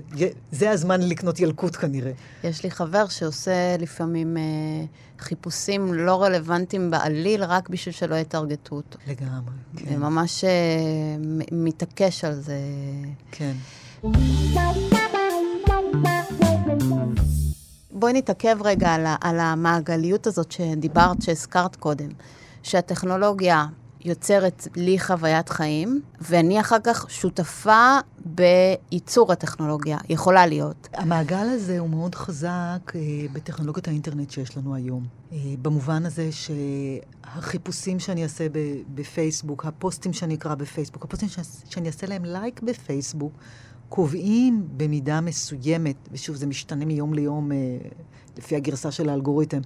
זה 0.51 0.69
הזמן 0.69 1.01
לקנות 1.01 1.39
ילקוט 1.39 1.75
כנראה. 1.75 2.11
יש 2.43 2.63
לי 2.63 2.71
חבר 2.71 3.07
שעושה 3.07 3.77
לפעמים 3.79 4.37
uh, 4.37 5.21
חיפושים 5.23 5.93
לא 5.93 6.23
רלוונטיים 6.23 6.91
בעליל, 6.91 7.43
רק 7.43 7.69
בשביל 7.69 7.95
שלא 7.95 8.15
יטרגטו 8.15 8.75
אותו. 8.75 8.97
לגמרי, 9.07 9.53
כן. 9.77 9.99
ממש 9.99 10.43
uh, 10.43 10.47
מתעקש 11.51 12.23
על 12.23 12.33
זה. 12.33 12.59
כן. 13.31 13.53
בואי 17.99 18.13
נתעכב 18.13 18.57
רגע 18.63 18.93
על, 18.93 19.05
על 19.21 19.39
המעגליות 19.39 20.27
הזאת 20.27 20.51
שדיברת, 20.51 21.21
שהזכרת 21.21 21.75
קודם, 21.75 22.09
שהטכנולוגיה 22.63 23.65
יוצרת 24.05 24.67
לי 24.75 24.99
חוויית 24.99 25.49
חיים, 25.49 26.01
ואני 26.21 26.59
אחר 26.59 26.77
כך 26.83 27.05
שותפה 27.09 27.97
בייצור 28.25 29.31
הטכנולוגיה, 29.31 29.97
יכולה 30.09 30.45
להיות. 30.45 30.87
המעגל 30.93 31.47
הזה 31.49 31.79
הוא 31.79 31.89
מאוד 31.89 32.15
חזק 32.15 32.91
אה, 32.95 33.01
בטכנולוגיות 33.33 33.87
האינטרנט 33.87 34.31
שיש 34.31 34.57
לנו 34.57 34.75
היום. 34.75 35.05
אה, 35.31 35.37
במובן 35.61 36.05
הזה 36.05 36.29
שהחיפושים 36.31 37.99
שאני 37.99 38.23
אעשה 38.23 38.47
בפייסבוק, 38.93 39.65
הפוסטים 39.65 40.13
שאני 40.13 40.35
אקרא 40.35 40.55
בפייסבוק, 40.55 41.03
הפוסטים 41.03 41.29
שאני 41.69 41.87
אעשה 41.87 42.07
להם 42.07 42.25
לייק 42.25 42.61
בפייסבוק, 42.61 43.33
קובעים 43.89 44.67
במידה 44.77 45.21
מסוימת, 45.21 45.95
ושוב, 46.11 46.35
זה 46.35 46.47
משתנה 46.47 46.85
מיום 46.85 47.13
ליום 47.13 47.51
אה, 47.51 47.57
לפי 48.37 48.55
הגרסה 48.55 48.91
של 48.91 49.09
האלגוריתם, 49.09 49.61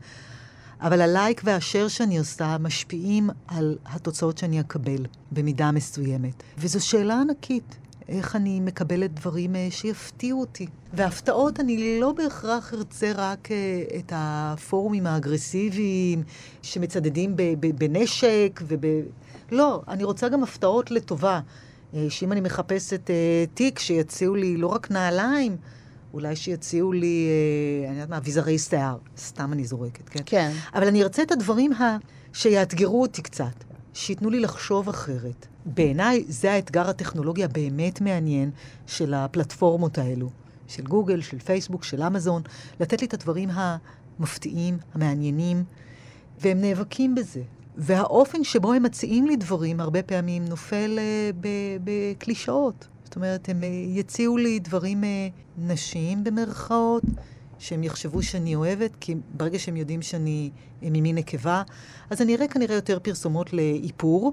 אבל 0.82 1.02
הלייק 1.02 1.42
והשאר 1.44 1.88
שאני 1.88 2.18
עושה 2.18 2.58
משפיעים 2.60 3.30
על 3.48 3.78
התוצאות 3.86 4.38
שאני 4.38 4.60
אקבל 4.60 5.06
במידה 5.32 5.72
מסוימת. 5.72 6.44
וזו 6.58 6.86
שאלה 6.86 7.22
ענקית. 7.22 7.76
איך 8.08 8.36
אני 8.36 8.60
מקבלת 8.60 9.14
דברים 9.14 9.56
אה, 9.56 9.68
שיפתיעו 9.72 10.40
אותי. 10.40 10.68
והפתעות, 10.94 11.60
אני 11.60 12.00
לא 12.00 12.12
בהכרח 12.12 12.74
ארצה 12.74 13.12
רק 13.16 13.52
אה, 13.52 13.84
את 14.00 14.14
הפורומים 14.16 15.08
האגרסיביים 15.08 16.24
שמצדדים 16.62 17.36
בנשק 17.60 18.62
וב... 18.68 18.86
לא, 19.52 19.82
אני 19.88 20.04
רוצה 20.04 20.30
גם 20.30 20.44
הפתעות 20.44 20.92
לטובה. 20.92 21.40
אה, 21.94 22.06
שאם 22.10 22.32
אני 22.32 22.42
מחפשת 22.42 23.10
אה, 23.10 23.46
תיק, 23.54 23.80
שיציעו 23.80 24.36
לי 24.36 24.58
לא 24.58 24.68
רק 24.68 24.92
נעליים, 24.92 25.58
אולי 26.14 26.36
שיציעו 26.36 26.92
לי, 26.92 27.28
אה, 27.30 27.90
אני 27.90 27.96
יודעת 27.96 28.10
מה, 28.10 28.18
אביזרי 28.18 28.60
שיער. 28.60 28.98
סתם 29.18 29.54
אני 29.54 29.66
זורקת, 29.66 30.10
כן? 30.10 30.20
כן. 30.26 30.52
אבל 30.76 30.88
אני 30.88 31.04
ארצה 31.04 31.24
את 31.24 31.32
הדברים 31.32 31.74
ה... 31.74 31.98
שיאתגרו 32.34 33.02
אותי 33.02 33.22
קצת, 33.22 33.64
שייתנו 33.94 34.30
לי 34.30 34.40
לחשוב 34.40 34.90
אחרת. 34.90 35.48
בעיניי 35.66 36.26
זה 36.28 36.52
האתגר 36.52 36.90
הטכנולוגי 36.90 37.44
הבאמת 37.44 38.02
מעניין 38.02 38.52
של 38.88 39.14
הפלטפורמות 39.14 39.98
האלו, 39.98 40.30
של 40.68 40.84
גוגל, 40.84 41.22
של 41.22 41.40
פייסבוק, 41.40 41.84
של 41.84 42.04
אמזון, 42.04 42.42
לתת 42.80 43.02
לי 43.02 43.08
את 43.08 43.14
הדברים 43.14 43.50
המפתיעים, 43.52 44.78
המעניינים, 44.94 45.64
והם 46.40 46.62
נאבקים 46.62 47.16
בזה. 47.16 47.42
והאופן 47.78 48.44
שבו 48.44 48.74
הם 48.74 48.84
מציעים 48.84 49.28
לי 49.28 49.36
דברים 49.36 49.80
הרבה 49.80 50.04
פעמים 50.04 50.46
נופל 50.46 51.00
uh, 51.00 51.46
בקלישאות. 51.84 52.88
זאת 53.04 53.16
אומרת, 53.16 53.50
הם 53.50 53.62
uh, 53.62 53.66
יציעו 54.00 54.38
לי 54.38 54.60
דברים 54.60 55.04
uh, 55.04 55.06
נשיים 55.58 56.24
במרכאות, 56.24 57.04
שהם 57.60 57.84
יחשבו 57.84 58.24
שאני 58.24 58.56
אוהבת, 58.56 58.92
כי 59.00 59.16
ברגע 59.38 59.60
שהם 59.60 59.78
יודעים 59.78 60.02
שאני 60.02 60.50
ממין 60.82 61.16
נקבה, 61.16 61.64
אז 62.10 62.22
אני 62.22 62.36
אראה 62.36 62.48
כנראה 62.48 62.76
יותר 62.76 63.00
פרסומות 63.00 63.54
לאיפור, 63.54 64.32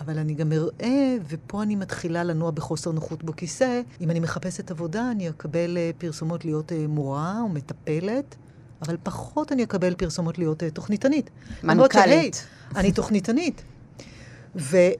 אבל 0.00 0.18
אני 0.18 0.34
גם 0.34 0.52
אראה, 0.52 1.16
ופה 1.28 1.62
אני 1.62 1.76
מתחילה 1.76 2.24
לנוע 2.24 2.50
בחוסר 2.50 2.92
נוחות 2.92 3.24
בכיסא, 3.24 3.80
אם 4.00 4.10
אני 4.10 4.20
מחפשת 4.20 4.70
עבודה, 4.70 5.10
אני 5.10 5.28
אקבל 5.28 5.76
uh, 5.76 6.00
פרסומות 6.00 6.44
להיות 6.44 6.72
uh, 6.72 6.74
מורה 6.88 7.40
או 7.40 7.48
מטפלת. 7.48 8.36
אבל 8.82 8.96
פחות 9.02 9.52
אני 9.52 9.64
אקבל 9.64 9.94
פרסומות 9.94 10.38
להיות 10.38 10.62
uh, 10.62 10.66
תוכניתנית. 10.72 11.30
מנכ"לית. 11.62 12.46
אני 12.76 12.92
תוכניתנית. 12.92 13.62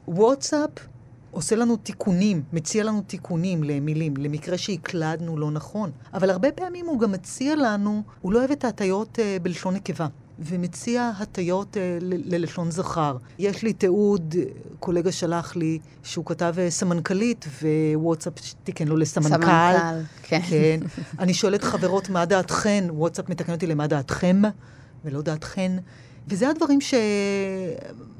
ווואטסאפ 0.08 0.70
עושה 1.30 1.56
לנו 1.56 1.76
תיקונים, 1.76 2.42
מציע 2.52 2.84
לנו 2.84 3.02
תיקונים 3.06 3.64
למילים, 3.64 4.16
למקרה 4.16 4.58
שהקלדנו 4.58 5.38
לא 5.38 5.50
נכון. 5.50 5.90
אבל 6.14 6.30
הרבה 6.30 6.52
פעמים 6.52 6.86
הוא 6.86 7.00
גם 7.00 7.12
מציע 7.12 7.56
לנו, 7.56 8.02
הוא 8.20 8.32
לא 8.32 8.38
אוהב 8.38 8.50
את 8.50 8.64
ההטיות 8.64 9.18
uh, 9.18 9.42
בלשון 9.42 9.74
נקבה. 9.74 10.06
ומציע 10.38 11.10
הטיות 11.18 11.76
uh, 11.76 11.78
ללשון 12.02 12.70
זכר. 12.70 13.16
יש 13.38 13.62
לי 13.62 13.72
תיעוד, 13.72 14.34
קולגה 14.80 15.12
שלח 15.12 15.56
לי, 15.56 15.78
שהוא 16.02 16.24
כתב 16.26 16.54
uh, 16.56 16.70
סמנכ"לית, 16.70 17.46
ווואטסאפ 17.94 18.32
תיקן 18.64 18.88
לו 18.88 18.96
לסמנכ"ל. 18.96 19.28
סמנכ"ל, 19.28 20.00
כן. 20.22 20.40
כן. 20.48 20.80
אני 21.18 21.34
שואלת 21.34 21.64
חברות, 21.64 22.08
מה 22.08 22.24
דעתכן? 22.24 22.84
וואטסאפ 22.90 23.28
מתקן 23.28 23.52
אותי 23.52 23.66
למה 23.66 23.86
דעתכם, 23.86 24.42
ולא 25.04 25.22
דעתכן. 25.22 25.72
וזה 26.28 26.48
הדברים 26.48 26.78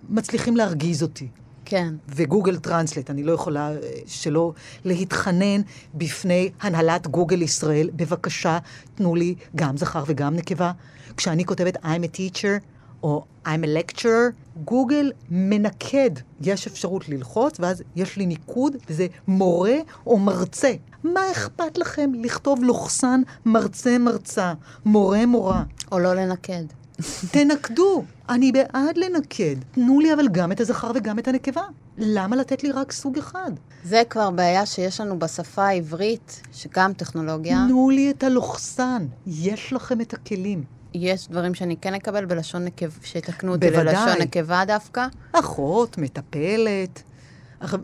שמצליחים 0.09 0.57
להרגיז 0.57 1.03
אותי. 1.03 1.29
כן. 1.65 1.95
וגוגל 2.09 2.57
טרנסלט, 2.57 3.11
אני 3.11 3.23
לא 3.23 3.33
יכולה 3.33 3.73
שלא 4.07 4.53
להתחנן 4.85 5.61
בפני 5.95 6.51
הנהלת 6.61 7.07
גוגל 7.07 7.43
ישראל, 7.43 7.91
בבקשה, 7.97 8.59
תנו 8.95 9.15
לי 9.15 9.35
גם 9.57 9.77
זכר 9.77 10.05
וגם 10.07 10.37
נקבה. 10.37 10.73
כשאני 11.19 11.45
כותבת 11.45 11.77
I'm 11.77 12.05
a 12.05 12.17
teacher 12.17 12.65
או 13.03 13.25
I'm 13.47 13.49
a 13.49 13.67
lecturer, 13.67 14.33
גוגל 14.65 15.13
מנקד. 15.31 16.11
יש 16.41 16.67
אפשרות 16.67 17.09
ללחוץ, 17.09 17.61
ואז 17.61 17.83
יש 17.97 18.17
לי 18.17 18.27
ניקוד, 18.27 18.77
וזה 18.89 19.07
מורה 19.29 19.77
או 20.07 20.19
מרצה. 20.19 20.73
מה 21.05 21.21
אכפת 21.33 21.79
לכם 21.79 22.11
לכתוב 22.15 22.65
לוחסן 22.65 23.21
מרצה 23.47 23.99
מרצה, 23.99 24.53
מורה 24.85 25.27
מורה? 25.27 25.63
או 25.93 25.99
לא 25.99 26.15
לנקד. 26.15 26.65
תנקדו. 27.33 28.05
אני 28.29 28.53
בעד 28.53 28.97
לנקד. 28.97 29.57
תנו 29.71 30.01
לי 30.01 30.15
אבל 30.15 30.29
גם 30.29 30.53
את 30.53 30.61
הזכר 30.61 30.91
וגם 30.95 31.19
את 31.19 31.29
הנקבה. 31.29 31.63
למה 31.99 32.37
לתת 32.37 32.63
לי 32.63 32.73
רק 32.73 32.93
סוג 32.93 33.19
אחד? 33.19 33.51
זה 33.85 34.03
כבר 34.11 34.31
בעיה 34.31 34.67
שיש 34.67 35.01
לנו 35.01 35.19
בשפה 35.19 35.67
העברית, 35.67 36.43
שגם 36.53 36.93
טכנולוגיה. 36.93 37.65
תנו 37.69 37.91
לי 37.91 38.11
את 38.11 38.23
הלוחסן. 38.23 39.07
יש 39.27 39.73
לכם 39.73 40.01
את 40.01 40.15
הכלים. 40.15 40.78
יש 40.95 41.29
דברים 41.29 41.55
שאני 41.55 41.77
כן 41.77 41.95
אקבל 41.95 42.25
בלשון 42.25 42.65
נקבה, 42.65 42.95
שיתקנו 43.03 43.53
אותי 43.53 43.71
ללשון 43.71 44.21
נקבה 44.21 44.65
דווקא? 44.67 45.07
אחות, 45.33 45.99
מטפלת. 45.99 47.03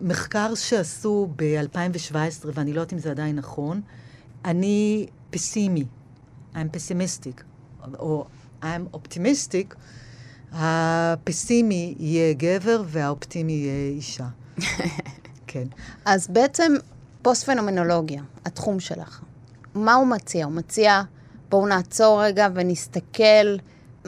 מחקר 0.01 0.55
שעשו 0.55 1.29
ב-2017, 1.37 2.47
ואני 2.55 2.73
לא 2.73 2.81
יודעת 2.81 2.93
אם 2.93 2.99
זה 2.99 3.11
עדיין 3.11 3.37
נכון, 3.37 3.81
אני 4.45 5.07
פסימי, 5.31 5.85
I'm 6.55 6.57
pessimistic, 6.57 7.43
או 7.99 8.27
I'm 8.63 8.97
optimistic, 8.97 9.75
הפסימי 10.53 11.95
יהיה 11.99 12.33
גבר 12.33 12.83
והאופטימי 12.87 13.53
יהיה 13.53 13.91
אישה. 13.91 14.27
כן. 15.47 15.65
אז 16.05 16.29
בעצם 16.29 16.73
פוסט-פנומנולוגיה, 17.23 18.23
התחום 18.45 18.81
שלך, 18.81 19.21
מה 19.75 19.95
הוא 19.95 20.07
מציע? 20.07 20.45
הוא 20.45 20.53
מציע, 20.53 21.03
בואו 21.55 21.67
נעצור 21.67 22.25
רגע 22.25 22.49
ונסתכל 22.55 23.57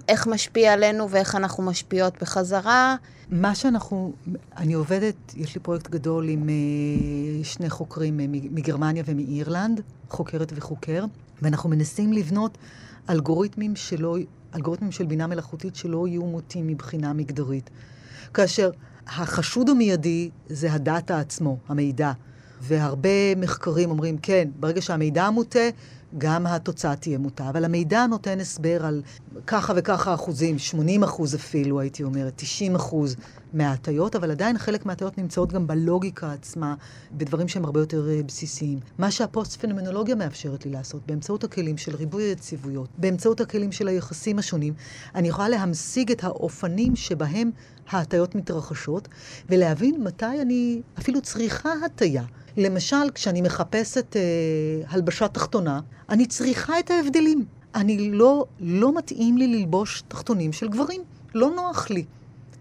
איך 0.08 0.26
משפיע 0.26 0.72
עלינו 0.72 1.10
ואיך 1.10 1.34
אנחנו 1.34 1.62
משפיעות 1.62 2.22
בחזרה. 2.22 2.96
מה 3.30 3.54
שאנחנו, 3.54 4.12
אני 4.56 4.74
עובדת, 4.74 5.14
יש 5.36 5.54
לי 5.54 5.60
פרויקט 5.60 5.90
גדול 5.90 6.28
עם 6.28 6.48
uh, 6.48 7.44
שני 7.44 7.70
חוקרים 7.70 8.20
uh, 8.20 8.22
מגרמניה 8.50 9.02
ומאירלנד, 9.06 9.80
חוקרת 10.08 10.52
וחוקר, 10.56 11.04
ואנחנו 11.42 11.68
מנסים 11.70 12.12
לבנות 12.12 12.58
אלגוריתמים 13.10 13.76
שלא, 13.76 14.16
אלגוריתמים 14.54 14.92
של 14.92 15.06
בינה 15.06 15.26
מלאכותית 15.26 15.76
שלא 15.76 16.08
יהיו 16.08 16.22
מוטים 16.22 16.66
מבחינה 16.66 17.12
מגדרית. 17.12 17.70
כאשר 18.34 18.70
החשוד 19.06 19.68
המיידי 19.68 20.30
זה 20.48 20.72
הדאטה 20.72 21.20
עצמו, 21.20 21.56
המידע. 21.68 22.12
והרבה 22.60 23.34
מחקרים 23.36 23.90
אומרים, 23.90 24.18
כן, 24.18 24.48
ברגע 24.60 24.82
שהמידע 24.82 25.30
מוטה, 25.30 25.68
גם 26.18 26.46
התוצאה 26.46 26.96
תהיה 26.96 27.18
מוטה. 27.18 27.48
אבל 27.48 27.64
המידע 27.64 28.06
נותן 28.06 28.40
הסבר 28.40 28.86
על 28.86 29.02
ככה 29.46 29.72
וככה 29.76 30.14
אחוזים, 30.14 30.58
80 30.58 31.02
אחוז 31.02 31.34
אפילו, 31.34 31.80
הייתי 31.80 32.02
אומרת, 32.02 32.32
90 32.36 32.74
אחוז 32.74 33.16
מההטיות, 33.52 34.16
אבל 34.16 34.30
עדיין 34.30 34.58
חלק 34.58 34.86
מההטיות 34.86 35.18
נמצאות 35.18 35.52
גם 35.52 35.66
בלוגיקה 35.66 36.32
עצמה, 36.32 36.74
בדברים 37.12 37.48
שהם 37.48 37.64
הרבה 37.64 37.80
יותר 37.80 38.08
uh, 38.08 38.26
בסיסיים. 38.26 38.78
מה 38.98 39.10
שהפוסט-פנומנולוגיה 39.10 40.14
מאפשרת 40.14 40.66
לי 40.66 40.72
לעשות, 40.72 41.06
באמצעות 41.06 41.44
הכלים 41.44 41.78
של 41.78 41.96
ריבוי 41.96 42.22
היציבויות, 42.22 42.88
באמצעות 42.98 43.40
הכלים 43.40 43.72
של 43.72 43.88
היחסים 43.88 44.38
השונים, 44.38 44.74
אני 45.14 45.28
יכולה 45.28 45.48
להמשיג 45.48 46.10
את 46.10 46.24
האופנים 46.24 46.96
שבהם 46.96 47.50
ההטיות 47.88 48.34
מתרחשות, 48.34 49.08
ולהבין 49.48 50.04
מתי 50.04 50.42
אני 50.42 50.82
אפילו 50.98 51.20
צריכה 51.20 51.72
הטיה. 51.84 52.22
למשל, 52.56 53.10
כשאני 53.14 53.42
מחפשת 53.42 54.16
אה, 54.16 54.22
הלבשה 54.88 55.28
תחתונה, 55.28 55.80
אני 56.08 56.26
צריכה 56.26 56.78
את 56.78 56.90
ההבדלים. 56.90 57.44
אני 57.74 58.10
לא, 58.10 58.44
לא 58.60 58.94
מתאים 58.98 59.38
לי 59.38 59.46
ללבוש 59.46 60.02
תחתונים 60.08 60.52
של 60.52 60.68
גברים. 60.68 61.02
לא 61.34 61.50
נוח 61.50 61.90
לי. 61.90 62.04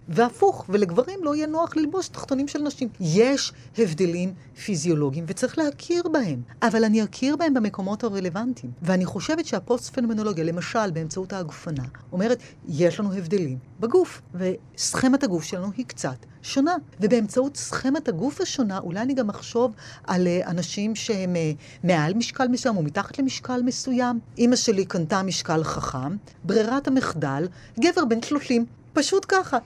והפוך, 0.10 0.66
ולגברים 0.70 1.20
לא 1.24 1.36
יהיה 1.36 1.48
נוח 1.48 1.76
ללבוש 1.76 2.08
תחתונים 2.08 2.48
של 2.48 2.62
נשים. 2.62 2.90
יש 3.00 3.54
הבדלים 3.78 4.34
פיזיולוגיים 4.66 5.26
וצריך 5.28 5.58
להכיר 5.58 6.04
בהם, 6.12 6.42
אבל 6.62 6.84
אני 6.84 7.04
אכיר 7.04 7.36
בהם 7.36 7.54
במקומות 7.54 8.04
הרלוונטיים. 8.04 8.72
ואני 8.82 9.06
חושבת 9.06 9.46
שהפוסט-פנומנולוגיה, 9.46 10.44
למשל 10.44 10.92
באמצעות 10.92 11.34
ההגפנה, 11.34 11.84
אומרת, 12.12 12.40
יש 12.68 13.00
לנו 13.00 13.14
הבדלים 13.14 13.58
בגוף, 13.80 14.22
וסכמת 14.34 15.24
הגוף 15.24 15.44
שלנו 15.44 15.72
היא 15.78 15.86
קצת 15.86 16.26
שונה. 16.46 16.76
ובאמצעות 17.02 17.58
סכמת 17.58 18.08
הגוף 18.08 18.42
השונה, 18.42 18.78
אולי 18.80 19.00
אני 19.02 19.14
גם 19.14 19.30
אחשוב 19.30 19.74
על 20.04 20.28
uh, 20.28 20.48
אנשים 20.48 20.96
שהם 20.96 21.36
uh, 21.36 21.86
מעל 21.88 22.14
משקל 22.14 22.48
מסוים 22.48 22.78
או 22.78 22.84
מתחת 22.84 23.20
למשקל 23.20 23.62
מסוים. 23.62 24.20
אימא 24.38 24.56
שלי 24.56 24.86
קנתה 24.86 25.24
משקל 25.24 25.64
חכם, 25.64 26.16
ברירת 26.44 26.88
המחדל, 26.88 27.48
גבר 27.80 28.06
בן 28.06 28.22
30. 28.22 28.66
פשוט 28.94 29.26
ככה. 29.28 29.58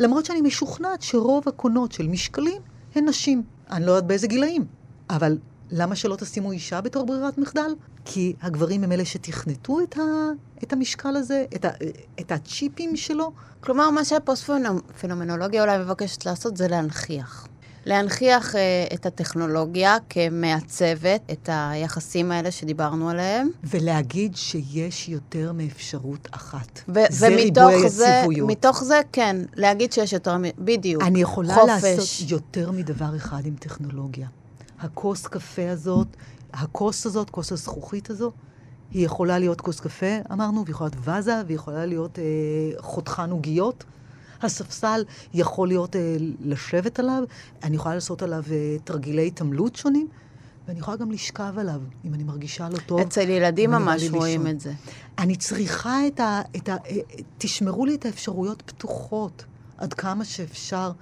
למרות 0.00 0.24
שאני 0.24 0.40
משוכנעת 0.40 1.02
שרוב 1.02 1.48
הקונות 1.48 1.92
של 1.92 2.06
משקלים 2.06 2.62
הן 2.94 3.08
נשים. 3.08 3.42
אני 3.70 3.86
לא 3.86 3.90
יודעת 3.90 4.06
באיזה 4.06 4.26
גילאים, 4.26 4.64
אבל 5.10 5.38
למה 5.70 5.96
שלא 5.96 6.16
תשימו 6.16 6.52
אישה 6.52 6.80
בתור 6.80 7.06
ברירת 7.06 7.38
מחדל? 7.38 7.74
כי 8.04 8.34
הגברים 8.42 8.84
הם 8.84 8.92
אלה 8.92 9.04
שתכנתו 9.04 9.80
את, 9.80 9.96
ה, 9.96 10.00
את 10.62 10.72
המשקל 10.72 11.16
הזה, 11.16 11.44
את, 11.54 11.64
ה, 11.64 11.70
את 12.20 12.32
הצ'יפים 12.32 12.96
שלו. 12.96 13.32
כלומר, 13.60 13.90
מה 13.90 14.04
שהפוסט-פנומנולוגיה 14.04 15.62
אולי 15.62 15.78
מבקשת 15.78 16.26
לעשות 16.26 16.56
זה 16.56 16.68
להנכיח. 16.68 17.48
להנכיח 17.86 18.54
uh, 18.54 18.58
את 18.94 19.06
הטכנולוגיה 19.06 19.96
כמעצבת 20.10 21.20
את 21.32 21.48
היחסים 21.52 22.32
האלה 22.32 22.50
שדיברנו 22.50 23.10
עליהם. 23.10 23.48
ולהגיד 23.64 24.36
שיש 24.36 25.08
יותר 25.08 25.52
מאפשרות 25.52 26.28
אחת. 26.30 26.80
ו- 26.88 27.00
זה 27.10 27.28
ריבוי 27.28 27.74
היציבויות. 27.74 28.50
מתוך 28.50 28.84
זה, 28.84 29.00
כן, 29.12 29.36
להגיד 29.54 29.92
שיש 29.92 30.12
יותר, 30.12 30.36
בדיוק. 30.58 31.02
אני 31.02 31.20
יכולה 31.20 31.54
חופש. 31.54 31.84
לעשות 31.84 32.30
יותר 32.30 32.70
מדבר 32.70 33.16
אחד 33.16 33.46
עם 33.46 33.54
טכנולוגיה. 33.54 34.28
הכוס 34.80 35.26
קפה 35.26 35.70
הזאת, 35.70 36.08
הכוס 36.52 37.06
הזאת, 37.06 37.30
כוס 37.30 37.52
הזכוכית 37.52 38.10
הזו, 38.10 38.32
היא 38.90 39.06
יכולה 39.06 39.38
להיות 39.38 39.60
כוס 39.60 39.80
קפה, 39.80 40.16
אמרנו, 40.32 40.64
והיא 40.64 40.74
יכולה 40.74 40.90
להיות 40.90 41.08
וזה, 41.08 41.42
והיא 41.46 41.56
יכולה 41.56 41.86
להיות 41.86 42.18
אה, 42.18 42.24
חותכן 42.80 43.30
עוגיות. 43.30 43.84
הספסל 44.42 45.04
יכול 45.34 45.68
להיות 45.68 45.96
אה, 45.96 46.16
לשבת 46.40 46.98
עליו, 46.98 47.22
אני 47.62 47.76
יכולה 47.76 47.94
לעשות 47.94 48.22
עליו 48.22 48.42
אה, 48.50 48.76
תרגילי 48.84 49.26
התעמלות 49.26 49.76
שונים, 49.76 50.08
ואני 50.68 50.78
יכולה 50.78 50.96
גם 50.96 51.10
לשכב 51.10 51.54
עליו, 51.58 51.80
אם 52.04 52.14
אני 52.14 52.24
mרגישה 52.24 52.68
לא 52.68 52.78
טוב. 52.78 53.00
אצל 53.00 53.28
ילדים 53.28 53.70
ממש 53.70 54.08
רואים 54.10 54.46
את 54.46 54.60
זה. 54.60 54.72
אני 55.18 55.36
צריכה 55.36 56.06
את 56.06 56.20
ה, 56.20 56.40
את 56.56 56.68
ה... 56.68 56.76
אה, 56.86 56.96
תשמרו 57.38 57.86
לי 57.86 57.94
את 57.94 58.06
האפשרויות 58.06 58.62
פתוחות 58.66 59.44
עד 59.78 59.94
כמה 59.94 60.24
שאפשר. 60.24 60.92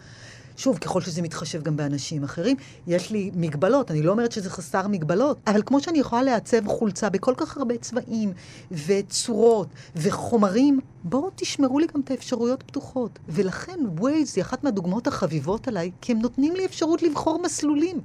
שוב, 0.56 0.78
ככל 0.78 1.00
שזה 1.00 1.22
מתחשב 1.22 1.62
גם 1.62 1.76
באנשים 1.76 2.24
אחרים, 2.24 2.56
יש 2.86 3.10
לי 3.10 3.30
מגבלות, 3.34 3.90
אני 3.90 4.02
לא 4.02 4.12
אומרת 4.12 4.32
שזה 4.32 4.50
חסר 4.50 4.88
מגבלות, 4.88 5.38
אבל 5.46 5.62
כמו 5.66 5.80
שאני 5.80 5.98
יכולה 5.98 6.22
לעצב 6.22 6.66
חולצה 6.66 7.10
בכל 7.10 7.34
כך 7.36 7.56
הרבה 7.56 7.78
צבעים 7.78 8.32
וצורות 8.70 9.68
וחומרים, 9.96 10.80
בואו 11.04 11.30
תשמרו 11.36 11.78
לי 11.78 11.86
גם 11.94 12.00
את 12.00 12.10
האפשרויות 12.10 12.62
פתוחות. 12.62 13.18
ולכן 13.28 13.78
ווייז 13.98 14.32
היא 14.36 14.42
אחת 14.42 14.64
מהדוגמאות 14.64 15.06
החביבות 15.06 15.68
עליי, 15.68 15.90
כי 16.00 16.12
הם 16.12 16.18
נותנים 16.18 16.56
לי 16.56 16.64
אפשרות 16.64 17.02
לבחור 17.02 17.42
מסלולים. 17.42 18.00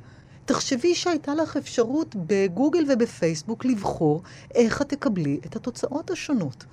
תחשבי 0.46 0.96
שהייתה 0.96 1.36
לך 1.36 1.58
אפשרות 1.58 2.16
בגוגל 2.28 2.84
ובפייסבוק 2.90 3.66
לבחור 3.66 4.22
איך 4.56 4.82
את 4.82 4.90
תקבלי 4.90 5.40
את 5.46 5.56
התוצאות 5.56 6.12
השונות. 6.12 6.66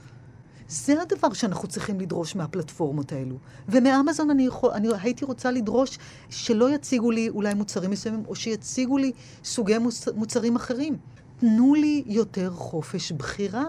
זה 0.69 1.03
הדבר 1.03 1.33
שאנחנו 1.33 1.69
צריכים 1.69 2.01
לדרוש 2.01 2.37
מהפלטפורמות 2.37 3.13
האלו. 3.13 3.37
ומאמזון 3.69 4.31
אני, 4.31 4.47
יכול, 4.47 4.71
אני 4.71 4.89
הייתי 5.03 5.25
רוצה 5.25 5.51
לדרוש 5.51 5.99
שלא 6.31 6.75
יציגו 6.75 7.11
לי 7.11 7.29
אולי 7.29 7.55
מוצרים 7.55 7.91
מסוימים, 7.91 8.23
או 8.29 8.35
שיציגו 8.35 8.99
לי 8.99 9.13
סוגי 9.45 9.79
מוצ, 9.79 10.09
מוצרים 10.09 10.57
אחרים. 10.57 10.97
תנו 11.39 11.75
לי 11.75 12.03
יותר 12.07 12.51
חופש 12.51 13.13
בחירה. 13.13 13.65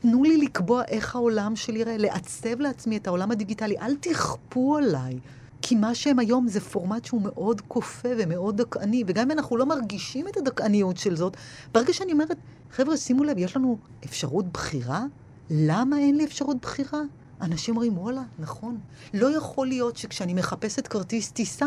תנו 0.00 0.24
לי 0.24 0.36
לקבוע 0.36 0.82
איך 0.88 1.14
העולם 1.16 1.56
שלי 1.56 1.78
יראה, 1.78 1.96
לעצב 1.96 2.60
לעצמי 2.60 2.96
את 2.96 3.06
העולם 3.06 3.30
הדיגיטלי. 3.30 3.78
אל 3.78 3.96
תכפו 3.96 4.76
עליי. 4.76 5.18
כי 5.62 5.74
מה 5.74 5.94
שהם 5.94 6.18
היום 6.18 6.48
זה 6.48 6.60
פורמט 6.60 7.04
שהוא 7.04 7.22
מאוד 7.22 7.60
כופה 7.60 8.08
ומאוד 8.18 8.56
דכאני, 8.56 9.04
וגם 9.06 9.24
אם 9.24 9.30
אנחנו 9.30 9.56
לא 9.56 9.66
מרגישים 9.66 10.28
את 10.28 10.36
הדכאניות 10.36 10.96
של 10.96 11.16
זאת, 11.16 11.36
ברגע 11.72 11.92
שאני 11.92 12.12
אומרת, 12.12 12.36
חבר'ה, 12.70 12.96
שימו 12.96 13.24
לב, 13.24 13.38
יש 13.38 13.56
לנו 13.56 13.78
אפשרות 14.04 14.52
בחירה? 14.52 15.04
למה 15.50 15.98
אין 15.98 16.16
לי 16.16 16.24
אפשרות 16.24 16.56
בחירה? 16.62 17.00
אנשים 17.40 17.74
אומרים, 17.74 17.98
וואלה, 17.98 18.22
נכון. 18.38 18.78
לא 19.14 19.36
יכול 19.36 19.66
להיות 19.66 19.96
שכשאני 19.96 20.34
מחפשת 20.34 20.86
כרטיס 20.86 21.30
טיסה, 21.30 21.66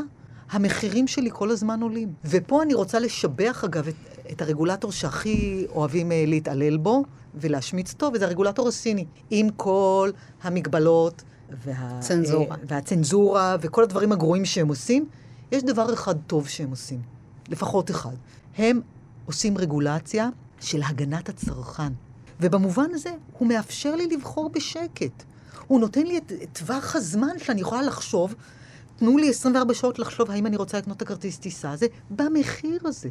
המחירים 0.51 1.07
שלי 1.07 1.29
כל 1.33 1.51
הזמן 1.51 1.81
עולים. 1.81 2.13
ופה 2.25 2.63
אני 2.63 2.73
רוצה 2.73 2.99
לשבח, 2.99 3.63
אגב, 3.63 3.87
את, 3.87 3.95
את 4.31 4.41
הרגולטור 4.41 4.91
שהכי 4.91 5.65
אוהבים 5.69 6.11
אה, 6.11 6.23
להתעלל 6.27 6.77
בו 6.77 7.03
ולהשמיץ 7.35 7.93
אותו, 7.93 8.11
וזה 8.13 8.25
הרגולטור 8.25 8.67
הסיני. 8.67 9.05
עם 9.29 9.49
כל 9.49 10.11
המגבלות 10.43 11.23
וה, 11.65 11.99
צנזורה. 11.99 12.55
אה, 12.55 12.61
והצנזורה 12.67 13.55
וכל 13.61 13.83
הדברים 13.83 14.11
הגרועים 14.11 14.45
שהם 14.45 14.67
עושים, 14.67 15.05
יש 15.51 15.63
דבר 15.63 15.93
אחד 15.93 16.15
טוב 16.27 16.47
שהם 16.47 16.69
עושים, 16.69 17.01
לפחות 17.49 17.91
אחד. 17.91 18.15
הם 18.57 18.81
עושים 19.25 19.57
רגולציה 19.57 20.29
של 20.59 20.81
הגנת 20.83 21.29
הצרכן. 21.29 21.93
ובמובן 22.39 22.87
הזה, 22.93 23.09
הוא 23.37 23.47
מאפשר 23.47 23.95
לי 23.95 24.07
לבחור 24.07 24.49
בשקט. 24.49 25.23
הוא 25.67 25.79
נותן 25.79 26.03
לי 26.03 26.17
את, 26.17 26.31
טווח 26.53 26.95
הזמן 26.95 27.39
שאני 27.39 27.61
יכולה 27.61 27.81
לחשוב, 27.81 28.35
תנו 28.95 29.17
לי 29.17 29.29
24 29.29 29.73
שעות 29.73 29.99
לחשוב 29.99 30.31
האם 30.31 30.45
אני 30.45 30.57
רוצה 30.57 30.77
לקנות 30.77 30.97
את 30.97 31.01
הכרטיס 31.01 31.39
טיסה 31.39 31.71
הזה, 31.71 31.85
במחיר 32.09 32.79
הזה. 32.85 33.09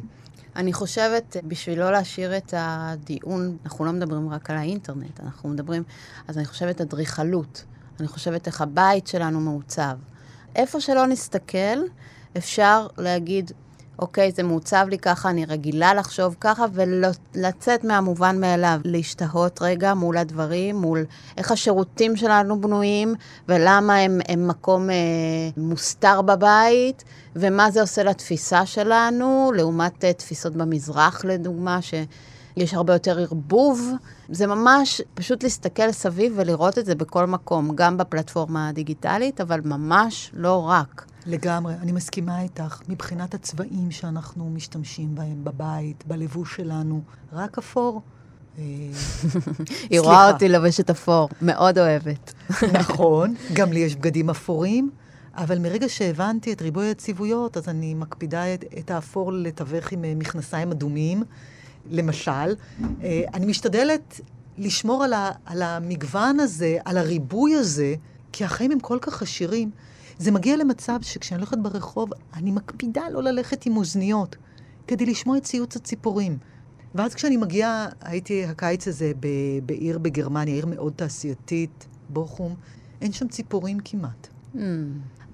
אני 0.55 0.73
חושבת, 0.73 1.37
בשביל 1.43 1.79
לא 1.79 1.91
להשאיר 1.91 2.37
את 2.37 2.53
הדיון, 2.57 3.57
אנחנו 3.65 3.85
לא 3.85 3.91
מדברים 3.91 4.29
רק 4.29 4.49
על 4.49 4.57
האינטרנט, 4.57 5.19
אנחנו 5.19 5.49
מדברים, 5.49 5.83
אז 6.27 6.37
אני 6.37 6.45
חושבת 6.45 6.81
אדריכלות. 6.81 7.65
אני 7.99 8.07
חושבת 8.07 8.47
איך 8.47 8.61
הבית 8.61 9.07
שלנו 9.07 9.39
מעוצב. 9.39 9.97
איפה 10.55 10.81
שלא 10.81 11.07
נסתכל, 11.07 11.77
אפשר 12.37 12.87
להגיד, 12.97 13.51
אוקיי, 13.99 14.31
זה 14.31 14.43
מעוצב 14.43 14.85
לי 14.89 14.97
ככה, 14.97 15.29
אני 15.29 15.45
רגילה 15.45 15.93
לחשוב 15.93 16.35
ככה, 16.41 16.65
ולצאת 16.73 17.83
מהמובן 17.83 18.39
מאליו, 18.39 18.79
להשתהות 18.83 19.61
רגע 19.61 19.93
מול 19.93 20.17
הדברים, 20.17 20.75
מול 20.75 21.05
איך 21.37 21.51
השירותים 21.51 22.15
שלנו 22.15 22.61
בנויים, 22.61 23.15
ולמה 23.47 23.95
הם, 23.95 24.19
הם 24.27 24.47
מקום 24.47 24.89
אה, 24.89 24.95
מוסתר 25.57 26.21
בבית, 26.21 27.03
ומה 27.35 27.71
זה 27.71 27.81
עושה 27.81 28.03
לתפיסה 28.03 28.65
שלנו, 28.65 29.51
לעומת 29.55 30.05
אה, 30.05 30.13
תפיסות 30.13 30.53
במזרח, 30.53 31.25
לדוגמה, 31.25 31.79
שיש 31.81 32.73
הרבה 32.73 32.93
יותר 32.93 33.19
ערבוב. 33.19 33.91
זה 34.29 34.47
ממש 34.47 35.01
פשוט 35.13 35.43
להסתכל 35.43 35.91
סביב 35.91 36.33
ולראות 36.35 36.77
את 36.77 36.85
זה 36.85 36.95
בכל 36.95 37.25
מקום, 37.25 37.75
גם 37.75 37.97
בפלטפורמה 37.97 38.69
הדיגיטלית, 38.69 39.41
אבל 39.41 39.61
ממש 39.65 40.31
לא 40.33 40.65
רק. 40.67 41.05
לגמרי, 41.27 41.73
אני 41.73 41.91
מסכימה 41.91 42.41
איתך. 42.41 42.81
מבחינת 42.89 43.33
הצבעים 43.33 43.91
שאנחנו 43.91 44.49
משתמשים 44.49 45.15
בהם 45.15 45.43
בבית, 45.43 46.03
בלבוש 46.07 46.55
שלנו, 46.55 47.01
רק 47.33 47.57
אפור. 47.57 48.01
אה, 48.57 48.63
היא 49.89 49.99
רואה 49.99 50.31
אותי 50.31 50.49
לובשת 50.49 50.89
אפור, 50.89 51.29
מאוד 51.41 51.77
אוהבת. 51.77 52.33
נכון, 52.73 53.35
גם 53.57 53.71
לי 53.71 53.79
יש 53.79 53.95
בגדים 53.95 54.29
אפורים, 54.29 54.89
אבל 55.35 55.59
מרגע 55.59 55.89
שהבנתי 55.89 56.53
את 56.53 56.61
ריבוי 56.61 56.91
הציוויות, 56.91 57.57
אז 57.57 57.69
אני 57.69 57.93
מקפידה 57.93 58.53
את, 58.53 58.65
את 58.79 58.91
האפור 58.91 59.33
לתווך 59.33 59.91
עם 59.91 60.05
אה, 60.05 60.13
מכנסיים 60.15 60.71
אדומים, 60.71 61.23
למשל. 61.89 62.31
אה, 63.03 63.21
אני 63.33 63.45
משתדלת 63.45 64.21
לשמור 64.57 65.03
על, 65.03 65.13
ה, 65.13 65.31
על 65.45 65.61
המגוון 65.61 66.39
הזה, 66.39 66.77
על 66.85 66.97
הריבוי 66.97 67.55
הזה, 67.55 67.95
כי 68.31 68.45
החיים 68.45 68.71
הם 68.71 68.79
כל 68.79 68.97
כך 69.01 69.21
עשירים. 69.21 69.71
זה 70.19 70.31
מגיע 70.31 70.57
למצב 70.57 70.99
שכשאני 71.01 71.39
הולכת 71.39 71.57
ברחוב, 71.57 72.09
אני 72.33 72.51
מקפידה 72.51 73.09
לא 73.09 73.21
ללכת 73.21 73.65
עם 73.65 73.77
אוזניות, 73.77 74.35
כדי 74.87 75.05
לשמוע 75.05 75.37
את 75.37 75.43
ציוץ 75.43 75.75
הציפורים. 75.75 76.37
ואז 76.95 77.13
כשאני 77.13 77.37
מגיעה, 77.37 77.87
הייתי 78.01 78.45
הקיץ 78.45 78.87
הזה 78.87 79.11
ב- 79.19 79.59
בעיר 79.65 79.97
בגרמניה, 79.97 80.53
עיר 80.53 80.65
מאוד 80.65 80.93
תעשייתית, 80.95 81.87
בוכום, 82.09 82.55
אין 83.01 83.11
שם 83.11 83.27
ציפורים 83.27 83.79
כמעט. 83.79 84.27
Mm. 84.55 84.59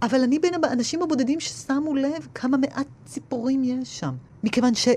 אבל 0.02 0.24
אני 0.24 0.40
בין 0.40 0.54
האנשים 0.64 1.02
הבודדים 1.02 1.40
ששמו 1.40 1.96
לב 1.96 2.28
כמה 2.36 2.58
מעט 2.58 2.88
ציפורים 3.06 3.64
יש 3.64 4.00
שם. 4.00 4.16
מכיוון 4.44 4.76
ש... 4.76 4.88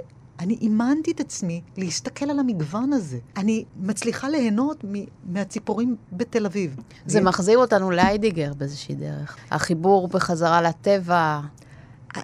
אני 0.41 0.55
אימנתי 0.61 1.11
את 1.11 1.20
עצמי 1.20 1.61
להסתכל 1.76 2.30
על 2.30 2.39
המגוון 2.39 2.93
הזה. 2.93 3.18
אני 3.37 3.64
מצליחה 3.80 4.28
ליהנות 4.28 4.84
מהציפורים 5.24 5.97
בתל 6.12 6.47
אביב. 6.47 6.76
זה 7.07 7.18
אני... 7.18 7.26
מחזיר 7.26 7.59
אותנו 7.59 7.91
לאיידיגר 7.91 8.53
באיזושהי 8.55 8.95
דרך. 8.95 9.37
החיבור 9.51 10.09
בחזרה 10.09 10.62
לטבע. 10.62 11.41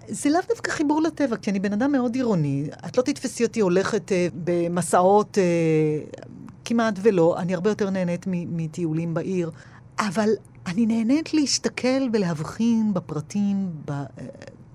זה 0.08 0.30
לאו 0.30 0.40
דווקא 0.48 0.70
חיבור 0.70 1.02
לטבע, 1.02 1.36
כי 1.36 1.50
אני 1.50 1.60
בן 1.60 1.72
אדם 1.72 1.92
מאוד 1.92 2.14
עירוני. 2.14 2.68
את 2.86 2.98
לא 2.98 3.02
תתפסי 3.02 3.44
אותי 3.44 3.60
הולכת 3.60 4.12
אה, 4.12 4.28
במסעות 4.44 5.38
אה, 5.38 5.44
כמעט 6.64 6.94
ולא. 7.02 7.38
אני 7.38 7.54
הרבה 7.54 7.70
יותר 7.70 7.90
נהנית 7.90 8.24
מטיולים 8.26 9.14
בעיר. 9.14 9.50
אבל 9.98 10.28
אני 10.66 10.86
נהנית 10.86 11.34
להסתכל 11.34 12.08
ולהבחין 12.12 12.94
בפרטים, 12.94 13.70
ב, 13.84 13.92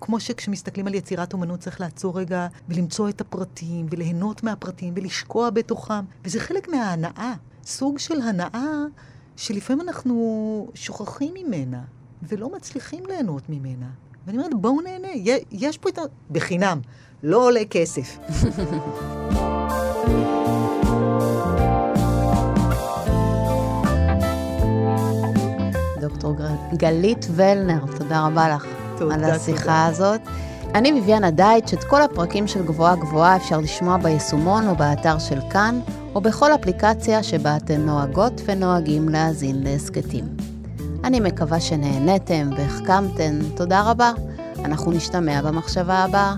כמו 0.02 0.20
שכשמסתכלים 0.20 0.88
על 0.88 0.94
יצירת 0.94 1.34
אומנות 1.34 1.60
צריך 1.60 1.82
לעצור 1.82 2.20
רגע 2.20 2.48
ולמצוא 2.70 3.10
את 3.10 3.22
הפרטים 3.22 3.86
וליהנות 3.90 4.44
מהפרטים 4.44 4.94
ולשקוע 4.98 5.50
בתוכם. 5.50 6.06
וזה 6.26 6.40
חלק 6.40 6.68
מההנאה, 6.68 7.34
סוג 7.64 8.00
של 8.00 8.22
הנאה 8.22 8.84
שלפעמים 9.36 9.82
אנחנו 9.82 10.68
שוכחים 10.76 11.34
ממנה 11.34 11.82
ולא 12.24 12.56
מצליחים 12.56 13.06
ליהנות 13.06 13.44
ממנה. 13.50 13.90
ואני 14.26 14.38
אומרת, 14.38 14.54
בואו 14.54 14.82
נהנה, 14.82 15.08
יש 15.52 15.78
פה 15.78 15.90
את 15.90 15.98
ה... 15.98 16.02
בחינם, 16.32 16.80
לא 17.24 17.46
עולה 17.46 17.66
כסף. 17.70 18.18
דוקטור 26.02 26.36
גלית 26.74 27.28
ולנר, 27.36 27.86
תודה 27.98 28.26
רבה 28.26 28.50
לך. 28.50 28.77
תודה, 29.00 29.16
על 29.16 29.24
השיחה 29.24 29.62
תודה. 29.62 29.86
הזאת. 29.86 30.22
אני 30.76 30.94
ביביאנה 30.94 31.32
דייטש, 31.32 31.74
את 31.74 31.84
כל 31.84 32.02
הפרקים 32.02 32.48
של 32.48 32.64
גבוהה 32.66 32.96
גבוהה 32.96 33.36
אפשר 33.36 33.60
לשמוע 33.60 33.98
ביישומון 33.98 34.68
או 34.68 34.76
באתר 34.76 35.20
של 35.20 35.40
כאן, 35.50 35.80
או 36.16 36.22
בכל 36.22 36.56
אפליקציה 36.56 37.24
שבה 37.24 37.58
אתן 37.58 37.82
נוהגות 37.82 38.42
ונוהגים 38.46 39.10
להאזין 39.10 39.64
להסכתים. 39.64 40.26
אני 41.04 41.20
מקווה 41.20 41.60
שנהניתם 41.60 42.50
והחכמתן, 42.58 43.40
תודה 43.56 43.82
רבה. 43.82 44.12
אנחנו 44.66 44.92
נשתמע 44.92 45.42
במחשבה 45.42 45.98
הבאה. 45.98 46.34